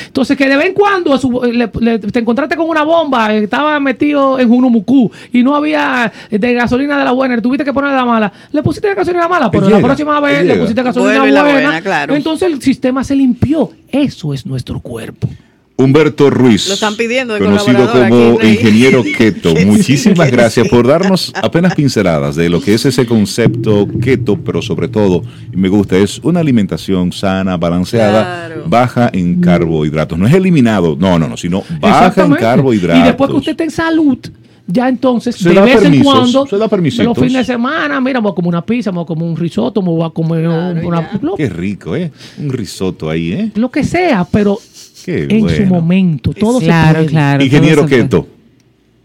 Entonces, 0.07 0.37
que 0.37 0.49
de 0.49 0.57
vez 0.57 0.66
en 0.66 0.75
cuando 0.75 1.16
su- 1.18 1.40
le- 1.44 1.70
le- 1.81 1.99
te 1.99 2.18
encontraste 2.18 2.57
con 2.57 2.68
una 2.68 2.83
bomba, 2.85 3.33
estaba 3.35 3.79
metido 3.81 4.38
en 4.38 4.49
Junumucú 4.49 5.11
y 5.33 5.42
no 5.42 5.55
había 5.55 6.12
eh, 6.31 6.38
de 6.38 6.55
gasolina 6.55 6.99
de 6.99 7.05
la 7.05 7.12
buena, 7.12 7.37
le 7.37 7.42
tuviste 7.42 7.64
que 7.64 7.73
poner 7.73 7.92
la 7.92 8.05
mala, 8.05 8.33
le 8.53 8.62
pusiste 8.62 8.88
de 8.88 8.94
gasolina 8.94 9.29
mala, 9.29 9.51
pero 9.51 9.68
la 9.68 9.81
próxima 9.87 10.20
vez 10.20 10.44
le 10.44 10.55
pusiste 10.61 10.83
gasolina 10.83 11.20
buena, 11.20 11.42
buena, 11.64 11.83
claro. 11.83 12.14
entonces 12.14 12.53
el 12.53 12.61
sistema 12.62 13.05
se 13.05 13.14
limpió. 13.14 13.70
Eso 13.94 14.35
es 14.35 14.44
nuestro 14.44 14.80
cuerpo. 14.80 15.28
Humberto 15.76 16.28
Ruiz, 16.30 16.68
Lo 16.68 16.74
están 16.74 16.96
pidiendo 16.96 17.35
de 17.35 17.40
conocido 17.40 17.90
como 17.92 18.38
aquí, 18.38 18.46
ingeniero 18.48 19.02
keto. 19.16 19.54
Muchísimas 19.66 20.30
gracias 20.30 20.68
por 20.68 20.87
darnos 20.87 21.33
apenas 21.35 21.74
pinceladas 21.76 22.35
de 22.35 22.48
lo 22.48 22.61
que 22.61 22.74
es 22.74 22.85
ese 22.87 23.07
concepto 23.07 23.87
keto, 24.00 24.37
pero 24.37 24.62
sobre 24.62 24.88
todo, 24.88 25.22
y 25.52 25.57
me 25.57 25.68
gusta, 25.68 25.96
es 25.96 26.18
una 26.24 26.40
alimentación 26.40 27.12
sana, 27.12 27.57
balanceada, 27.57 28.46
Claro. 28.46 28.64
baja 28.66 29.11
en 29.12 29.40
carbohidratos. 29.40 30.18
No 30.18 30.26
es 30.26 30.35
eliminado, 30.35 30.96
no, 30.98 31.18
no, 31.18 31.28
no, 31.28 31.37
sino 31.37 31.62
baja 31.80 32.12
en 32.24 32.33
carbohidratos. 32.35 33.02
Y 33.02 33.07
después 33.07 33.30
que 33.30 33.37
usted 33.37 33.50
esté 33.52 33.64
en 33.64 33.70
salud, 33.70 34.18
ya 34.66 34.88
entonces, 34.88 35.37
Se 35.37 35.50
de 35.50 35.61
vez 35.61 35.83
en 35.85 36.03
cuando, 36.03 36.46
se 36.46 36.57
da 36.57 36.68
permisitos. 36.68 37.05
los 37.07 37.18
fines 37.18 37.46
de 37.46 37.53
semana, 37.53 38.00
mira, 38.00 38.20
me 38.20 38.24
voy 38.24 38.33
a 38.33 38.35
comer 38.35 38.48
una 38.48 38.64
pizza, 38.64 38.90
me 38.90 38.96
voy 38.96 39.05
a 39.05 39.07
comer 39.07 39.24
un 39.29 39.37
risotto, 39.37 39.83
me 39.83 39.88
voy 39.88 40.05
a 40.07 40.11
comer 40.11 40.44
Claro, 40.44 40.87
una, 40.88 41.11
lo, 41.20 41.37
Qué 41.37 41.48
rico, 41.50 41.94
¿eh? 41.96 42.11
Un 42.38 42.50
risotto 42.50 43.11
ahí, 43.11 43.33
¿eh? 43.33 43.50
lo 43.57 43.70
que 43.70 43.85
sea, 43.85 44.27
pero 44.31 44.59
Qué 45.05 45.27
en 45.29 45.48
su 45.50 45.62
momento, 45.66 46.33
todo 46.33 46.61
Claro, 46.61 46.87
se 46.88 46.94
puede. 46.94 47.07
claro. 47.09 47.44
Ingeniero. 47.44 47.85
Keto, 47.87 48.27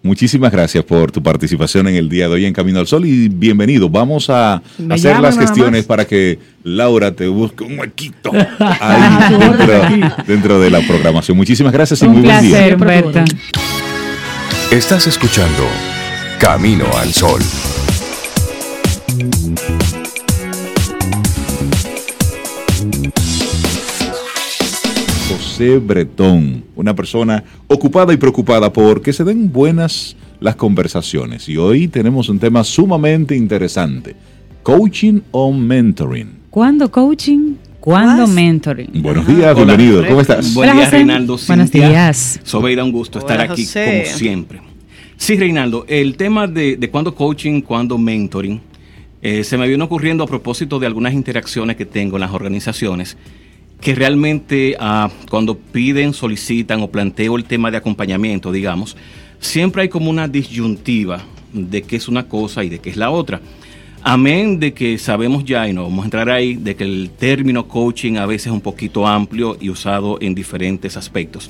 muchísimas 0.01 0.49
gracias 0.49 0.81
por 0.85 1.11
tu 1.11 1.21
participación 1.21 1.89
en 1.89 1.95
el 1.95 2.07
día 2.07 2.29
de 2.29 2.35
hoy 2.35 2.45
en 2.45 2.53
Camino 2.53 2.79
al 2.79 2.87
Sol 2.87 3.05
y 3.05 3.27
bienvenido. 3.27 3.89
Vamos 3.89 4.29
a 4.29 4.61
Me 4.77 4.95
hacer 4.95 5.19
las 5.19 5.37
gestiones 5.37 5.83
para 5.85 6.05
que 6.05 6.39
Laura 6.63 7.11
te 7.13 7.27
busque 7.27 7.65
un 7.65 7.77
huequito 7.79 8.31
A 8.59 9.87
ahí 9.89 10.01
dentro, 10.25 10.61
de 10.61 10.69
la 10.69 10.79
programación. 10.87 11.35
Muchísimas 11.35 11.73
gracias 11.73 12.01
y 12.01 12.05
Un 12.05 12.13
muy 12.13 12.21
buen 12.21 12.41
día. 12.41 12.77
Estás 14.71 15.07
escuchando 15.07 15.63
Camino 16.39 16.85
al 17.01 17.11
Sol. 17.11 17.41
José 25.27 25.79
Bretón, 25.79 26.65
una 26.75 26.93
persona 26.93 27.43
ocupada 27.65 28.13
y 28.13 28.17
preocupada 28.17 28.71
por 28.71 29.01
que 29.01 29.11
se 29.11 29.23
den 29.23 29.51
buenas 29.51 30.15
las 30.39 30.55
conversaciones. 30.55 31.49
Y 31.49 31.57
hoy 31.57 31.87
tenemos 31.87 32.29
un 32.29 32.37
tema 32.37 32.63
sumamente 32.63 33.35
interesante. 33.35 34.15
Coaching 34.61 35.21
o 35.31 35.51
mentoring. 35.51 36.41
¿Cuándo 36.51 36.91
coaching? 36.91 37.55
¿Cuándo 37.79 38.27
mentoring? 38.27 38.89
Buenos 39.01 39.25
días, 39.25 39.55
bienvenido. 39.55 40.05
¿Cómo 40.05 40.21
estás? 40.21 40.53
Buen 40.53 40.69
Hola, 40.69 40.75
día, 40.79 40.85
José. 40.85 40.97
Reinaldo. 40.97 41.39
Buenos 41.47 41.71
Cintia. 41.71 41.89
días. 41.89 42.39
Sobeida, 42.43 42.83
un 42.83 42.91
gusto 42.91 43.19
estar 43.19 43.39
Hola, 43.39 43.53
aquí 43.53 43.65
José. 43.65 44.03
como 44.05 44.17
siempre. 44.17 44.61
Sí, 45.15 45.37
Reinaldo, 45.37 45.85
el 45.87 46.17
tema 46.17 46.47
de, 46.47 46.75
de 46.75 46.89
cuándo 46.89 47.15
coaching, 47.15 47.61
cuándo 47.61 47.97
mentoring, 47.97 48.59
eh, 49.21 49.43
se 49.43 49.57
me 49.57 49.67
vino 49.67 49.85
ocurriendo 49.85 50.23
a 50.23 50.27
propósito 50.27 50.79
de 50.79 50.87
algunas 50.87 51.13
interacciones 51.13 51.77
que 51.77 51.85
tengo 51.85 52.17
en 52.17 52.21
las 52.21 52.31
organizaciones, 52.31 53.17
que 53.79 53.95
realmente 53.95 54.75
ah, 54.79 55.09
cuando 55.29 55.57
piden, 55.57 56.13
solicitan 56.13 56.81
o 56.81 56.89
planteo 56.89 57.37
el 57.37 57.45
tema 57.45 57.71
de 57.71 57.77
acompañamiento, 57.77 58.51
digamos, 58.51 58.97
siempre 59.39 59.83
hay 59.83 59.89
como 59.89 60.09
una 60.09 60.27
disyuntiva 60.27 61.21
de 61.53 61.81
qué 61.83 61.95
es 61.95 62.07
una 62.09 62.27
cosa 62.27 62.63
y 62.63 62.69
de 62.69 62.79
qué 62.79 62.89
es 62.89 62.97
la 62.97 63.09
otra. 63.09 63.39
Amén 64.01 64.59
de 64.59 64.73
que 64.73 64.97
sabemos 64.97 65.43
ya, 65.43 65.67
y 65.67 65.73
no 65.73 65.83
vamos 65.83 66.03
a 66.03 66.05
entrar 66.05 66.29
ahí, 66.29 66.55
de 66.55 66.75
que 66.75 66.83
el 66.83 67.11
término 67.17 67.67
coaching 67.67 68.15
a 68.15 68.25
veces 68.25 68.47
es 68.47 68.53
un 68.53 68.61
poquito 68.61 69.05
amplio 69.05 69.57
y 69.59 69.69
usado 69.69 70.17
en 70.21 70.33
diferentes 70.33 70.95
aspectos. 70.95 71.49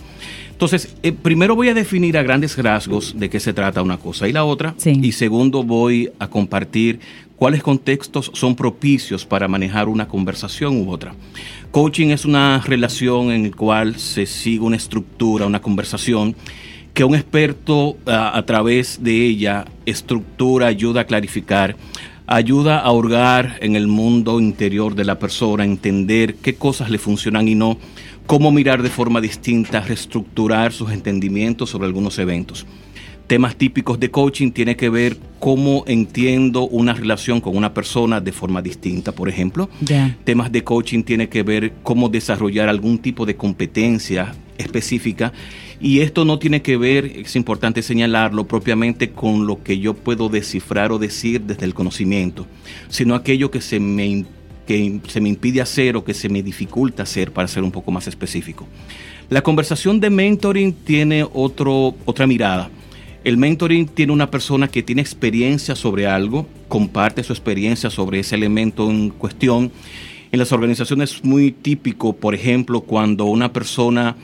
Entonces, 0.52 0.93
eh, 1.04 1.14
primero 1.14 1.56
voy 1.56 1.70
a 1.70 1.74
definir 1.74 2.18
a 2.18 2.24
grandes 2.24 2.58
rasgos 2.58 3.18
de 3.18 3.30
qué 3.30 3.39
se 3.39 3.54
trata 3.54 3.82
una 3.82 3.97
cosa 3.97 4.28
y 4.28 4.34
la 4.34 4.43
otra. 4.43 4.74
Sí. 4.78 5.00
Y 5.02 5.14
segundo, 5.14 5.64
voy 5.64 6.12
a 6.20 6.28
compartir 6.28 7.00
cuáles 7.38 7.64
contextos 7.64 8.30
son 8.34 8.56
propicios 8.56 9.26
para 9.26 9.47
manejar 9.47 9.88
una 9.88 10.08
conversación 10.08 10.76
u 10.82 10.91
otra. 10.91 11.14
Coaching 11.72 12.08
es 12.08 12.26
una 12.26 12.62
relación 12.66 13.32
en 13.32 13.52
la 13.52 13.56
cual 13.56 13.97
se 13.97 14.26
sigue 14.26 14.60
una 14.60 14.76
estructura, 14.76 15.45
una 15.45 15.62
conversación 15.62 16.36
que 16.93 17.06
un 17.06 17.16
experto 17.16 17.95
a, 18.06 18.38
a 18.38 18.45
través 18.45 19.02
de 19.02 19.28
ella 19.28 19.66
estructura, 19.86 20.68
ayuda 20.68 21.02
a 21.02 21.06
clarificar, 21.06 21.78
ayuda 22.32 22.78
a 22.80 22.92
hurgar 22.92 23.58
en 23.60 23.76
el 23.76 23.88
mundo 23.88 24.40
interior 24.40 24.94
de 24.94 25.04
la 25.04 25.18
persona, 25.18 25.64
a 25.64 25.66
entender 25.66 26.36
qué 26.36 26.54
cosas 26.54 26.92
le 26.92 27.00
funcionan 27.00 27.48
y 27.48 27.56
no, 27.56 27.80
cómo 28.28 28.52
mirar 28.52 28.84
de 28.84 28.90
forma 28.90 29.20
distinta, 29.20 29.82
reestructurar 29.82 30.72
sus 30.72 30.92
entendimientos 30.92 31.72
sobre 31.72 31.88
algunos 31.88 32.20
eventos. 32.20 32.68
Temas 33.26 33.56
típicos 33.56 34.00
de 34.00 34.12
coaching 34.12 34.52
tiene 34.52 34.76
que 34.76 34.90
ver 34.90 35.18
cómo 35.40 35.84
entiendo 35.88 36.68
una 36.68 36.94
relación 36.94 37.42
con 37.42 37.58
una 37.58 37.74
persona 37.74 38.22
de 38.22 38.32
forma 38.32 38.62
distinta, 38.62 39.12
por 39.12 39.28
ejemplo. 39.28 39.68
Temas 40.24 40.52
de 40.52 40.64
coaching 40.64 41.02
tiene 41.02 41.30
que 41.30 41.42
ver 41.42 41.74
cómo 41.82 42.10
desarrollar 42.10 42.70
algún 42.70 43.00
tipo 43.00 43.26
de 43.26 43.36
competencia 43.36 44.36
específica 44.60 45.34
y 45.82 46.02
esto 46.02 46.26
no 46.26 46.40
tiene 46.40 46.62
que 46.62 46.78
ver, 46.78 47.06
es 47.06 47.36
importante 47.36 47.82
señalarlo, 47.82 48.46
propiamente 48.46 49.12
con 49.12 49.48
lo 49.48 49.64
que 49.64 49.80
yo 49.80 49.94
puedo 49.94 50.28
descifrar 50.28 50.92
o 50.92 51.00
decir 51.00 51.42
desde 51.42 51.66
el 51.66 51.74
conocimiento, 51.74 52.46
sino 52.90 53.16
aquello 53.16 53.50
que 53.50 53.62
se 53.62 53.80
me, 53.80 54.26
que 54.68 55.00
se 55.08 55.22
me 55.22 55.30
impide 55.30 55.62
hacer 55.62 55.96
o 55.96 56.04
que 56.04 56.14
se 56.14 56.28
me 56.28 56.44
dificulta 56.44 57.04
hacer 57.04 57.32
para 57.32 57.48
ser 57.48 57.64
un 57.64 57.72
poco 57.72 57.92
más 57.92 58.08
específico. 58.08 58.68
La 59.30 59.42
conversación 59.42 60.00
de 60.00 60.10
mentoring 60.10 60.74
tiene 60.74 61.26
otro, 61.34 61.96
otra 62.06 62.28
mirada. 62.28 62.70
El 63.24 63.38
mentoring 63.38 63.88
tiene 63.88 64.12
una 64.12 64.32
persona 64.32 64.68
que 64.68 64.84
tiene 64.84 65.02
experiencia 65.02 65.76
sobre 65.76 66.08
algo, 66.08 66.48
comparte 66.68 67.24
su 67.24 67.32
experiencia 67.32 67.90
sobre 67.90 68.20
ese 68.20 68.36
elemento 68.36 68.90
en 68.90 69.12
cuestión. 69.12 69.72
En 70.32 70.40
las 70.40 70.52
organizaciones 70.52 71.16
es 71.16 71.24
muy 71.24 71.52
típico, 71.52 72.14
por 72.14 72.34
ejemplo, 72.34 72.82
cuando 72.82 73.26
una 73.26 73.54
persona 73.54 74.16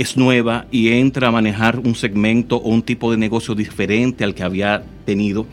es 0.00 0.16
nueva 0.16 0.64
y 0.70 0.92
entra 0.92 1.28
a 1.28 1.30
manejar 1.30 1.78
un 1.78 1.94
segmento 1.94 2.56
o 2.56 2.70
un 2.70 2.80
tipo 2.80 3.10
de 3.10 3.18
negocio 3.18 3.54
diferente 3.54 4.24
al 4.24 4.34
que 4.34 4.42
había 4.42 4.82
tenido, 5.04 5.44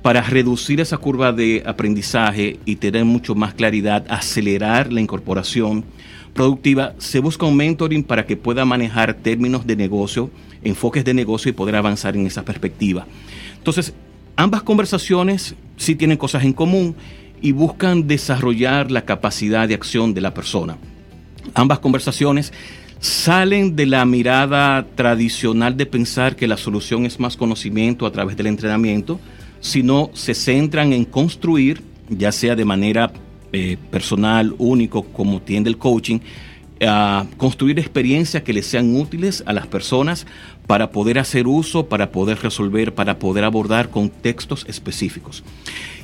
para 0.00 0.22
reducir 0.22 0.80
esa 0.80 0.96
curva 0.96 1.32
de 1.32 1.64
aprendizaje 1.66 2.60
y 2.64 2.76
tener 2.76 3.04
mucho 3.04 3.34
más 3.34 3.54
claridad, 3.54 4.06
acelerar 4.08 4.92
la 4.92 5.00
incorporación 5.00 5.84
productiva, 6.34 6.94
se 6.98 7.18
busca 7.18 7.46
un 7.46 7.56
mentoring 7.56 8.04
para 8.04 8.26
que 8.26 8.36
pueda 8.36 8.64
manejar 8.64 9.14
términos 9.14 9.66
de 9.66 9.74
negocio, 9.74 10.30
enfoques 10.62 11.04
de 11.04 11.12
negocio 11.12 11.48
y 11.48 11.54
poder 11.54 11.74
avanzar 11.74 12.14
en 12.14 12.28
esa 12.28 12.44
perspectiva. 12.44 13.08
Entonces, 13.58 13.92
ambas 14.36 14.62
conversaciones 14.62 15.56
sí 15.76 15.96
tienen 15.96 16.16
cosas 16.16 16.44
en 16.44 16.52
común 16.52 16.94
y 17.42 17.50
buscan 17.50 18.06
desarrollar 18.06 18.92
la 18.92 19.04
capacidad 19.04 19.66
de 19.66 19.74
acción 19.74 20.14
de 20.14 20.20
la 20.20 20.32
persona. 20.32 20.76
Ambas 21.54 21.80
conversaciones 21.80 22.52
salen 23.00 23.76
de 23.76 23.86
la 23.86 24.04
mirada 24.04 24.86
tradicional 24.94 25.76
de 25.76 25.86
pensar 25.86 26.36
que 26.36 26.46
la 26.46 26.56
solución 26.56 27.06
es 27.06 27.20
más 27.20 27.36
conocimiento 27.36 28.06
a 28.06 28.12
través 28.12 28.36
del 28.36 28.46
entrenamiento, 28.46 29.20
sino 29.60 30.10
se 30.14 30.34
centran 30.34 30.92
en 30.92 31.04
construir, 31.04 31.82
ya 32.08 32.32
sea 32.32 32.56
de 32.56 32.64
manera 32.64 33.12
eh, 33.52 33.76
personal, 33.90 34.54
único, 34.58 35.02
como 35.02 35.40
tiende 35.40 35.70
el 35.70 35.78
coaching, 35.78 36.20
a 36.80 37.24
construir 37.36 37.78
experiencias 37.78 38.42
que 38.42 38.52
les 38.52 38.66
sean 38.66 38.94
útiles 38.96 39.42
a 39.46 39.52
las 39.52 39.66
personas 39.66 40.26
para 40.66 40.90
poder 40.90 41.18
hacer 41.18 41.46
uso, 41.46 41.86
para 41.86 42.10
poder 42.10 42.38
resolver, 42.42 42.94
para 42.94 43.18
poder 43.18 43.44
abordar 43.44 43.90
contextos 43.90 44.66
específicos. 44.68 45.42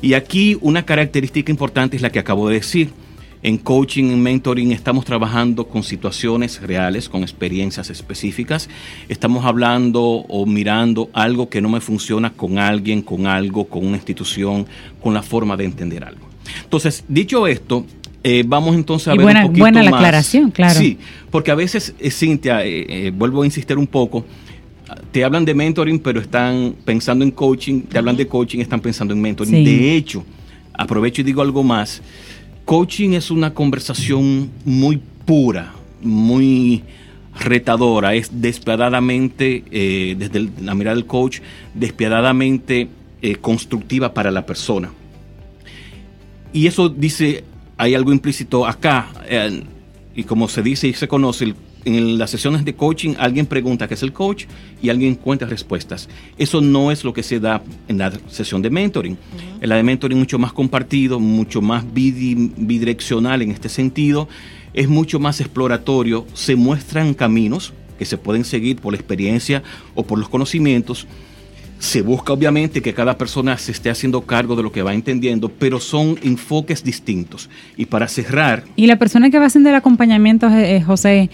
Y 0.01 0.14
aquí 0.14 0.57
una 0.61 0.84
característica 0.84 1.51
importante 1.51 1.97
es 1.97 2.03
la 2.03 2.11
que 2.11 2.18
acabo 2.18 2.49
de 2.49 2.55
decir. 2.55 2.90
En 3.45 3.59
coaching, 3.59 4.05
en 4.12 4.22
mentoring, 4.22 4.70
estamos 4.70 5.05
trabajando 5.05 5.66
con 5.66 5.82
situaciones 5.82 6.62
reales, 6.62 7.09
con 7.09 7.22
experiencias 7.22 7.90
específicas. 7.90 8.68
Estamos 9.09 9.45
hablando 9.45 10.01
o 10.01 10.47
mirando 10.47 11.11
algo 11.12 11.49
que 11.49 11.61
no 11.61 11.68
me 11.68 11.80
funciona 11.80 12.30
con 12.32 12.59
alguien, 12.59 13.03
con 13.03 13.26
algo, 13.26 13.64
con 13.64 13.84
una 13.84 13.97
institución, 13.97 14.64
con 15.03 15.12
la 15.12 15.24
forma 15.24 15.57
de 15.57 15.64
entender 15.64 16.05
algo. 16.05 16.24
Entonces, 16.62 17.05
dicho 17.09 17.49
esto, 17.49 17.84
eh, 18.22 18.45
vamos 18.47 18.76
entonces 18.76 19.09
a 19.09 19.14
Y 19.14 19.18
ver 19.18 19.24
buena- 19.24 19.40
un 19.40 19.47
poquito 19.49 19.62
buena 19.64 19.82
la 19.82 19.90
más. 19.90 19.99
aclaración, 19.99 20.51
claro. 20.53 20.78
Sí, 20.78 20.99
porque 21.28 21.51
a 21.51 21.57
veces, 21.57 21.95
eh, 21.99 22.11
Cintia, 22.12 22.64
eh, 22.64 23.11
vuelvo 23.12 23.43
a 23.43 23.45
insistir 23.45 23.76
un 23.76 23.88
poco, 23.88 24.24
te 25.11 25.24
hablan 25.24 25.45
de 25.45 25.53
mentoring, 25.55 25.99
pero 25.99 26.20
están 26.20 26.76
pensando 26.84 27.24
en 27.24 27.32
coaching, 27.32 27.80
te 27.82 27.99
hablan 27.99 28.16
de 28.16 28.28
coaching, 28.28 28.61
están 28.61 28.78
pensando 28.80 29.12
en 29.12 29.20
mentoring. 29.20 29.53
Sí. 29.53 29.64
De 29.64 29.97
hecho, 29.97 30.24
aprovecho 30.74 31.22
y 31.22 31.24
digo 31.24 31.43
algo 31.43 31.64
más, 31.64 32.01
coaching 32.64 33.10
es 33.10 33.30
una 33.30 33.54
conversación 33.54 34.50
muy 34.64 35.00
pura, 35.26 35.72
muy 36.02 36.82
retadora, 37.38 38.14
es 38.14 38.30
despiadadamente, 38.42 39.64
eh, 39.70 40.14
desde 40.18 40.48
la 40.60 40.74
mirada 40.74 40.96
del 40.96 41.06
coach, 41.06 41.40
despiadadamente 41.74 42.88
eh, 43.22 43.36
constructiva 43.36 44.12
para 44.12 44.30
la 44.30 44.44
persona. 44.44 44.90
Y 46.52 46.66
eso 46.66 46.88
dice, 46.88 47.44
hay 47.78 47.94
algo 47.94 48.12
implícito 48.12 48.66
acá, 48.66 49.08
eh, 49.28 49.62
y 50.14 50.24
como 50.24 50.48
se 50.48 50.62
dice 50.62 50.88
y 50.88 50.92
se 50.92 51.08
conoce, 51.08 51.44
el- 51.46 51.56
en 51.84 52.18
las 52.18 52.30
sesiones 52.30 52.64
de 52.64 52.74
coaching 52.74 53.14
alguien 53.18 53.46
pregunta 53.46 53.88
qué 53.88 53.94
es 53.94 54.02
el 54.02 54.12
coach 54.12 54.44
y 54.82 54.88
alguien 54.88 55.12
encuentra 55.12 55.48
respuestas. 55.48 56.08
Eso 56.38 56.60
no 56.60 56.90
es 56.92 57.04
lo 57.04 57.12
que 57.12 57.22
se 57.22 57.40
da 57.40 57.62
en 57.88 57.98
la 57.98 58.12
sesión 58.28 58.62
de 58.62 58.70
mentoring. 58.70 59.18
En 59.60 59.68
la 59.68 59.76
de 59.76 59.82
mentoring 59.82 60.18
mucho 60.18 60.38
más 60.38 60.52
compartido, 60.52 61.18
mucho 61.18 61.60
más 61.60 61.84
bidi- 61.84 62.52
bidireccional 62.56 63.42
en 63.42 63.50
este 63.50 63.68
sentido, 63.68 64.28
es 64.74 64.88
mucho 64.88 65.18
más 65.18 65.40
exploratorio, 65.40 66.26
se 66.34 66.56
muestran 66.56 67.14
caminos 67.14 67.72
que 67.98 68.04
se 68.04 68.16
pueden 68.18 68.44
seguir 68.44 68.76
por 68.76 68.92
la 68.92 68.98
experiencia 68.98 69.62
o 69.94 70.02
por 70.04 70.18
los 70.18 70.28
conocimientos, 70.28 71.06
se 71.78 72.00
busca 72.00 72.32
obviamente 72.32 72.80
que 72.80 72.94
cada 72.94 73.18
persona 73.18 73.58
se 73.58 73.72
esté 73.72 73.90
haciendo 73.90 74.22
cargo 74.22 74.54
de 74.54 74.62
lo 74.62 74.70
que 74.70 74.82
va 74.82 74.94
entendiendo, 74.94 75.48
pero 75.48 75.80
son 75.80 76.16
enfoques 76.22 76.84
distintos. 76.84 77.50
Y 77.76 77.86
para 77.86 78.06
cerrar, 78.06 78.64
Y 78.76 78.86
la 78.86 78.96
persona 79.00 79.30
que 79.30 79.38
va 79.40 79.46
haciendo 79.46 79.68
el 79.68 79.74
acompañamiento, 79.74 80.48
eh, 80.48 80.76
eh, 80.76 80.82
José, 80.82 81.28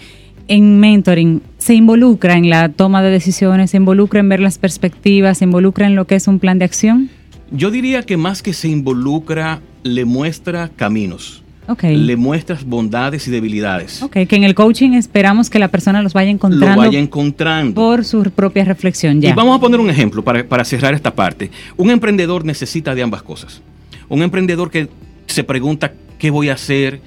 en 0.49 0.79
mentoring, 0.79 1.41
se 1.57 1.75
involucra 1.75 2.35
en 2.35 2.49
la 2.49 2.67
toma 2.69 3.01
de 3.01 3.09
decisiones, 3.11 3.71
se 3.71 3.77
involucra 3.77 4.19
en 4.19 4.27
ver 4.29 4.39
las 4.41 4.57
perspectivas, 4.57 5.37
se 5.37 5.45
involucra 5.45 5.87
en 5.87 5.95
lo 5.95 6.05
que 6.05 6.15
es 6.15 6.27
un 6.27 6.39
plan 6.39 6.59
de 6.59 6.65
acción. 6.65 7.09
yo 7.51 7.71
diría 7.71 8.03
que 8.03 8.17
más 8.17 8.41
que 8.43 8.51
se 8.53 8.67
involucra, 8.67 9.61
le 9.83 10.05
muestra 10.05 10.69
caminos, 10.75 11.43
Ok. 11.67 11.83
le 11.83 12.15
muestras 12.17 12.65
bondades 12.65 13.27
y 13.27 13.31
debilidades. 13.31 14.01
Ok, 14.03 14.17
que 14.27 14.35
en 14.35 14.43
el 14.43 14.55
coaching 14.55 14.91
esperamos 14.93 15.49
que 15.49 15.59
la 15.59 15.67
persona 15.67 16.01
los 16.01 16.13
vaya 16.13 16.27
Lo 16.29 16.33
encontrando 16.35 16.81
vaya 16.81 16.99
encontrando. 16.99 17.75
por 17.75 18.03
su 18.03 18.23
propia 18.23 18.65
reflexión. 18.65 19.21
Ya. 19.21 19.29
Y 19.29 19.33
vamos 19.33 19.55
a 19.55 19.59
poner 19.61 19.79
un 19.79 19.89
ejemplo 19.89 20.23
para, 20.23 20.43
para 20.47 20.65
cerrar 20.65 20.93
esta 20.95 21.13
parte. 21.13 21.51
Un 21.77 21.91
emprendedor 21.91 22.43
necesita 22.43 22.93
de 22.95 23.03
ambas 23.03 23.21
cosas. 23.23 23.61
Un 24.09 24.23
emprendedor 24.23 24.71
que 24.71 24.89
se 25.27 25.43
pregunta 25.43 25.93
qué 26.17 26.31
voy 26.31 26.49
a 26.49 26.53
hacer, 26.53 27.01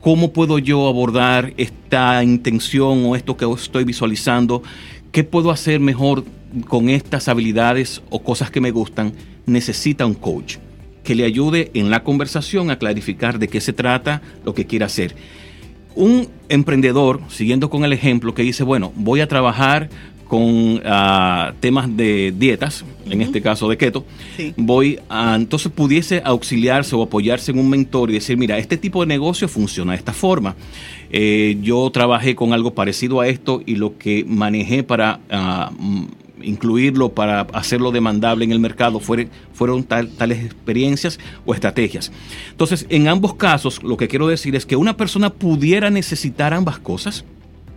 cómo 0.00 0.32
puedo 0.32 0.58
yo 0.58 0.88
abordar 0.88 1.52
esta 1.56 2.22
intención 2.22 3.04
o 3.04 3.16
esto 3.16 3.36
que 3.36 3.46
estoy 3.52 3.84
visualizando, 3.84 4.62
qué 5.12 5.24
puedo 5.24 5.50
hacer 5.50 5.80
mejor 5.80 6.24
con 6.66 6.88
estas 6.88 7.28
habilidades 7.28 8.02
o 8.10 8.22
cosas 8.22 8.50
que 8.50 8.60
me 8.60 8.70
gustan, 8.70 9.12
necesita 9.46 10.06
un 10.06 10.14
coach 10.14 10.56
que 11.02 11.14
le 11.14 11.24
ayude 11.24 11.70
en 11.74 11.90
la 11.90 12.04
conversación 12.04 12.70
a 12.70 12.78
clarificar 12.78 13.38
de 13.38 13.48
qué 13.48 13.60
se 13.60 13.72
trata, 13.72 14.20
lo 14.44 14.54
que 14.54 14.66
quiere 14.66 14.84
hacer. 14.84 15.16
Un 15.94 16.28
emprendedor, 16.50 17.22
siguiendo 17.28 17.70
con 17.70 17.84
el 17.84 17.94
ejemplo, 17.94 18.34
que 18.34 18.42
dice, 18.42 18.62
bueno, 18.62 18.92
voy 18.94 19.20
a 19.20 19.26
trabajar 19.26 19.88
con 20.28 20.82
ah, 20.84 21.54
temas 21.58 21.96
de 21.96 22.32
dietas, 22.36 22.84
en 23.08 23.22
este 23.22 23.40
caso 23.40 23.68
de 23.68 23.78
keto, 23.78 24.04
voy 24.56 25.00
a, 25.08 25.34
entonces 25.34 25.72
pudiese 25.72 26.20
auxiliarse 26.22 26.94
o 26.94 27.02
apoyarse 27.02 27.50
en 27.50 27.58
un 27.58 27.70
mentor 27.70 28.10
y 28.10 28.14
decir, 28.14 28.36
mira, 28.36 28.58
este 28.58 28.76
tipo 28.76 29.00
de 29.00 29.06
negocio 29.06 29.48
funciona 29.48 29.92
de 29.92 29.98
esta 29.98 30.12
forma. 30.12 30.54
Eh, 31.10 31.56
yo 31.62 31.90
trabajé 31.90 32.36
con 32.36 32.52
algo 32.52 32.74
parecido 32.74 33.20
a 33.20 33.28
esto 33.28 33.62
y 33.64 33.76
lo 33.76 33.96
que 33.96 34.24
manejé 34.28 34.82
para 34.82 35.20
ah, 35.30 35.72
mm, 35.76 36.04
incluirlo, 36.42 37.08
para 37.08 37.40
hacerlo 37.54 37.90
demandable 37.90 38.44
en 38.44 38.52
el 38.52 38.60
mercado, 38.60 39.00
fueron, 39.00 39.30
fueron 39.54 39.84
tales 39.84 40.44
experiencias 40.44 41.18
o 41.46 41.54
estrategias. 41.54 42.12
Entonces, 42.50 42.86
en 42.90 43.08
ambos 43.08 43.34
casos, 43.34 43.82
lo 43.82 43.96
que 43.96 44.08
quiero 44.08 44.28
decir 44.28 44.54
es 44.56 44.66
que 44.66 44.76
una 44.76 44.96
persona 44.96 45.30
pudiera 45.30 45.88
necesitar 45.88 46.52
ambas 46.52 46.78
cosas, 46.78 47.24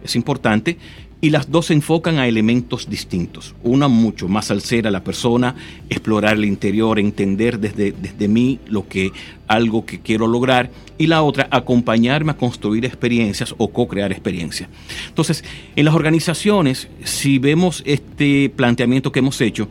es 0.03 0.15
importante, 0.15 0.77
y 1.21 1.29
las 1.29 1.51
dos 1.51 1.67
se 1.67 1.73
enfocan 1.73 2.17
a 2.17 2.27
elementos 2.27 2.89
distintos. 2.89 3.53
Una 3.63 3.87
mucho 3.87 4.27
más 4.27 4.47
salsera, 4.47 4.89
la 4.89 5.03
persona, 5.03 5.55
explorar 5.89 6.35
el 6.35 6.45
interior, 6.45 6.99
entender 6.99 7.59
desde, 7.59 7.91
desde 7.91 8.27
mí 8.27 8.59
lo 8.67 8.87
que 8.87 9.11
algo 9.47 9.85
que 9.85 9.99
quiero 9.99 10.27
lograr 10.27 10.71
y 10.97 11.07
la 11.07 11.21
otra 11.21 11.47
acompañarme 11.51 12.31
a 12.31 12.37
construir 12.37 12.85
experiencias 12.85 13.53
o 13.57 13.67
co-crear 13.69 14.11
experiencias. 14.11 14.69
Entonces, 15.09 15.43
en 15.75 15.85
las 15.85 15.93
organizaciones, 15.93 16.87
si 17.03 17.37
vemos 17.37 17.83
este 17.85 18.49
planteamiento 18.49 19.11
que 19.11 19.19
hemos 19.19 19.39
hecho, 19.41 19.67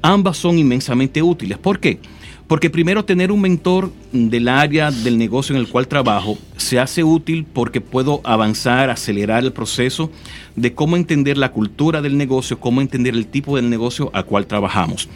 ambas 0.00 0.38
son 0.38 0.58
inmensamente 0.58 1.22
útiles. 1.22 1.58
¿Por 1.58 1.80
qué? 1.80 1.98
Porque 2.46 2.68
primero 2.68 3.04
tener 3.06 3.32
un 3.32 3.40
mentor 3.40 3.90
del 4.12 4.48
área 4.48 4.90
del 4.90 5.16
negocio 5.16 5.54
en 5.54 5.60
el 5.60 5.68
cual 5.68 5.88
trabajo 5.88 6.38
se 6.58 6.78
hace 6.78 7.02
útil 7.02 7.46
porque 7.50 7.80
puedo 7.80 8.20
avanzar, 8.22 8.90
acelerar 8.90 9.44
el 9.44 9.52
proceso 9.52 10.10
de 10.54 10.74
cómo 10.74 10.96
entender 10.96 11.38
la 11.38 11.52
cultura 11.52 12.02
del 12.02 12.18
negocio, 12.18 12.60
cómo 12.60 12.82
entender 12.82 13.14
el 13.14 13.26
tipo 13.26 13.56
del 13.56 13.70
negocio 13.70 14.10
al 14.12 14.26
cual 14.26 14.46
trabajamos. 14.46 15.08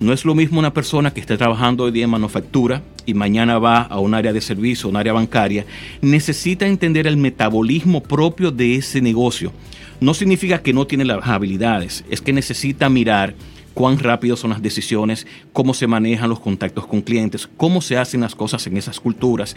No 0.00 0.12
es 0.12 0.24
lo 0.24 0.34
mismo 0.34 0.58
una 0.58 0.74
persona 0.74 1.12
que 1.12 1.20
esté 1.20 1.36
trabajando 1.36 1.84
hoy 1.84 1.92
día 1.92 2.04
en 2.04 2.10
manufactura 2.10 2.82
y 3.06 3.14
mañana 3.14 3.58
va 3.58 3.82
a 3.82 4.00
un 4.00 4.14
área 4.14 4.32
de 4.32 4.40
servicio, 4.40 4.88
un 4.88 4.96
área 4.96 5.12
bancaria, 5.12 5.64
necesita 6.00 6.66
entender 6.66 7.06
el 7.06 7.16
metabolismo 7.16 8.02
propio 8.02 8.50
de 8.50 8.76
ese 8.76 9.00
negocio. 9.00 9.52
No 10.00 10.14
significa 10.14 10.62
que 10.62 10.72
no 10.72 10.86
tiene 10.86 11.04
las 11.04 11.26
habilidades, 11.28 12.04
es 12.10 12.20
que 12.20 12.32
necesita 12.32 12.88
mirar 12.88 13.34
cuán 13.74 13.98
rápido 13.98 14.36
son 14.36 14.50
las 14.50 14.62
decisiones, 14.62 15.26
cómo 15.52 15.74
se 15.74 15.86
manejan 15.86 16.30
los 16.30 16.40
contactos 16.40 16.86
con 16.86 17.02
clientes, 17.02 17.48
cómo 17.56 17.80
se 17.80 17.96
hacen 17.96 18.20
las 18.20 18.34
cosas 18.34 18.66
en 18.66 18.76
esas 18.76 19.00
culturas. 19.00 19.56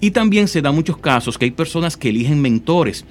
Y 0.00 0.10
también 0.10 0.48
se 0.48 0.62
da 0.62 0.72
muchos 0.72 0.98
casos 0.98 1.38
que 1.38 1.44
hay 1.44 1.50
personas 1.52 1.96
que 1.96 2.08
eligen 2.08 2.40
mentores 2.40 3.04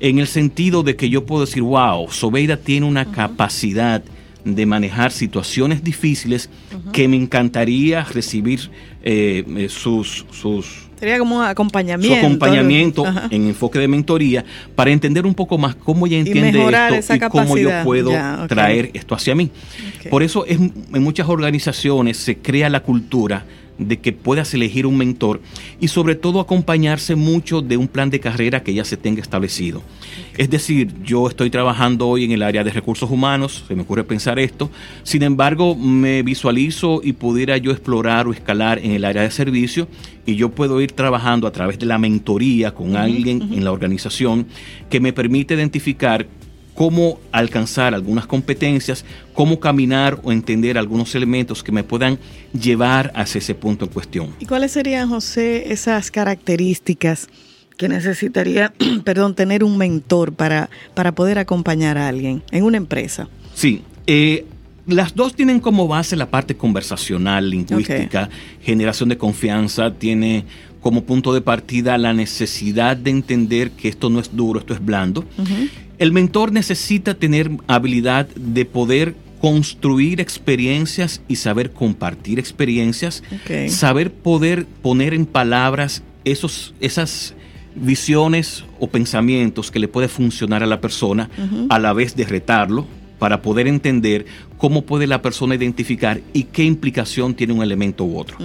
en 0.00 0.18
el 0.18 0.26
sentido 0.26 0.82
de 0.82 0.96
que 0.96 1.08
yo 1.08 1.24
puedo 1.26 1.44
decir, 1.44 1.62
wow, 1.62 2.10
Sobeida 2.10 2.56
tiene 2.56 2.86
una 2.86 3.10
capacidad 3.10 4.02
de 4.44 4.66
manejar 4.66 5.10
situaciones 5.10 5.82
difíciles 5.82 6.48
que 6.92 7.08
me 7.08 7.16
encantaría 7.16 8.04
recibir 8.04 8.70
eh, 9.02 9.44
eh, 9.56 9.68
sus, 9.68 10.24
sus 10.30 10.85
Sería 10.98 11.18
como 11.18 11.42
acompañamiento. 11.42 12.14
Su 12.14 12.26
acompañamiento 12.26 13.04
en 13.30 13.48
enfoque 13.48 13.78
de 13.78 13.88
mentoría 13.88 14.44
para 14.74 14.90
entender 14.90 15.26
un 15.26 15.34
poco 15.34 15.58
más 15.58 15.74
cómo 15.74 16.06
ella 16.06 16.18
entiende 16.18 16.98
esto 16.98 17.14
y 17.14 17.18
cómo 17.20 17.56
yo 17.56 17.70
puedo 17.84 18.12
traer 18.48 18.90
esto 18.94 19.14
hacia 19.14 19.34
mí. 19.34 19.50
Por 20.10 20.22
eso 20.22 20.46
es, 20.46 20.58
en 20.58 21.02
muchas 21.02 21.28
organizaciones 21.28 22.16
se 22.16 22.38
crea 22.38 22.70
la 22.70 22.80
cultura 22.80 23.44
de 23.78 23.98
que 23.98 24.12
puedas 24.12 24.52
elegir 24.54 24.86
un 24.86 24.96
mentor 24.96 25.40
y 25.80 25.88
sobre 25.88 26.14
todo 26.14 26.40
acompañarse 26.40 27.14
mucho 27.14 27.60
de 27.60 27.76
un 27.76 27.88
plan 27.88 28.10
de 28.10 28.20
carrera 28.20 28.62
que 28.62 28.74
ya 28.74 28.84
se 28.84 28.96
tenga 28.96 29.22
establecido. 29.22 29.82
Es 30.36 30.50
decir, 30.50 30.92
yo 31.02 31.28
estoy 31.28 31.50
trabajando 31.50 32.08
hoy 32.08 32.24
en 32.24 32.32
el 32.32 32.42
área 32.42 32.64
de 32.64 32.70
recursos 32.70 33.10
humanos, 33.10 33.64
se 33.66 33.74
me 33.74 33.82
ocurre 33.82 34.04
pensar 34.04 34.38
esto, 34.38 34.70
sin 35.02 35.22
embargo 35.22 35.74
me 35.74 36.22
visualizo 36.22 37.00
y 37.02 37.12
pudiera 37.12 37.56
yo 37.56 37.70
explorar 37.70 38.26
o 38.26 38.32
escalar 38.32 38.78
en 38.78 38.92
el 38.92 39.04
área 39.04 39.22
de 39.22 39.30
servicio 39.30 39.88
y 40.24 40.36
yo 40.36 40.50
puedo 40.50 40.80
ir 40.80 40.92
trabajando 40.92 41.46
a 41.46 41.52
través 41.52 41.78
de 41.78 41.86
la 41.86 41.98
mentoría 41.98 42.74
con 42.74 42.96
alguien 42.96 43.42
en 43.52 43.64
la 43.64 43.72
organización 43.72 44.46
que 44.90 45.00
me 45.00 45.12
permite 45.12 45.54
identificar 45.54 46.26
cómo 46.76 47.18
alcanzar 47.32 47.94
algunas 47.94 48.26
competencias, 48.26 49.04
cómo 49.34 49.58
caminar 49.58 50.20
o 50.22 50.30
entender 50.30 50.78
algunos 50.78 51.14
elementos 51.14 51.64
que 51.64 51.72
me 51.72 51.82
puedan 51.82 52.18
llevar 52.52 53.10
hacia 53.16 53.38
ese 53.38 53.54
punto 53.54 53.86
en 53.86 53.90
cuestión. 53.90 54.34
¿Y 54.38 54.46
cuáles 54.46 54.72
serían, 54.72 55.08
José, 55.08 55.72
esas 55.72 56.10
características 56.10 57.28
que 57.76 57.88
necesitaría, 57.88 58.72
perdón, 59.04 59.34
tener 59.34 59.64
un 59.64 59.78
mentor 59.78 60.34
para, 60.34 60.70
para 60.94 61.12
poder 61.12 61.38
acompañar 61.38 61.98
a 61.98 62.08
alguien 62.08 62.42
en 62.52 62.62
una 62.62 62.76
empresa? 62.76 63.28
Sí, 63.54 63.82
eh, 64.06 64.44
las 64.86 65.14
dos 65.14 65.34
tienen 65.34 65.60
como 65.60 65.88
base 65.88 66.14
la 66.14 66.30
parte 66.30 66.56
conversacional, 66.56 67.50
lingüística, 67.50 68.28
generación 68.62 69.08
de 69.08 69.16
confianza, 69.18 69.92
tiene 69.92 70.44
como 70.80 71.02
punto 71.02 71.34
de 71.34 71.40
partida 71.40 71.98
la 71.98 72.12
necesidad 72.12 72.96
de 72.96 73.10
entender 73.10 73.72
que 73.72 73.88
esto 73.88 74.08
no 74.08 74.20
es 74.20 74.36
duro, 74.36 74.60
esto 74.60 74.74
es 74.74 74.84
blando. 74.84 75.24
El 75.98 76.12
mentor 76.12 76.52
necesita 76.52 77.14
tener 77.14 77.50
habilidad 77.66 78.26
de 78.28 78.64
poder 78.64 79.14
construir 79.40 80.20
experiencias 80.20 81.22
y 81.28 81.36
saber 81.36 81.70
compartir 81.70 82.38
experiencias, 82.38 83.22
saber 83.68 84.12
poder 84.12 84.66
poner 84.82 85.14
en 85.14 85.26
palabras 85.26 86.02
esos, 86.24 86.74
esas 86.80 87.34
visiones 87.74 88.64
o 88.80 88.88
pensamientos 88.88 89.70
que 89.70 89.78
le 89.78 89.88
puede 89.88 90.08
funcionar 90.08 90.62
a 90.62 90.66
la 90.66 90.80
persona 90.80 91.30
a 91.68 91.78
la 91.78 91.92
vez 91.92 92.16
de 92.16 92.24
retarlo 92.24 92.86
para 93.18 93.40
poder 93.40 93.66
entender 93.66 94.26
cómo 94.58 94.82
puede 94.82 95.06
la 95.06 95.22
persona 95.22 95.54
identificar 95.54 96.20
y 96.32 96.44
qué 96.44 96.64
implicación 96.64 97.34
tiene 97.34 97.52
un 97.52 97.62
elemento 97.62 98.04
u 98.04 98.18
otro. 98.18 98.38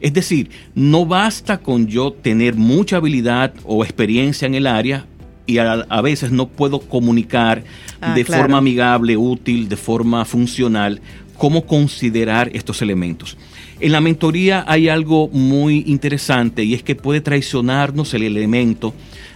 Es 0.00 0.12
decir, 0.12 0.50
no 0.74 1.06
basta 1.06 1.58
con 1.58 1.86
yo 1.86 2.12
tener 2.12 2.54
mucha 2.54 2.96
habilidad 2.96 3.54
o 3.64 3.84
experiencia 3.84 4.46
en 4.46 4.54
el 4.54 4.66
área 4.66 5.06
y 5.50 5.58
a, 5.58 6.00
veces 6.00 6.30
no 6.30 6.48
puedo 6.48 6.80
comunicar 6.80 7.64
ah, 8.00 8.14
de 8.14 8.24
forma 8.24 8.58
amigable, 8.58 9.16
útil, 9.16 9.68
de 9.68 9.76
forma 9.76 10.24
funcional, 10.24 11.00
cómo 11.36 11.66
considerar 11.66 12.50
estos 12.54 12.82
elementos. 12.82 13.36
En 13.80 13.92
la 13.92 14.00
mentoría 14.00 14.64
hay 14.68 14.88
algo 14.88 15.28
muy 15.28 15.84
interesante 15.86 16.64
y 16.64 16.74
es 16.74 16.82
que 16.82 16.94
puede 16.94 17.20
traicionarnos 17.20 18.12
el 18.14 18.24
elemento 18.24 18.94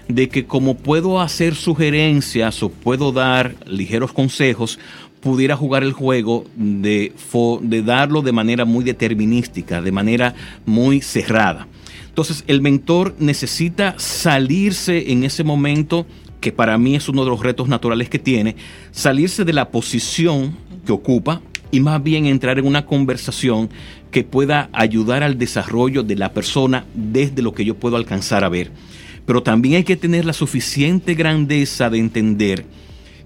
de 0.09 0.29
que 0.29 0.45
como 0.45 0.77
puedo 0.77 1.21
hacer 1.21 1.55
sugerencias 1.55 2.63
o 2.63 2.69
puedo 2.69 3.11
dar 3.11 3.55
ligeros 3.67 4.13
consejos, 4.13 4.79
pudiera 5.21 5.57
jugar 5.57 5.83
el 5.83 5.95
juego 5.95 6.45
de, 6.55 7.15
de 7.63 7.83
darlo 7.83 8.21
de 8.21 8.33
manera 8.33 8.67
muy 8.67 8.85
determinística, 8.85 9.81
de 9.81 9.91
manera 9.91 10.35
muy 10.67 11.01
cerrada. 11.01 11.67
Entonces 12.15 12.45
el 12.47 12.61
mentor 12.61 13.17
necesita 13.19 13.97
salirse 13.99 15.11
en 15.11 15.25
ese 15.25 15.43
momento, 15.43 16.07
que 16.41 16.53
para 16.53 16.79
mí 16.79 16.95
es 16.95 17.09
uno 17.09 17.25
de 17.25 17.31
los 17.31 17.43
retos 17.43 17.67
naturales 17.67 18.09
que 18.09 18.21
tiene, 18.21 18.55
salirse 18.93 19.45
de 19.45 19.53
la 19.53 19.71
posición 19.71 20.57
que 20.87 20.93
ocupa 20.93 21.43
y 21.73 21.81
más 21.81 22.01
bien 22.01 22.27
entrar 22.27 22.61
en 22.61 22.69
una 22.69 22.87
conversación 22.87 23.69
que 24.13 24.23
pueda 24.23 24.69
ayudar 24.73 25.25
al 25.25 25.39
desarrollo 25.39 26.05
de 26.05 26.15
la 26.15 26.33
persona 26.33 26.85
desde 26.95 27.43
lo 27.43 27.53
que 27.53 27.65
yo 27.65 27.75
puedo 27.75 27.97
alcanzar 27.97 28.45
a 28.45 28.49
ver. 28.49 28.71
Pero 29.27 29.43
también 29.43 29.75
hay 29.75 29.85
que 29.85 29.97
tener 29.97 30.25
la 30.25 30.35
suficiente 30.35 31.15
grandeza 31.15 31.91
de 31.91 31.99
entender 31.99 32.65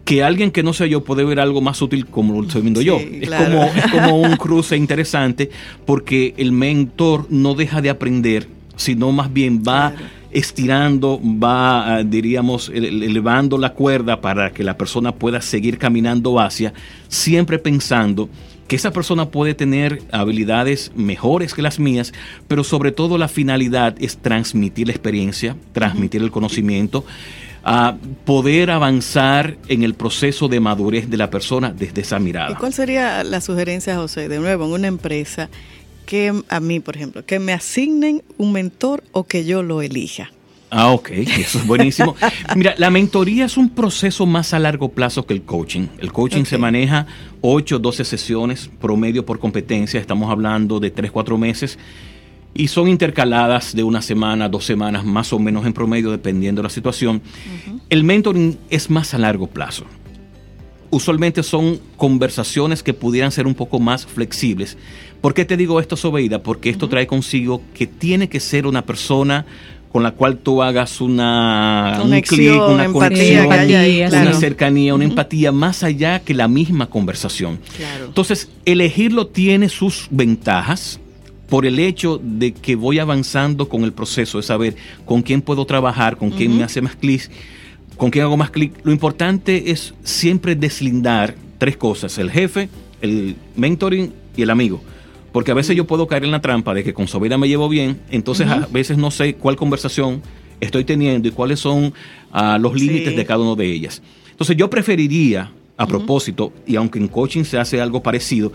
que 0.06 0.22
alguien 0.22 0.50
que 0.50 0.62
no 0.62 0.72
sea 0.72 0.86
yo 0.86 1.04
puede 1.04 1.24
ver 1.24 1.40
algo 1.40 1.60
más 1.60 1.82
útil 1.82 2.06
como 2.06 2.40
lo 2.40 2.46
estoy 2.46 2.62
viendo 2.62 2.80
yo. 2.80 2.98
Es, 2.98 3.28
como, 3.28 3.64
es 3.64 3.86
como 3.92 4.18
un 4.18 4.36
cruce 4.38 4.78
interesante 4.78 5.50
porque 5.84 6.32
el 6.38 6.52
mentor 6.52 7.26
no 7.28 7.54
deja 7.54 7.82
de 7.82 7.90
aprender 7.90 8.56
sino 8.78 9.12
más 9.12 9.30
bien 9.30 9.62
va 9.62 9.92
estirando, 10.30 11.20
va, 11.22 11.96
ah, 11.96 12.02
diríamos, 12.04 12.70
elevando 12.74 13.58
la 13.58 13.74
cuerda 13.74 14.20
para 14.20 14.50
que 14.52 14.64
la 14.64 14.78
persona 14.78 15.12
pueda 15.12 15.40
seguir 15.42 15.78
caminando 15.78 16.40
hacia, 16.40 16.72
siempre 17.08 17.58
pensando 17.58 18.30
que 18.66 18.76
esa 18.76 18.92
persona 18.92 19.30
puede 19.30 19.54
tener 19.54 20.02
habilidades 20.12 20.92
mejores 20.94 21.54
que 21.54 21.62
las 21.62 21.78
mías, 21.78 22.12
pero 22.46 22.62
sobre 22.62 22.92
todo 22.92 23.16
la 23.16 23.28
finalidad 23.28 23.96
es 23.98 24.18
transmitir 24.18 24.88
la 24.88 24.92
experiencia, 24.92 25.56
transmitir 25.72 26.22
el 26.22 26.30
conocimiento, 26.30 27.04
a 27.64 27.96
poder 28.24 28.70
avanzar 28.70 29.56
en 29.68 29.82
el 29.82 29.94
proceso 29.94 30.48
de 30.48 30.60
madurez 30.60 31.10
de 31.10 31.16
la 31.16 31.30
persona 31.30 31.72
desde 31.76 32.02
esa 32.02 32.18
mirada. 32.18 32.52
¿Y 32.52 32.54
cuál 32.54 32.72
sería 32.72 33.24
la 33.24 33.40
sugerencia, 33.40 33.96
José, 33.96 34.28
de 34.28 34.38
nuevo, 34.38 34.66
en 34.66 34.72
una 34.72 34.86
empresa? 34.86 35.48
Que 36.08 36.32
a 36.48 36.60
mí, 36.60 36.80
por 36.80 36.96
ejemplo, 36.96 37.22
que 37.26 37.38
me 37.38 37.52
asignen 37.52 38.22
un 38.38 38.52
mentor 38.52 39.04
o 39.12 39.24
que 39.24 39.44
yo 39.44 39.62
lo 39.62 39.82
elija. 39.82 40.32
Ah, 40.70 40.90
ok, 40.92 41.10
eso 41.10 41.58
es 41.58 41.66
buenísimo. 41.66 42.16
Mira, 42.56 42.74
la 42.78 42.88
mentoría 42.88 43.44
es 43.44 43.58
un 43.58 43.68
proceso 43.68 44.24
más 44.24 44.54
a 44.54 44.58
largo 44.58 44.88
plazo 44.88 45.26
que 45.26 45.34
el 45.34 45.42
coaching. 45.42 45.88
El 45.98 46.10
coaching 46.10 46.44
se 46.44 46.56
maneja 46.56 47.06
8, 47.42 47.78
12 47.78 48.06
sesiones 48.06 48.70
promedio 48.80 49.26
por 49.26 49.38
competencia, 49.38 50.00
estamos 50.00 50.30
hablando 50.30 50.80
de 50.80 50.90
3, 50.90 51.10
4 51.10 51.36
meses, 51.36 51.78
y 52.54 52.68
son 52.68 52.88
intercaladas 52.88 53.76
de 53.76 53.82
una 53.82 54.00
semana, 54.00 54.48
dos 54.48 54.64
semanas, 54.64 55.04
más 55.04 55.34
o 55.34 55.38
menos 55.38 55.66
en 55.66 55.74
promedio, 55.74 56.10
dependiendo 56.10 56.62
de 56.62 56.68
la 56.68 56.70
situación. 56.70 57.20
El 57.90 58.02
mentoring 58.02 58.56
es 58.70 58.88
más 58.88 59.12
a 59.12 59.18
largo 59.18 59.46
plazo. 59.46 59.84
usualmente 60.90 61.42
son 61.42 61.78
conversaciones 61.98 62.82
que 62.82 62.94
pudieran 62.94 63.30
ser 63.30 63.46
un 63.46 63.54
poco 63.54 63.78
más 63.78 64.06
flexibles. 64.06 64.78
¿Por 65.20 65.34
qué 65.34 65.44
te 65.44 65.56
digo 65.56 65.80
esto, 65.80 65.96
Sobeida? 65.96 66.42
Porque 66.42 66.70
esto 66.70 66.88
trae 66.88 67.06
consigo 67.06 67.62
que 67.74 67.86
tiene 67.86 68.28
que 68.28 68.38
ser 68.40 68.66
una 68.66 68.82
persona 68.82 69.46
con 69.90 70.02
la 70.02 70.12
cual 70.12 70.38
tú 70.38 70.62
hagas 70.62 71.00
una 71.00 72.00
un 72.04 72.20
clic, 72.20 72.52
una 72.52 72.84
empatía, 72.84 73.46
conexión, 73.46 74.22
una 74.22 74.34
cercanía, 74.34 74.94
una 74.94 75.04
empatía 75.04 75.50
más 75.50 75.82
allá 75.82 76.20
que 76.20 76.34
la 76.34 76.46
misma 76.46 76.88
conversación. 76.88 77.58
Entonces, 78.04 78.48
elegirlo 78.64 79.26
tiene 79.28 79.68
sus 79.68 80.06
ventajas 80.10 81.00
por 81.48 81.64
el 81.64 81.78
hecho 81.78 82.20
de 82.22 82.52
que 82.52 82.76
voy 82.76 82.98
avanzando 82.98 83.68
con 83.68 83.82
el 83.84 83.92
proceso 83.92 84.38
de 84.38 84.42
saber 84.44 84.76
con 85.06 85.22
quién 85.22 85.40
puedo 85.40 85.64
trabajar, 85.64 86.18
con 86.18 86.30
quién 86.30 86.56
me 86.56 86.62
hace 86.62 86.82
más 86.82 86.94
clic, 86.94 87.30
con 87.96 88.10
quién 88.10 88.24
hago 88.24 88.36
más 88.36 88.50
clic. 88.50 88.74
Lo 88.84 88.92
importante 88.92 89.70
es 89.70 89.94
siempre 90.04 90.54
deslindar 90.54 91.34
tres 91.56 91.78
cosas, 91.78 92.18
el 92.18 92.30
jefe, 92.30 92.68
el 93.00 93.34
mentoring 93.56 94.12
y 94.36 94.42
el 94.42 94.50
amigo 94.50 94.82
porque 95.38 95.52
a 95.52 95.54
veces 95.54 95.76
yo 95.76 95.86
puedo 95.86 96.08
caer 96.08 96.24
en 96.24 96.32
la 96.32 96.40
trampa 96.40 96.74
de 96.74 96.82
que 96.82 96.92
con 96.92 97.06
Sobera 97.06 97.38
me 97.38 97.46
llevo 97.46 97.68
bien, 97.68 98.00
entonces 98.10 98.48
a 98.48 98.66
veces 98.72 98.98
no 98.98 99.12
sé 99.12 99.34
cuál 99.34 99.54
conversación 99.54 100.20
estoy 100.58 100.82
teniendo 100.82 101.28
y 101.28 101.30
cuáles 101.30 101.60
son 101.60 101.94
ah, 102.32 102.58
los 102.60 102.74
límites 102.74 103.14
de 103.14 103.24
cada 103.24 103.38
una 103.38 103.54
de 103.54 103.70
ellas. 103.70 104.02
Entonces 104.32 104.56
yo 104.56 104.68
preferiría, 104.68 105.52
a 105.76 105.86
propósito, 105.86 106.52
y 106.66 106.74
aunque 106.74 106.98
en 106.98 107.06
coaching 107.06 107.44
se 107.44 107.56
hace 107.56 107.80
algo 107.80 108.02
parecido, 108.02 108.52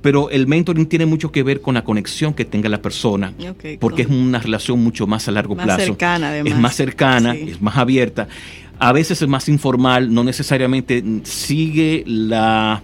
pero 0.00 0.30
el 0.30 0.46
mentoring 0.46 0.86
tiene 0.86 1.04
mucho 1.04 1.30
que 1.30 1.42
ver 1.42 1.60
con 1.60 1.74
la 1.74 1.84
conexión 1.84 2.32
que 2.32 2.46
tenga 2.46 2.70
la 2.70 2.80
persona, 2.80 3.34
porque 3.78 4.00
es 4.00 4.08
una 4.08 4.38
relación 4.38 4.82
mucho 4.82 5.06
más 5.06 5.28
a 5.28 5.32
largo 5.32 5.54
más 5.54 5.66
plazo. 5.66 5.84
Cercana, 5.84 6.30
además. 6.30 6.54
Es 6.54 6.58
más 6.58 6.74
cercana, 6.74 7.34
es 7.34 7.60
más 7.60 7.76
abierta. 7.76 8.26
A 8.78 8.92
veces 8.94 9.20
es 9.20 9.28
más 9.28 9.50
informal, 9.50 10.14
no 10.14 10.24
necesariamente 10.24 11.04
sigue 11.24 12.04
la 12.06 12.82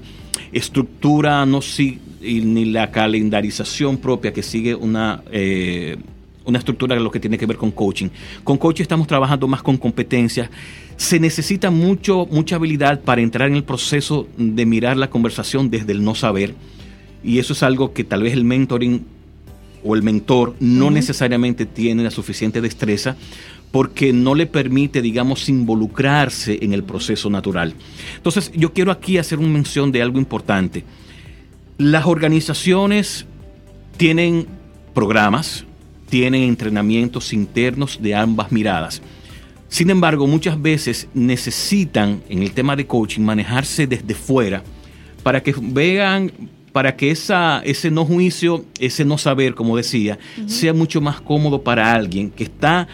estructura, 0.52 1.46
no 1.46 1.62
sigue 1.62 2.07
ni 2.20 2.64
la 2.66 2.90
calendarización 2.90 3.98
propia 3.98 4.32
que 4.32 4.42
sigue 4.42 4.74
una, 4.74 5.22
eh, 5.30 5.96
una 6.44 6.58
estructura 6.58 6.94
de 6.94 7.00
lo 7.00 7.10
que 7.10 7.20
tiene 7.20 7.38
que 7.38 7.46
ver 7.46 7.56
con 7.56 7.70
coaching. 7.70 8.08
Con 8.44 8.56
coaching 8.56 8.82
estamos 8.82 9.06
trabajando 9.06 9.46
más 9.46 9.62
con 9.62 9.76
competencias. 9.76 10.50
Se 10.96 11.20
necesita 11.20 11.70
mucho, 11.70 12.26
mucha 12.30 12.56
habilidad 12.56 13.00
para 13.00 13.20
entrar 13.20 13.48
en 13.48 13.56
el 13.56 13.64
proceso 13.64 14.26
de 14.36 14.66
mirar 14.66 14.96
la 14.96 15.10
conversación 15.10 15.70
desde 15.70 15.92
el 15.92 16.02
no 16.02 16.14
saber. 16.14 16.54
Y 17.22 17.38
eso 17.38 17.52
es 17.52 17.62
algo 17.62 17.92
que 17.92 18.04
tal 18.04 18.22
vez 18.22 18.32
el 18.32 18.44
mentoring 18.44 19.04
o 19.84 19.94
el 19.94 20.02
mentor 20.02 20.56
no 20.58 20.90
necesariamente 20.90 21.66
tiene 21.66 22.02
la 22.02 22.10
suficiente 22.10 22.60
destreza 22.60 23.16
porque 23.70 24.12
no 24.12 24.34
le 24.34 24.46
permite, 24.46 25.02
digamos, 25.02 25.48
involucrarse 25.48 26.58
en 26.62 26.72
el 26.72 26.84
proceso 26.84 27.28
natural. 27.28 27.74
Entonces, 28.16 28.50
yo 28.54 28.72
quiero 28.72 28.90
aquí 28.90 29.18
hacer 29.18 29.38
una 29.38 29.48
mención 29.48 29.92
de 29.92 30.00
algo 30.02 30.18
importante. 30.18 30.84
Las 31.78 32.06
organizaciones 32.06 33.24
tienen 33.96 34.46
programas, 34.94 35.64
tienen 36.10 36.42
entrenamientos 36.42 37.32
internos 37.32 38.02
de 38.02 38.16
ambas 38.16 38.50
miradas. 38.50 39.00
Sin 39.68 39.88
embargo, 39.88 40.26
muchas 40.26 40.60
veces 40.60 41.06
necesitan 41.14 42.20
en 42.28 42.42
el 42.42 42.50
tema 42.50 42.74
de 42.74 42.86
coaching 42.86 43.20
manejarse 43.20 43.86
desde 43.86 44.14
fuera 44.14 44.64
para 45.22 45.40
que 45.40 45.54
vean, 45.56 46.32
para 46.72 46.96
que 46.96 47.12
esa, 47.12 47.60
ese 47.64 47.92
no 47.92 48.04
juicio, 48.04 48.64
ese 48.80 49.04
no 49.04 49.16
saber, 49.16 49.54
como 49.54 49.76
decía, 49.76 50.18
sea 50.46 50.74
mucho 50.74 51.00
más 51.00 51.20
cómodo 51.20 51.62
para 51.62 51.92
alguien 51.92 52.30
que 52.30 52.44
está 52.44 52.88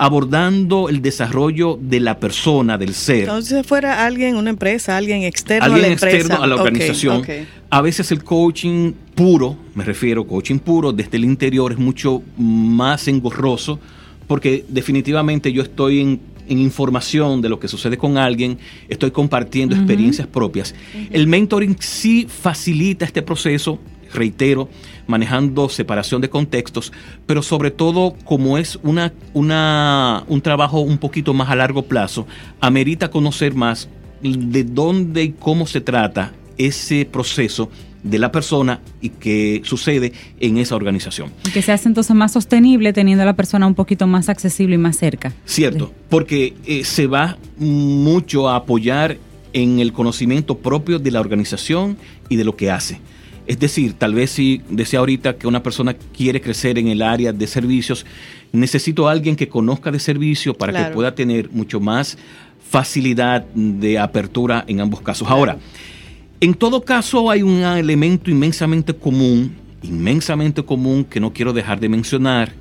abordando 0.00 0.88
el 0.88 1.02
desarrollo 1.02 1.78
de 1.78 2.00
la 2.00 2.18
persona, 2.18 2.78
del 2.78 2.94
ser. 2.94 3.24
Entonces 3.24 3.66
fuera 3.66 4.06
alguien, 4.06 4.36
una 4.36 4.48
empresa, 4.48 4.96
alguien 4.96 5.24
externo 5.24 5.66
a 5.66 5.68
la 5.68 5.88
empresa. 5.88 6.16
externo 6.16 6.42
a 6.42 6.46
la 6.46 6.54
organización. 6.54 7.22
A 7.68 7.82
veces 7.82 8.10
el 8.10 8.24
coaching 8.24 8.94
puro, 9.14 9.58
me 9.74 9.84
refiero 9.84 10.26
coaching 10.26 10.58
puro, 10.58 10.90
desde 10.90 11.18
el 11.18 11.24
interior 11.24 11.72
es 11.72 11.78
mucho 11.78 12.22
más 12.38 13.08
engorroso 13.08 13.78
porque 14.26 14.64
definitivamente 14.68 15.52
yo 15.52 15.62
estoy 15.62 16.00
en, 16.00 16.20
información 16.48 17.42
de 17.42 17.50
lo 17.50 17.60
que 17.60 17.68
sucede 17.68 17.98
con 17.98 18.16
alguien, 18.16 18.58
estoy 18.88 19.10
compartiendo 19.10 19.76
experiencias 19.76 20.26
propias. 20.26 20.74
El 21.10 21.26
mentoring 21.26 21.76
sí 21.78 22.26
facilita 22.26 23.04
este 23.04 23.20
proceso, 23.20 23.78
reitero, 24.14 24.70
manejando 25.06 25.68
separación 25.68 26.20
de 26.20 26.30
contextos, 26.30 26.92
pero 27.26 27.42
sobre 27.42 27.70
todo 27.70 28.14
como 28.24 28.58
es 28.58 28.78
una, 28.82 29.12
una, 29.34 30.24
un 30.28 30.40
trabajo 30.40 30.80
un 30.80 30.98
poquito 30.98 31.34
más 31.34 31.50
a 31.50 31.56
largo 31.56 31.82
plazo, 31.82 32.26
amerita 32.60 33.10
conocer 33.10 33.54
más 33.54 33.88
de 34.22 34.64
dónde 34.64 35.22
y 35.24 35.30
cómo 35.32 35.66
se 35.66 35.80
trata 35.80 36.32
ese 36.58 37.06
proceso 37.06 37.70
de 38.02 38.18
la 38.18 38.32
persona 38.32 38.80
y 39.00 39.10
que 39.10 39.60
sucede 39.64 40.12
en 40.38 40.58
esa 40.58 40.74
organización. 40.74 41.30
Y 41.46 41.50
que 41.50 41.62
se 41.62 41.72
hace 41.72 41.88
entonces 41.88 42.14
más 42.16 42.32
sostenible 42.32 42.92
teniendo 42.92 43.22
a 43.22 43.26
la 43.26 43.36
persona 43.36 43.66
un 43.66 43.74
poquito 43.74 44.06
más 44.06 44.28
accesible 44.28 44.76
y 44.76 44.78
más 44.78 44.96
cerca. 44.96 45.32
Cierto, 45.44 45.92
porque 46.08 46.54
eh, 46.66 46.84
se 46.84 47.06
va 47.06 47.36
mucho 47.58 48.48
a 48.48 48.56
apoyar 48.56 49.18
en 49.52 49.80
el 49.80 49.92
conocimiento 49.92 50.58
propio 50.58 50.98
de 50.98 51.10
la 51.10 51.20
organización 51.20 51.98
y 52.28 52.36
de 52.36 52.44
lo 52.44 52.56
que 52.56 52.70
hace. 52.70 53.00
Es 53.50 53.58
decir, 53.58 53.94
tal 53.94 54.14
vez 54.14 54.30
si 54.30 54.62
decía 54.70 55.00
ahorita 55.00 55.36
que 55.36 55.48
una 55.48 55.60
persona 55.60 55.94
quiere 56.16 56.40
crecer 56.40 56.78
en 56.78 56.86
el 56.86 57.02
área 57.02 57.32
de 57.32 57.48
servicios, 57.48 58.06
necesito 58.52 59.08
a 59.08 59.10
alguien 59.10 59.34
que 59.34 59.48
conozca 59.48 59.90
de 59.90 59.98
servicio 59.98 60.54
para 60.54 60.72
que 60.72 60.94
pueda 60.94 61.16
tener 61.16 61.50
mucho 61.50 61.80
más 61.80 62.16
facilidad 62.68 63.44
de 63.52 63.98
apertura 63.98 64.64
en 64.68 64.80
ambos 64.80 65.00
casos. 65.00 65.28
Ahora, 65.28 65.58
en 66.40 66.54
todo 66.54 66.84
caso 66.84 67.28
hay 67.28 67.42
un 67.42 67.64
elemento 67.64 68.30
inmensamente 68.30 68.94
común, 68.94 69.56
inmensamente 69.82 70.62
común 70.62 71.02
que 71.02 71.18
no 71.18 71.32
quiero 71.32 71.52
dejar 71.52 71.80
de 71.80 71.88
mencionar, 71.88 72.52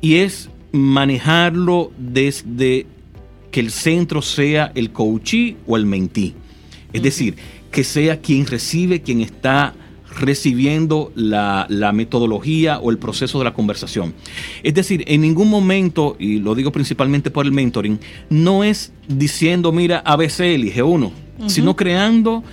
y 0.00 0.14
es 0.14 0.48
manejarlo 0.72 1.92
desde 1.98 2.86
que 3.50 3.60
el 3.60 3.70
centro 3.70 4.22
sea 4.22 4.72
el 4.74 4.90
coachee 4.90 5.58
o 5.66 5.76
el 5.76 5.84
mentee. 5.84 6.32
Es 6.94 7.02
decir, 7.02 7.36
que 7.70 7.84
sea 7.84 8.22
quien 8.22 8.46
recibe, 8.46 9.02
quien 9.02 9.20
está 9.20 9.74
recibiendo 10.18 11.12
la, 11.14 11.66
metodología 11.92 12.78
o 12.78 12.90
el 12.90 12.98
proceso 12.98 13.38
de 13.38 13.44
la 13.44 13.54
conversación. 13.54 14.14
Es 14.62 14.74
decir, 14.74 15.04
en 15.06 15.20
ningún 15.20 15.48
momento, 15.48 16.16
y 16.18 16.38
lo 16.38 16.54
digo 16.54 16.72
principalmente 16.72 17.30
por 17.30 17.46
el 17.46 17.52
mentoring, 17.52 17.98
no 18.28 18.64
es 18.64 18.92
diciendo, 19.08 19.72
mira, 19.72 20.02
ABC 20.04 20.40
elige 20.40 20.82
uno, 20.82 21.12
sino 21.46 21.74
creando, 21.74 22.44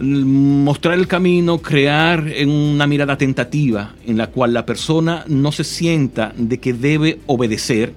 mostrar 0.00 0.98
el 0.98 1.06
camino, 1.06 1.58
crear 1.58 2.32
una 2.46 2.86
mirada 2.86 3.16
tentativa 3.16 3.94
en 4.06 4.18
la 4.18 4.28
cual 4.28 4.52
la 4.52 4.66
persona 4.66 5.24
no 5.28 5.52
se 5.52 5.64
sienta 5.64 6.34
de 6.36 6.58
que 6.58 6.72
debe 6.72 7.20
obedecer, 7.26 7.94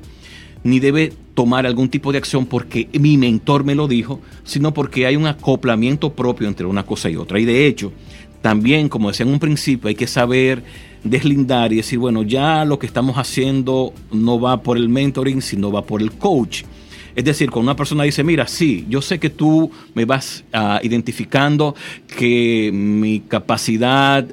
ni 0.64 0.80
debe 0.80 1.14
tomar 1.34 1.66
algún 1.66 1.88
tipo 1.88 2.12
de 2.12 2.18
acción 2.18 2.46
porque 2.46 2.90
mi 3.00 3.18
mentor 3.18 3.64
me 3.64 3.76
lo 3.76 3.88
dijo, 3.88 4.20
sino 4.44 4.74
porque 4.74 5.06
hay 5.06 5.16
un 5.16 5.26
acoplamiento 5.26 6.14
propio 6.14 6.48
entre 6.48 6.66
una 6.66 6.86
cosa 6.86 7.10
y 7.10 7.16
otra. 7.16 7.40
Y 7.40 7.46
de 7.46 7.66
hecho, 7.66 7.94
también, 8.42 8.90
como 8.90 9.10
decía 9.10 9.26
en 9.26 9.34
un 9.34 9.40
principio, 9.40 9.90
hay 9.90 9.96
que 9.96 10.08
saber 10.08 10.64
deslindar 11.04 11.74
y 11.74 11.78
decir, 11.78 12.00
bueno, 12.00 12.24
ya 12.24 12.66
lo 12.66 12.80
que 12.80 12.88
estamos 12.88 13.18
haciendo 13.18 13.94
no 14.12 14.40
va 14.40 14.62
por 14.64 14.78
el 14.78 14.90
mentoring, 14.90 15.42
sino 15.42 15.72
va 15.72 15.84
por 15.84 16.02
el 16.02 16.12
coach. 16.14 16.64
Es 17.16 17.26
decir, 17.26 17.50
cuando 17.50 17.72
una 17.72 17.76
persona 17.76 18.04
dice, 18.04 18.24
mira, 18.24 18.48
sí, 18.48 18.86
yo 18.88 19.02
sé 19.02 19.20
que 19.20 19.30
tú 19.30 19.70
me 19.94 20.06
vas 20.06 20.46
uh, 20.54 20.78
identificando 20.86 21.76
que 22.08 22.72
mi 22.74 23.20
capacidad 23.22 24.24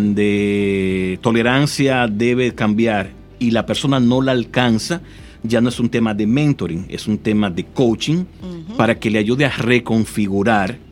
de 0.00 1.18
tolerancia 1.20 2.06
debe 2.06 2.54
cambiar 2.54 3.10
y 3.38 3.50
la 3.50 3.66
persona 3.66 4.00
no 4.00 4.22
la 4.22 4.32
alcanza, 4.32 5.02
ya 5.42 5.60
no 5.60 5.68
es 5.68 5.78
un 5.78 5.90
tema 5.90 6.14
de 6.14 6.26
mentoring, 6.26 6.86
es 6.88 7.06
un 7.06 7.18
tema 7.18 7.50
de 7.50 7.64
coaching 7.64 8.24
para 8.78 8.98
que 8.98 9.10
le 9.10 9.18
ayude 9.18 9.44
a 9.44 9.50
reconfigurar 9.50 10.85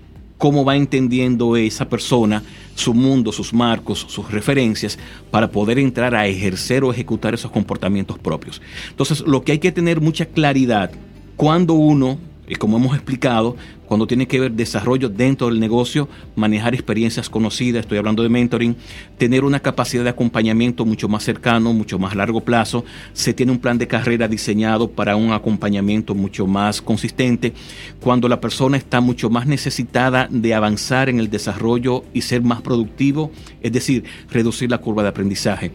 cómo 0.45 0.63
va 0.63 0.77
entendiendo 0.77 1.57
esa 1.57 1.89
persona 1.89 2.43
su 2.75 2.93
mundo, 2.93 3.33
sus 3.33 3.55
marcos, 3.55 4.05
sus 4.11 4.31
referencias, 4.31 4.99
para 5.31 5.51
poder 5.51 5.79
entrar 5.79 6.15
a 6.15 6.27
ejercer 6.27 6.85
o 6.85 6.93
ejecutar 6.93 7.33
esos 7.33 7.51
comportamientos 7.51 8.19
propios. 8.19 8.61
Entonces, 8.91 9.23
lo 9.23 9.43
que 9.43 9.53
hay 9.53 9.59
que 9.59 9.73
tener 9.73 10.03
mucha 10.03 10.27
claridad 10.27 10.91
cuando 11.37 11.73
uno 11.73 12.19
y 12.47 12.57
como 12.57 12.77
hemos 12.77 12.95
explicado, 12.95 13.57
cuando 13.87 14.07
tiene 14.07 14.27
que 14.27 14.41
ver 14.41 14.53
desarrollo 14.53 15.09
dentro 15.09 15.49
del 15.49 15.61
negocio, 15.61 16.09
manejar 16.37 16.75
experiencias 16.75 17.31
conocidas, 17.31 17.81
estoy 17.83 17.99
hablando 17.99 18.23
de 18.23 18.29
mentoring, 18.29 18.77
tener 19.19 19.45
una 19.45 19.61
capacidad 19.61 20.05
de 20.05 20.11
acompañamiento 20.11 20.85
mucho 20.85 21.09
más 21.09 21.23
cercano, 21.25 21.73
mucho 21.73 21.99
más 21.99 22.15
largo 22.15 22.41
plazo, 22.41 22.85
se 23.13 23.35
tiene 23.35 23.53
un 23.53 23.59
plan 23.59 23.79
de 23.79 23.89
carrera 23.89 24.29
diseñado 24.29 24.91
para 24.91 25.17
un 25.17 25.33
acompañamiento 25.33 26.15
mucho 26.15 26.47
más 26.47 26.83
consistente, 26.83 27.53
cuando 28.01 28.29
la 28.29 28.41
persona 28.41 28.77
está 28.77 29.01
mucho 29.01 29.31
más 29.31 29.47
necesitada 29.47 30.29
de 30.31 30.55
avanzar 30.55 31.09
en 31.09 31.19
el 31.19 31.31
desarrollo 31.31 32.05
y 32.13 32.23
ser 32.23 32.43
más 32.43 32.63
productivo, 32.63 33.31
es 33.61 33.73
decir, 33.73 34.05
reducir 34.31 34.71
la 34.71 34.79
curva 34.79 35.03
de 35.03 35.09
aprendizaje. 35.09 35.73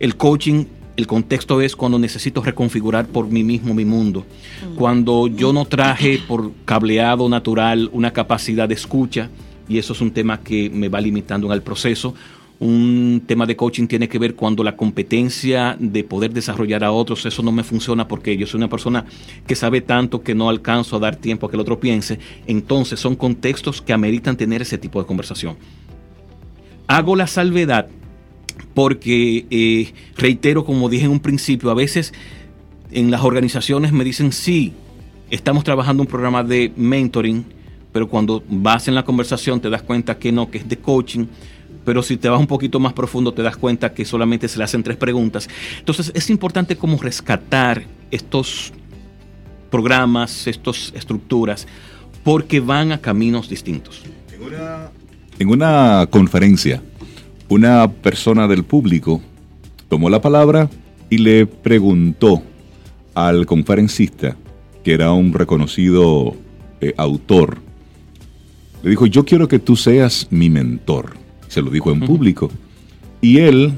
El 0.00 0.16
coaching 0.16 0.66
El 0.96 1.06
contexto 1.08 1.60
es 1.60 1.74
cuando 1.74 1.98
necesito 1.98 2.40
reconfigurar 2.40 3.06
por 3.06 3.26
mí 3.26 3.42
mismo 3.42 3.74
mi 3.74 3.84
mundo. 3.84 4.24
Cuando 4.76 5.26
yo 5.26 5.52
no 5.52 5.64
traje 5.64 6.20
por 6.26 6.52
cableado 6.64 7.28
natural 7.28 7.90
una 7.92 8.12
capacidad 8.12 8.68
de 8.68 8.74
escucha, 8.74 9.28
y 9.68 9.78
eso 9.78 9.92
es 9.92 10.00
un 10.00 10.12
tema 10.12 10.40
que 10.40 10.70
me 10.70 10.88
va 10.88 11.00
limitando 11.00 11.46
en 11.48 11.52
el 11.52 11.62
proceso. 11.62 12.14
Un 12.60 13.22
tema 13.26 13.44
de 13.46 13.56
coaching 13.56 13.88
tiene 13.88 14.08
que 14.08 14.18
ver 14.18 14.36
cuando 14.36 14.62
la 14.62 14.76
competencia 14.76 15.76
de 15.80 16.04
poder 16.04 16.32
desarrollar 16.32 16.84
a 16.84 16.92
otros, 16.92 17.26
eso 17.26 17.42
no 17.42 17.50
me 17.50 17.64
funciona 17.64 18.06
porque 18.06 18.36
yo 18.36 18.46
soy 18.46 18.58
una 18.58 18.68
persona 18.68 19.04
que 19.46 19.56
sabe 19.56 19.80
tanto 19.80 20.22
que 20.22 20.36
no 20.36 20.48
alcanzo 20.48 20.96
a 20.96 21.00
dar 21.00 21.16
tiempo 21.16 21.46
a 21.46 21.50
que 21.50 21.56
el 21.56 21.60
otro 21.60 21.80
piense. 21.80 22.20
Entonces 22.46 23.00
son 23.00 23.16
contextos 23.16 23.82
que 23.82 23.92
ameritan 23.92 24.36
tener 24.36 24.62
ese 24.62 24.78
tipo 24.78 25.00
de 25.00 25.06
conversación. 25.06 25.56
Hago 26.86 27.16
la 27.16 27.26
salvedad 27.26 27.88
porque, 28.74 29.46
eh, 29.50 29.92
reitero, 30.16 30.64
como 30.64 30.88
dije 30.88 31.04
en 31.04 31.12
un 31.12 31.20
principio, 31.20 31.70
a 31.70 31.74
veces 31.74 32.12
en 32.90 33.10
las 33.10 33.22
organizaciones 33.22 33.92
me 33.92 34.04
dicen, 34.04 34.32
sí, 34.32 34.72
estamos 35.30 35.64
trabajando 35.64 36.02
un 36.02 36.08
programa 36.08 36.42
de 36.42 36.72
mentoring, 36.76 37.44
pero 37.92 38.08
cuando 38.08 38.42
vas 38.48 38.88
en 38.88 38.94
la 38.94 39.04
conversación 39.04 39.60
te 39.60 39.70
das 39.70 39.82
cuenta 39.82 40.18
que 40.18 40.32
no, 40.32 40.50
que 40.50 40.58
es 40.58 40.68
de 40.68 40.76
coaching, 40.76 41.26
pero 41.84 42.02
si 42.02 42.16
te 42.16 42.28
vas 42.28 42.40
un 42.40 42.46
poquito 42.46 42.80
más 42.80 42.92
profundo 42.92 43.32
te 43.32 43.42
das 43.42 43.56
cuenta 43.56 43.92
que 43.92 44.04
solamente 44.04 44.48
se 44.48 44.58
le 44.58 44.64
hacen 44.64 44.82
tres 44.82 44.96
preguntas. 44.96 45.48
Entonces 45.78 46.10
es 46.14 46.30
importante 46.30 46.76
como 46.76 46.98
rescatar 46.98 47.84
estos 48.10 48.72
programas, 49.70 50.46
estas 50.46 50.92
estructuras, 50.94 51.66
porque 52.22 52.60
van 52.60 52.92
a 52.92 52.98
caminos 52.98 53.48
distintos. 53.48 54.02
En 55.38 55.48
una 55.48 56.06
conferencia 56.10 56.82
una 57.48 57.90
persona 57.90 58.48
del 58.48 58.64
público 58.64 59.20
tomó 59.88 60.08
la 60.08 60.20
palabra 60.20 60.70
y 61.10 61.18
le 61.18 61.46
preguntó 61.46 62.42
al 63.14 63.46
conferencista, 63.46 64.36
que 64.82 64.92
era 64.92 65.12
un 65.12 65.32
reconocido 65.32 66.34
eh, 66.80 66.94
autor, 66.96 67.58
le 68.82 68.90
dijo, 68.90 69.06
yo 69.06 69.24
quiero 69.24 69.48
que 69.48 69.58
tú 69.58 69.76
seas 69.76 70.28
mi 70.30 70.50
mentor. 70.50 71.16
Se 71.48 71.62
lo 71.62 71.70
dijo 71.70 71.90
en 71.90 72.00
público. 72.00 72.50
Y 73.22 73.38
él 73.38 73.72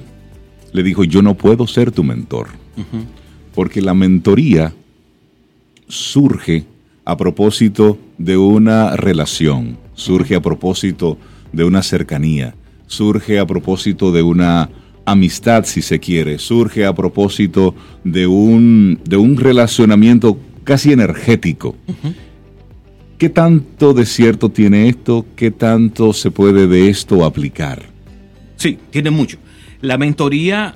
le 0.73 0.83
dijo, 0.83 1.05
yo 1.05 1.23
no 1.23 1.35
puedo 1.35 1.67
ser 1.69 1.93
tu 1.93 2.03
mentor. 2.03 2.49
Porque 3.55 3.81
la 3.81 3.95
mentoría 3.95 4.75
surge 5.87 6.65
a 7.05 7.17
propósito 7.17 7.99
de 8.19 8.37
una 8.37 8.97
relación, 8.97 9.79
surge 9.95 10.35
a 10.35 10.43
propósito 10.43 11.19
de 11.53 11.63
una 11.63 11.85
cercanía 11.85 12.57
surge 12.87 13.39
a 13.39 13.47
propósito 13.47 14.13
de 14.13 14.23
una 14.23 14.71
amistad, 15.05 15.65
si 15.65 15.83
se 15.83 16.01
quiere, 16.01 16.39
surge 16.39 16.85
a 16.85 16.95
propósito 16.95 17.75
de 18.05 18.27
un, 18.27 19.01
de 19.05 19.17
un 19.17 19.37
relacionamiento 19.37 20.39
casi 20.65 20.93
energético. 20.93 21.77
¿Qué 23.19 23.29
tanto 23.31 23.95
de 23.95 24.05
cierto 24.05 24.51
tiene 24.51 24.89
esto? 24.89 25.25
¿Qué 25.37 25.51
tanto 25.51 26.13
se 26.13 26.31
puede 26.31 26.67
de 26.67 26.91
esto 26.91 27.25
aplicar? 27.25 27.87
Sí, 28.57 28.79
tiene 28.91 29.11
mucho. 29.11 29.39
La 29.81 29.97
mentoría, 29.97 30.75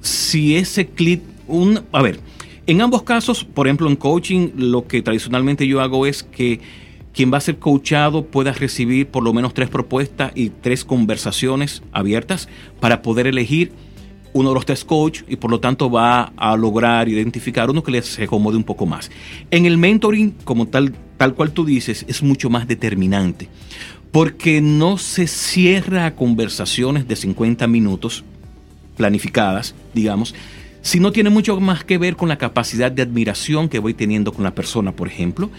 si 0.00 0.56
ese 0.56 0.86
clip, 0.86 1.22
un, 1.48 1.80
a 1.92 2.02
ver, 2.02 2.20
en 2.66 2.80
ambos 2.80 3.02
casos, 3.02 3.44
por 3.44 3.66
ejemplo, 3.66 3.88
en 3.88 3.96
coaching, 3.96 4.50
lo 4.56 4.86
que 4.86 5.02
tradicionalmente 5.02 5.66
yo 5.66 5.80
hago 5.80 6.06
es 6.06 6.22
que 6.22 6.60
quien 7.12 7.32
va 7.32 7.38
a 7.38 7.42
ser 7.42 7.58
coachado 7.58 8.26
pueda 8.26 8.52
recibir 8.52 9.06
por 9.08 9.22
lo 9.22 9.32
menos 9.32 9.54
tres 9.54 9.68
propuestas 9.68 10.32
y 10.34 10.50
tres 10.50 10.84
conversaciones 10.84 11.82
abiertas 11.92 12.48
para 12.80 13.02
poder 13.02 13.26
elegir 13.26 13.72
uno 14.32 14.48
de 14.48 14.54
los 14.54 14.64
tres 14.66 14.84
coach 14.84 15.22
y 15.28 15.36
por 15.36 15.50
lo 15.50 15.60
tanto 15.60 15.90
va 15.90 16.32
a 16.36 16.56
lograr 16.56 17.08
identificar 17.08 17.68
uno 17.70 17.82
que 17.82 17.92
le 17.92 18.02
se 18.02 18.24
acomode 18.24 18.56
un 18.56 18.64
poco 18.64 18.86
más. 18.86 19.10
En 19.50 19.66
el 19.66 19.76
mentoring, 19.76 20.32
como 20.44 20.68
tal, 20.68 20.94
tal 21.18 21.34
cual 21.34 21.52
tú 21.52 21.64
dices, 21.64 22.04
es 22.08 22.22
mucho 22.22 22.48
más 22.48 22.66
determinante 22.66 23.48
porque 24.10 24.60
no 24.60 24.98
se 24.98 25.26
cierra 25.26 26.06
a 26.06 26.14
conversaciones 26.14 27.08
de 27.08 27.16
50 27.16 27.66
minutos 27.66 28.24
planificadas, 28.96 29.74
digamos, 29.94 30.34
si 30.82 31.00
no 31.00 31.12
tiene 31.12 31.30
mucho 31.30 31.58
más 31.60 31.84
que 31.84 31.96
ver 31.96 32.16
con 32.16 32.28
la 32.28 32.38
capacidad 32.38 32.92
de 32.92 33.02
admiración 33.02 33.68
que 33.68 33.78
voy 33.78 33.94
teniendo 33.94 34.32
con 34.32 34.44
la 34.44 34.54
persona, 34.54 34.92
por 34.92 35.08
ejemplo, 35.08 35.50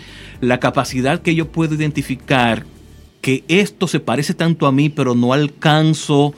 la 0.41 0.59
capacidad 0.59 1.21
que 1.21 1.34
yo 1.34 1.47
puedo 1.47 1.76
identificar 1.76 2.65
que 3.21 3.45
esto 3.47 3.88
se 3.88 4.01
parece 4.01 4.34
tanto 4.34 4.67
a 4.67 4.74
mí, 4.74 4.89
pero 4.89 5.15
no 5.15 5.32
alcanzo 5.32 6.34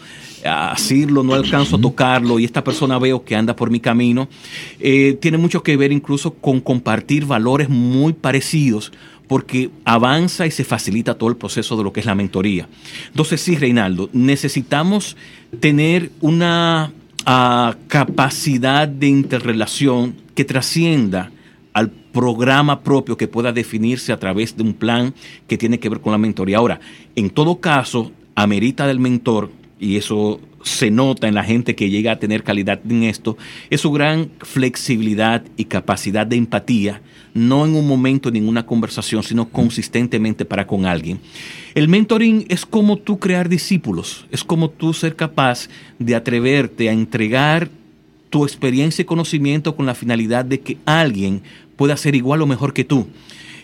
a 0.46 0.76
decirlo, 0.78 1.24
no 1.24 1.34
alcanzo 1.34 1.78
a 1.78 1.82
tocarlo 1.82 2.38
y 2.38 2.46
esta 2.46 2.64
persona 2.64 3.00
veo 3.00 3.26
que 3.26 3.36
anda 3.36 3.56
por 3.56 3.72
mi 3.72 3.80
camino, 3.80 4.30
eh, 4.80 5.18
tiene 5.20 5.40
mucho 5.40 5.64
que 5.64 5.78
ver 5.78 5.92
incluso 5.92 6.36
con 6.36 6.62
compartir 6.62 7.26
valores 7.26 7.70
muy 7.70 8.14
parecidos 8.14 8.92
porque 9.28 9.72
avanza 9.84 10.46
y 10.46 10.52
se 10.52 10.64
facilita 10.64 11.16
todo 11.16 11.30
el 11.30 11.38
proceso 11.38 11.76
de 11.76 11.84
lo 11.84 11.92
que 11.92 12.02
es 12.02 12.06
la 12.06 12.14
mentoría. 12.14 12.70
Entonces 13.08 13.42
sí, 13.42 13.56
Reinaldo, 13.56 14.12
necesitamos 14.14 15.18
tener 15.60 16.12
una 16.22 16.94
a 17.26 17.76
capacidad 17.88 18.88
de 18.88 19.08
interrelación 19.08 20.16
que 20.36 20.46
trascienda 20.46 21.32
al 21.74 21.90
programa 21.90 22.82
propio 22.82 23.18
que 23.18 23.28
pueda 23.28 23.52
definirse 23.52 24.14
a 24.14 24.20
través 24.20 24.56
de 24.56 24.64
un 24.64 24.74
plan 24.74 25.14
que 25.48 25.58
tiene 25.58 25.80
que 25.80 25.90
ver 25.90 26.00
con 26.00 26.12
la 26.12 26.18
mentoría. 26.18 26.58
Ahora, 26.58 26.80
en 27.16 27.30
todo 27.30 27.60
caso, 27.60 28.12
amerita 28.36 28.88
del 28.88 29.00
mentor, 29.00 29.50
y 29.80 29.98
eso 29.98 30.40
se 30.64 30.90
nota 30.90 31.28
en 31.28 31.36
la 31.36 31.44
gente 31.44 31.76
que 31.76 31.90
llega 31.90 32.14
a 32.14 32.20
tener 32.20 32.44
calidad 32.44 32.80
en 32.90 33.04
esto, 33.04 33.38
es 33.70 33.82
su 33.82 33.92
gran 33.92 34.32
flexibilidad 34.40 35.44
y 35.58 35.66
capacidad 35.66 36.26
de 36.26 36.38
empatía, 36.38 37.02
no 37.34 37.66
en 37.66 37.76
un 37.76 37.88
momento, 37.88 38.30
en 38.30 38.36
ninguna 38.36 38.66
conversación, 38.66 39.22
sino 39.22 39.50
consistentemente 39.50 40.44
para 40.44 40.66
con 40.66 40.86
alguien. 40.86 41.20
El 41.76 41.88
mentoring 41.88 42.46
es 42.50 42.66
como 42.66 42.98
tú 42.98 43.20
crear 43.20 43.48
discípulos, 43.48 44.26
es 44.32 44.44
como 44.44 44.70
tú 44.70 44.94
ser 44.94 45.16
capaz 45.16 45.70
de 46.00 46.16
atreverte 46.16 46.90
a 46.90 46.94
entregar 46.94 47.70
tu 48.30 48.44
experiencia 48.44 49.04
y 49.04 49.06
conocimiento 49.06 49.76
con 49.76 49.86
la 49.86 49.96
finalidad 49.96 50.46
de 50.46 50.62
que 50.62 50.78
alguien 50.86 51.44
pueda 51.76 51.96
ser 51.96 52.16
igual 52.16 52.42
o 52.42 52.48
mejor 52.48 52.74
que 52.74 52.84
tú 52.84 53.08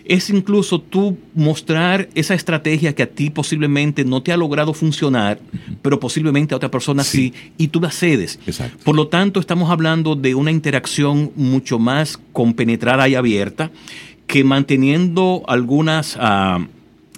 es 0.06 0.30
incluso 0.30 0.80
tú 0.80 1.18
mostrar 1.34 2.10
esa 2.16 2.34
estrategia 2.34 2.94
que 2.94 3.04
a 3.04 3.08
ti 3.08 3.30
posiblemente 3.30 4.04
no 4.04 4.22
te 4.22 4.32
ha 4.32 4.38
logrado 4.38 4.74
funcionar, 4.74 5.40
pero 5.82 6.00
posiblemente 6.00 6.54
a 6.54 6.58
otra 6.58 6.72
persona 6.72 7.04
sí, 7.04 7.34
y 7.58 7.68
tú 7.68 7.80
la 7.82 7.92
cedes. 7.92 8.40
Por 8.84 8.96
lo 8.96 9.08
tanto, 9.08 9.40
estamos 9.40 9.70
hablando 9.70 10.16
de 10.16 10.36
una 10.36 10.52
interacción 10.52 11.32
mucho 11.36 11.80
más 11.80 12.20
compenetrada 12.34 13.08
y 13.08 13.16
abierta, 13.16 13.72
que 14.28 14.44
manteniendo 14.44 15.44
algunas 15.48 16.16
uh, 16.16 16.66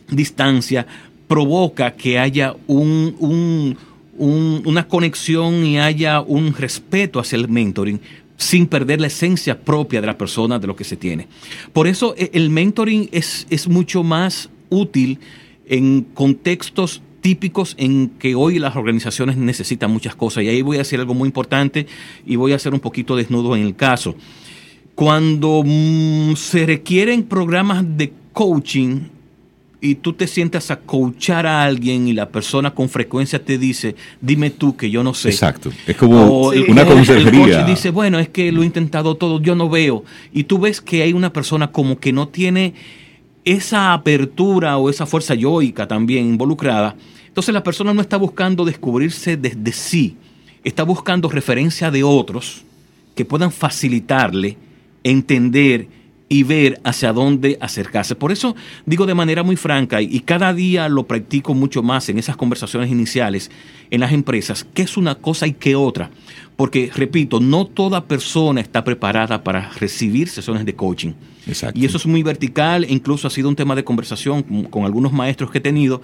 distancias 0.09 0.86
provoca 1.27 1.91
que 1.91 2.19
haya 2.19 2.55
un, 2.67 3.77
una 4.17 4.88
conexión 4.88 5.65
y 5.65 5.79
haya 5.79 6.21
un 6.21 6.53
respeto 6.53 7.19
hacia 7.19 7.38
el 7.38 7.47
mentoring, 7.47 7.99
sin 8.38 8.67
perder 8.67 8.99
la 8.99 9.07
esencia 9.07 9.59
propia 9.59 10.01
de 10.01 10.07
la 10.07 10.17
persona, 10.17 10.59
de 10.59 10.67
lo 10.67 10.75
que 10.75 10.84
se 10.84 10.97
tiene. 10.97 11.27
Por 11.71 11.88
eso 11.88 12.15
eh, 12.17 12.31
el 12.34 12.49
mentoring 12.49 13.09
es, 13.11 13.47
es 13.49 13.67
mucho 13.67 14.03
más 14.03 14.49
útil 14.69 15.19
en 15.67 16.01
contextos 16.01 17.01
típicos 17.21 17.75
en 17.79 18.09
que 18.19 18.36
hoy 18.36 18.59
las 18.59 18.75
organizaciones 18.75 19.38
necesitan 19.38 19.91
muchas 19.91 20.15
cosas. 20.15 20.43
Y 20.43 20.49
ahí 20.49 20.61
voy 20.61 20.75
a 20.75 20.79
decir 20.79 20.99
algo 20.99 21.13
muy 21.13 21.27
importante 21.27 21.88
y 22.25 22.36
voy 22.36 22.51
a 22.51 22.57
hacer 22.57 22.73
un 22.73 22.81
poquito 22.81 23.15
desnudo 23.15 23.55
en 23.55 23.63
el 23.63 23.75
caso. 23.75 24.15
Cuando 24.93 25.63
mm, 25.65 26.36
se 26.36 26.65
requieren 26.65 27.23
programas 27.23 27.86
de 27.97 28.13
coaching, 28.34 29.07
y 29.84 29.95
tú 29.95 30.13
te 30.13 30.27
sientas 30.27 30.71
a 30.71 30.79
coachar 30.79 31.45
a 31.45 31.65
alguien 31.65 32.07
y 32.07 32.13
la 32.13 32.29
persona 32.29 32.73
con 32.73 32.88
frecuencia 32.88 33.43
te 33.43 33.57
dice, 33.57 33.97
dime 34.21 34.49
tú 34.49 34.77
que 34.77 34.89
yo 34.89 35.03
no 35.03 35.13
sé. 35.13 35.27
Exacto. 35.27 35.73
Es 35.86 35.97
como 35.97 36.53
una 36.69 36.86
consejería. 36.86 37.59
El 37.59 37.65
dice, 37.65 37.89
bueno, 37.89 38.17
es 38.17 38.29
que 38.29 38.53
lo 38.53 38.63
he 38.63 38.65
intentado 38.65 39.15
todo, 39.15 39.41
yo 39.41 39.55
no 39.55 39.67
veo. 39.67 40.05
Y 40.31 40.45
tú 40.45 40.57
ves 40.57 40.79
que 40.79 41.01
hay 41.01 41.11
una 41.11 41.34
persona 41.34 41.73
como 41.73 41.99
que 41.99 42.13
no 42.13 42.29
tiene 42.29 42.75
esa 43.43 43.91
apertura 43.91 44.77
o 44.77 44.89
esa 44.89 45.05
fuerza 45.05 45.36
yoica 45.36 45.86
también 45.86 46.27
involucrada. 46.27 46.95
Entonces 47.27 47.53
la 47.53 47.61
persona 47.61 47.93
no 47.93 47.99
está 47.99 48.15
buscando 48.15 48.63
descubrirse 48.63 49.36
desde 49.36 49.73
sí, 49.73 50.15
está 50.63 50.84
buscando 50.84 51.27
referencia 51.27 51.91
de 51.91 52.05
otros 52.05 52.63
que 53.15 53.25
puedan 53.25 53.51
facilitarle 53.51 54.55
entender 55.03 55.89
y 56.34 56.41
ver 56.41 56.81
hacia 56.84 57.13
dónde 57.13 57.59
acercarse. 57.61 58.15
Por 58.15 58.31
eso 58.31 58.55
digo 58.88 59.05
de 59.05 59.13
manera 59.13 59.43
muy 59.43 59.55
franca 59.55 60.01
y 60.01 60.19
cada 60.21 60.51
día 60.51 60.89
lo 60.89 61.03
practico 61.03 61.53
mucho 61.53 61.84
más 61.84 62.09
en 62.09 62.17
esas 62.17 62.36
conversaciones 62.36 62.89
iniciales 62.89 63.51
en 63.91 63.99
las 63.99 64.13
empresas, 64.13 64.65
qué 64.73 64.81
es 64.81 64.97
una 64.97 65.13
cosa 65.13 65.45
y 65.45 65.53
qué 65.53 65.75
otra. 65.75 66.09
Porque, 66.55 66.89
repito, 66.95 67.39
no 67.39 67.67
toda 67.67 68.05
persona 68.05 68.61
está 68.61 68.84
preparada 68.84 69.43
para 69.43 69.69
recibir 69.73 70.27
sesiones 70.27 70.65
de 70.65 70.73
coaching. 70.73 71.11
Y 71.75 71.86
eso 71.86 71.97
es 71.97 72.07
muy 72.07 72.23
vertical, 72.23 72.88
incluso 72.89 73.27
ha 73.27 73.31
sido 73.31 73.47
un 73.47 73.55
tema 73.55 73.75
de 73.75 73.84
conversación 73.84 74.41
con, 74.41 74.63
con 74.63 74.86
algunos 74.86 75.13
maestros 75.13 75.51
que 75.51 75.59
he 75.59 75.61
tenido, 75.61 76.01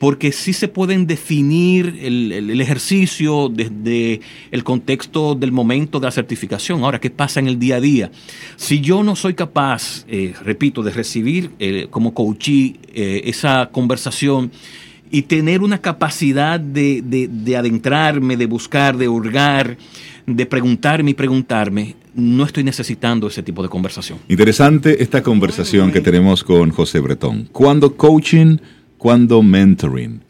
porque 0.00 0.32
sí 0.32 0.54
se 0.54 0.66
pueden 0.66 1.06
definir 1.06 1.98
el, 2.00 2.58
ejercicio 2.58 3.50
desde 3.50 4.22
el 4.50 4.64
contexto 4.64 5.34
del 5.34 5.52
momento 5.52 6.00
de 6.00 6.06
la 6.06 6.10
certificación. 6.10 6.82
Ahora, 6.82 6.98
¿qué 6.98 7.10
pasa 7.10 7.38
en 7.38 7.48
el 7.48 7.58
día 7.58 7.76
a 7.76 7.80
día? 7.82 8.10
Si 8.56 8.80
yo 8.80 9.02
no 9.02 9.14
soy 9.14 9.34
capaz, 9.34 10.06
eh, 10.08 10.32
repito, 10.42 10.82
de 10.82 10.90
recibir 10.92 11.50
eh, 11.58 11.86
como 11.90 12.14
coachee 12.14 12.76
eh, 12.94 13.20
esa 13.26 13.68
conversación 13.70 14.50
y 15.10 15.22
tener 15.22 15.60
una 15.60 15.82
capacidad 15.82 16.58
de, 16.58 17.02
de, 17.02 17.56
adentrarme, 17.58 18.38
de 18.38 18.46
buscar, 18.46 18.96
de 18.96 19.06
hurgar, 19.06 19.76
de 20.26 20.46
preguntarme 20.46 21.10
y 21.10 21.14
preguntarme, 21.14 21.94
no 22.14 22.44
estoy 22.44 22.64
necesitando 22.64 23.26
ese 23.26 23.42
tipo 23.42 23.62
de 23.62 23.68
conversación. 23.68 24.18
Interesante 24.28 25.02
esta 25.02 25.22
conversación 25.22 25.92
que 25.92 26.00
tenemos 26.00 26.42
con 26.42 26.70
José 26.70 27.00
Bretón. 27.00 27.50
Cuando 27.52 27.96
coaching 27.96 28.56
cuando 29.00 29.42
mentoring 29.42 30.20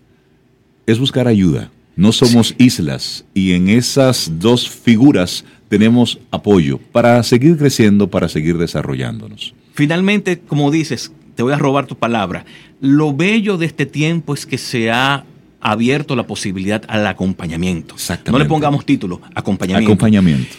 es 0.86 1.00
buscar 1.00 1.26
ayuda. 1.26 1.72
No 1.96 2.12
somos 2.12 2.54
islas 2.56 3.24
y 3.34 3.52
en 3.52 3.68
esas 3.68 4.30
dos 4.38 4.70
figuras 4.70 5.44
tenemos 5.68 6.20
apoyo 6.30 6.78
para 6.78 7.20
seguir 7.24 7.58
creciendo, 7.58 8.08
para 8.08 8.28
seguir 8.28 8.58
desarrollándonos. 8.58 9.54
Finalmente, 9.74 10.38
como 10.38 10.70
dices, 10.70 11.10
te 11.34 11.42
voy 11.42 11.52
a 11.52 11.58
robar 11.58 11.86
tu 11.86 11.96
palabra. 11.96 12.44
Lo 12.80 13.12
bello 13.12 13.58
de 13.58 13.66
este 13.66 13.86
tiempo 13.86 14.34
es 14.34 14.46
que 14.46 14.56
se 14.56 14.92
ha 14.92 15.24
abierto 15.60 16.14
la 16.14 16.28
posibilidad 16.28 16.84
al 16.86 17.04
acompañamiento. 17.08 17.96
No 18.30 18.38
le 18.38 18.44
pongamos 18.44 18.86
título, 18.86 19.20
acompañamiento. 19.34 19.92
Acompañamiento. 19.92 20.56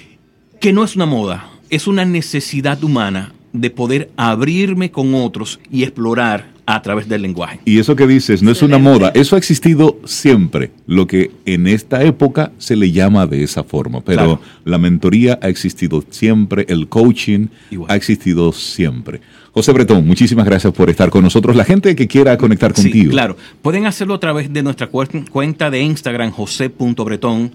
Que 0.60 0.74
no 0.74 0.84
es 0.84 0.98
una 0.98 1.06
moda, 1.06 1.50
es 1.70 1.88
una 1.88 2.04
necesidad 2.04 2.84
humana 2.84 3.32
de 3.54 3.70
poder 3.70 4.12
abrirme 4.18 4.92
con 4.92 5.16
otros 5.16 5.62
y 5.72 5.84
explorar 5.84 6.52
a 6.76 6.82
través 6.82 7.08
del 7.10 7.22
lenguaje. 7.22 7.60
Y 7.66 7.80
eso 7.80 7.96
que 7.96 8.08
dices 8.08 8.42
no 8.42 8.52
es 8.52 8.62
una 8.62 8.78
moda, 8.78 9.12
eso 9.14 9.36
ha 9.36 9.40
existido 9.40 10.00
siempre, 10.06 10.72
lo 10.88 11.06
que 11.06 11.32
en 11.46 11.68
esta 11.68 12.04
época 12.04 12.52
se 12.58 12.76
le 12.76 12.92
llama 12.92 13.28
de 13.28 13.44
esa 13.44 13.64
forma, 13.64 14.02
pero 14.02 14.40
la 14.64 14.78
mentoría 14.78 15.38
ha 15.42 15.50
existido 15.50 16.04
siempre, 16.10 16.66
el 16.70 16.88
coaching 16.88 17.48
ha 17.88 17.96
existido 17.96 18.54
siempre. 18.54 19.22
José 19.54 19.74
Bretón, 19.74 20.08
muchísimas 20.08 20.46
gracias 20.46 20.72
por 20.74 20.90
estar 20.90 21.10
con 21.10 21.24
nosotros. 21.24 21.58
La 21.58 21.66
gente 21.66 21.94
que 21.94 22.08
quiera 22.08 22.38
conectar 22.38 22.74
contigo. 22.74 23.12
claro, 23.12 23.36
pueden 23.62 23.86
hacerlo 23.86 24.14
a 24.14 24.20
través 24.20 24.54
de 24.54 24.64
nuestra 24.64 24.88
cuenta 24.88 25.70
de 25.70 25.82
Instagram, 25.82 26.32
josé.bretón, 26.32 27.52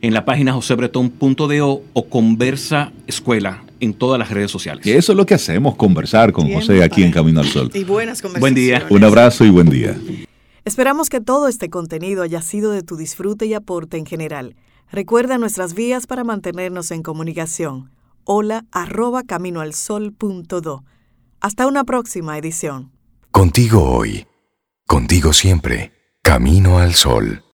en 0.00 0.14
la 0.14 0.24
página 0.24 0.52
josebretón.do 0.52 1.82
o 1.92 2.08
Conversa 2.08 2.92
Escuela 3.08 3.64
en 3.80 3.94
todas 3.94 4.18
las 4.18 4.30
redes 4.30 4.50
sociales. 4.50 4.86
Y 4.86 4.92
eso 4.92 5.12
es 5.12 5.16
lo 5.16 5.26
que 5.26 5.34
hacemos, 5.34 5.76
conversar 5.76 6.32
con 6.32 6.52
José 6.52 6.82
aquí 6.82 7.02
en 7.02 7.10
Camino 7.10 7.40
al 7.40 7.46
Sol. 7.46 7.70
Y 7.74 7.84
buenas 7.84 8.22
conversaciones. 8.22 8.40
Buen 8.40 8.54
día. 8.54 8.86
Un 8.90 9.04
abrazo 9.04 9.44
y 9.44 9.50
buen 9.50 9.68
día. 9.68 9.96
Esperamos 10.64 11.08
que 11.08 11.20
todo 11.20 11.48
este 11.48 11.70
contenido 11.70 12.22
haya 12.22 12.42
sido 12.42 12.70
de 12.70 12.82
tu 12.82 12.96
disfrute 12.96 13.46
y 13.46 13.54
aporte 13.54 13.96
en 13.96 14.06
general. 14.06 14.56
Recuerda 14.92 15.38
nuestras 15.38 15.74
vías 15.74 16.06
para 16.06 16.24
mantenernos 16.24 16.90
en 16.90 17.02
comunicación. 17.02 17.90
Hola 18.24 18.66
arroba 18.70 19.22
caminoalsol.do. 19.22 20.84
Hasta 21.40 21.66
una 21.66 21.84
próxima 21.84 22.36
edición. 22.36 22.92
Contigo 23.30 23.82
hoy. 23.82 24.26
Contigo 24.86 25.32
siempre. 25.32 25.92
Camino 26.22 26.78
al 26.78 26.94
Sol. 26.94 27.44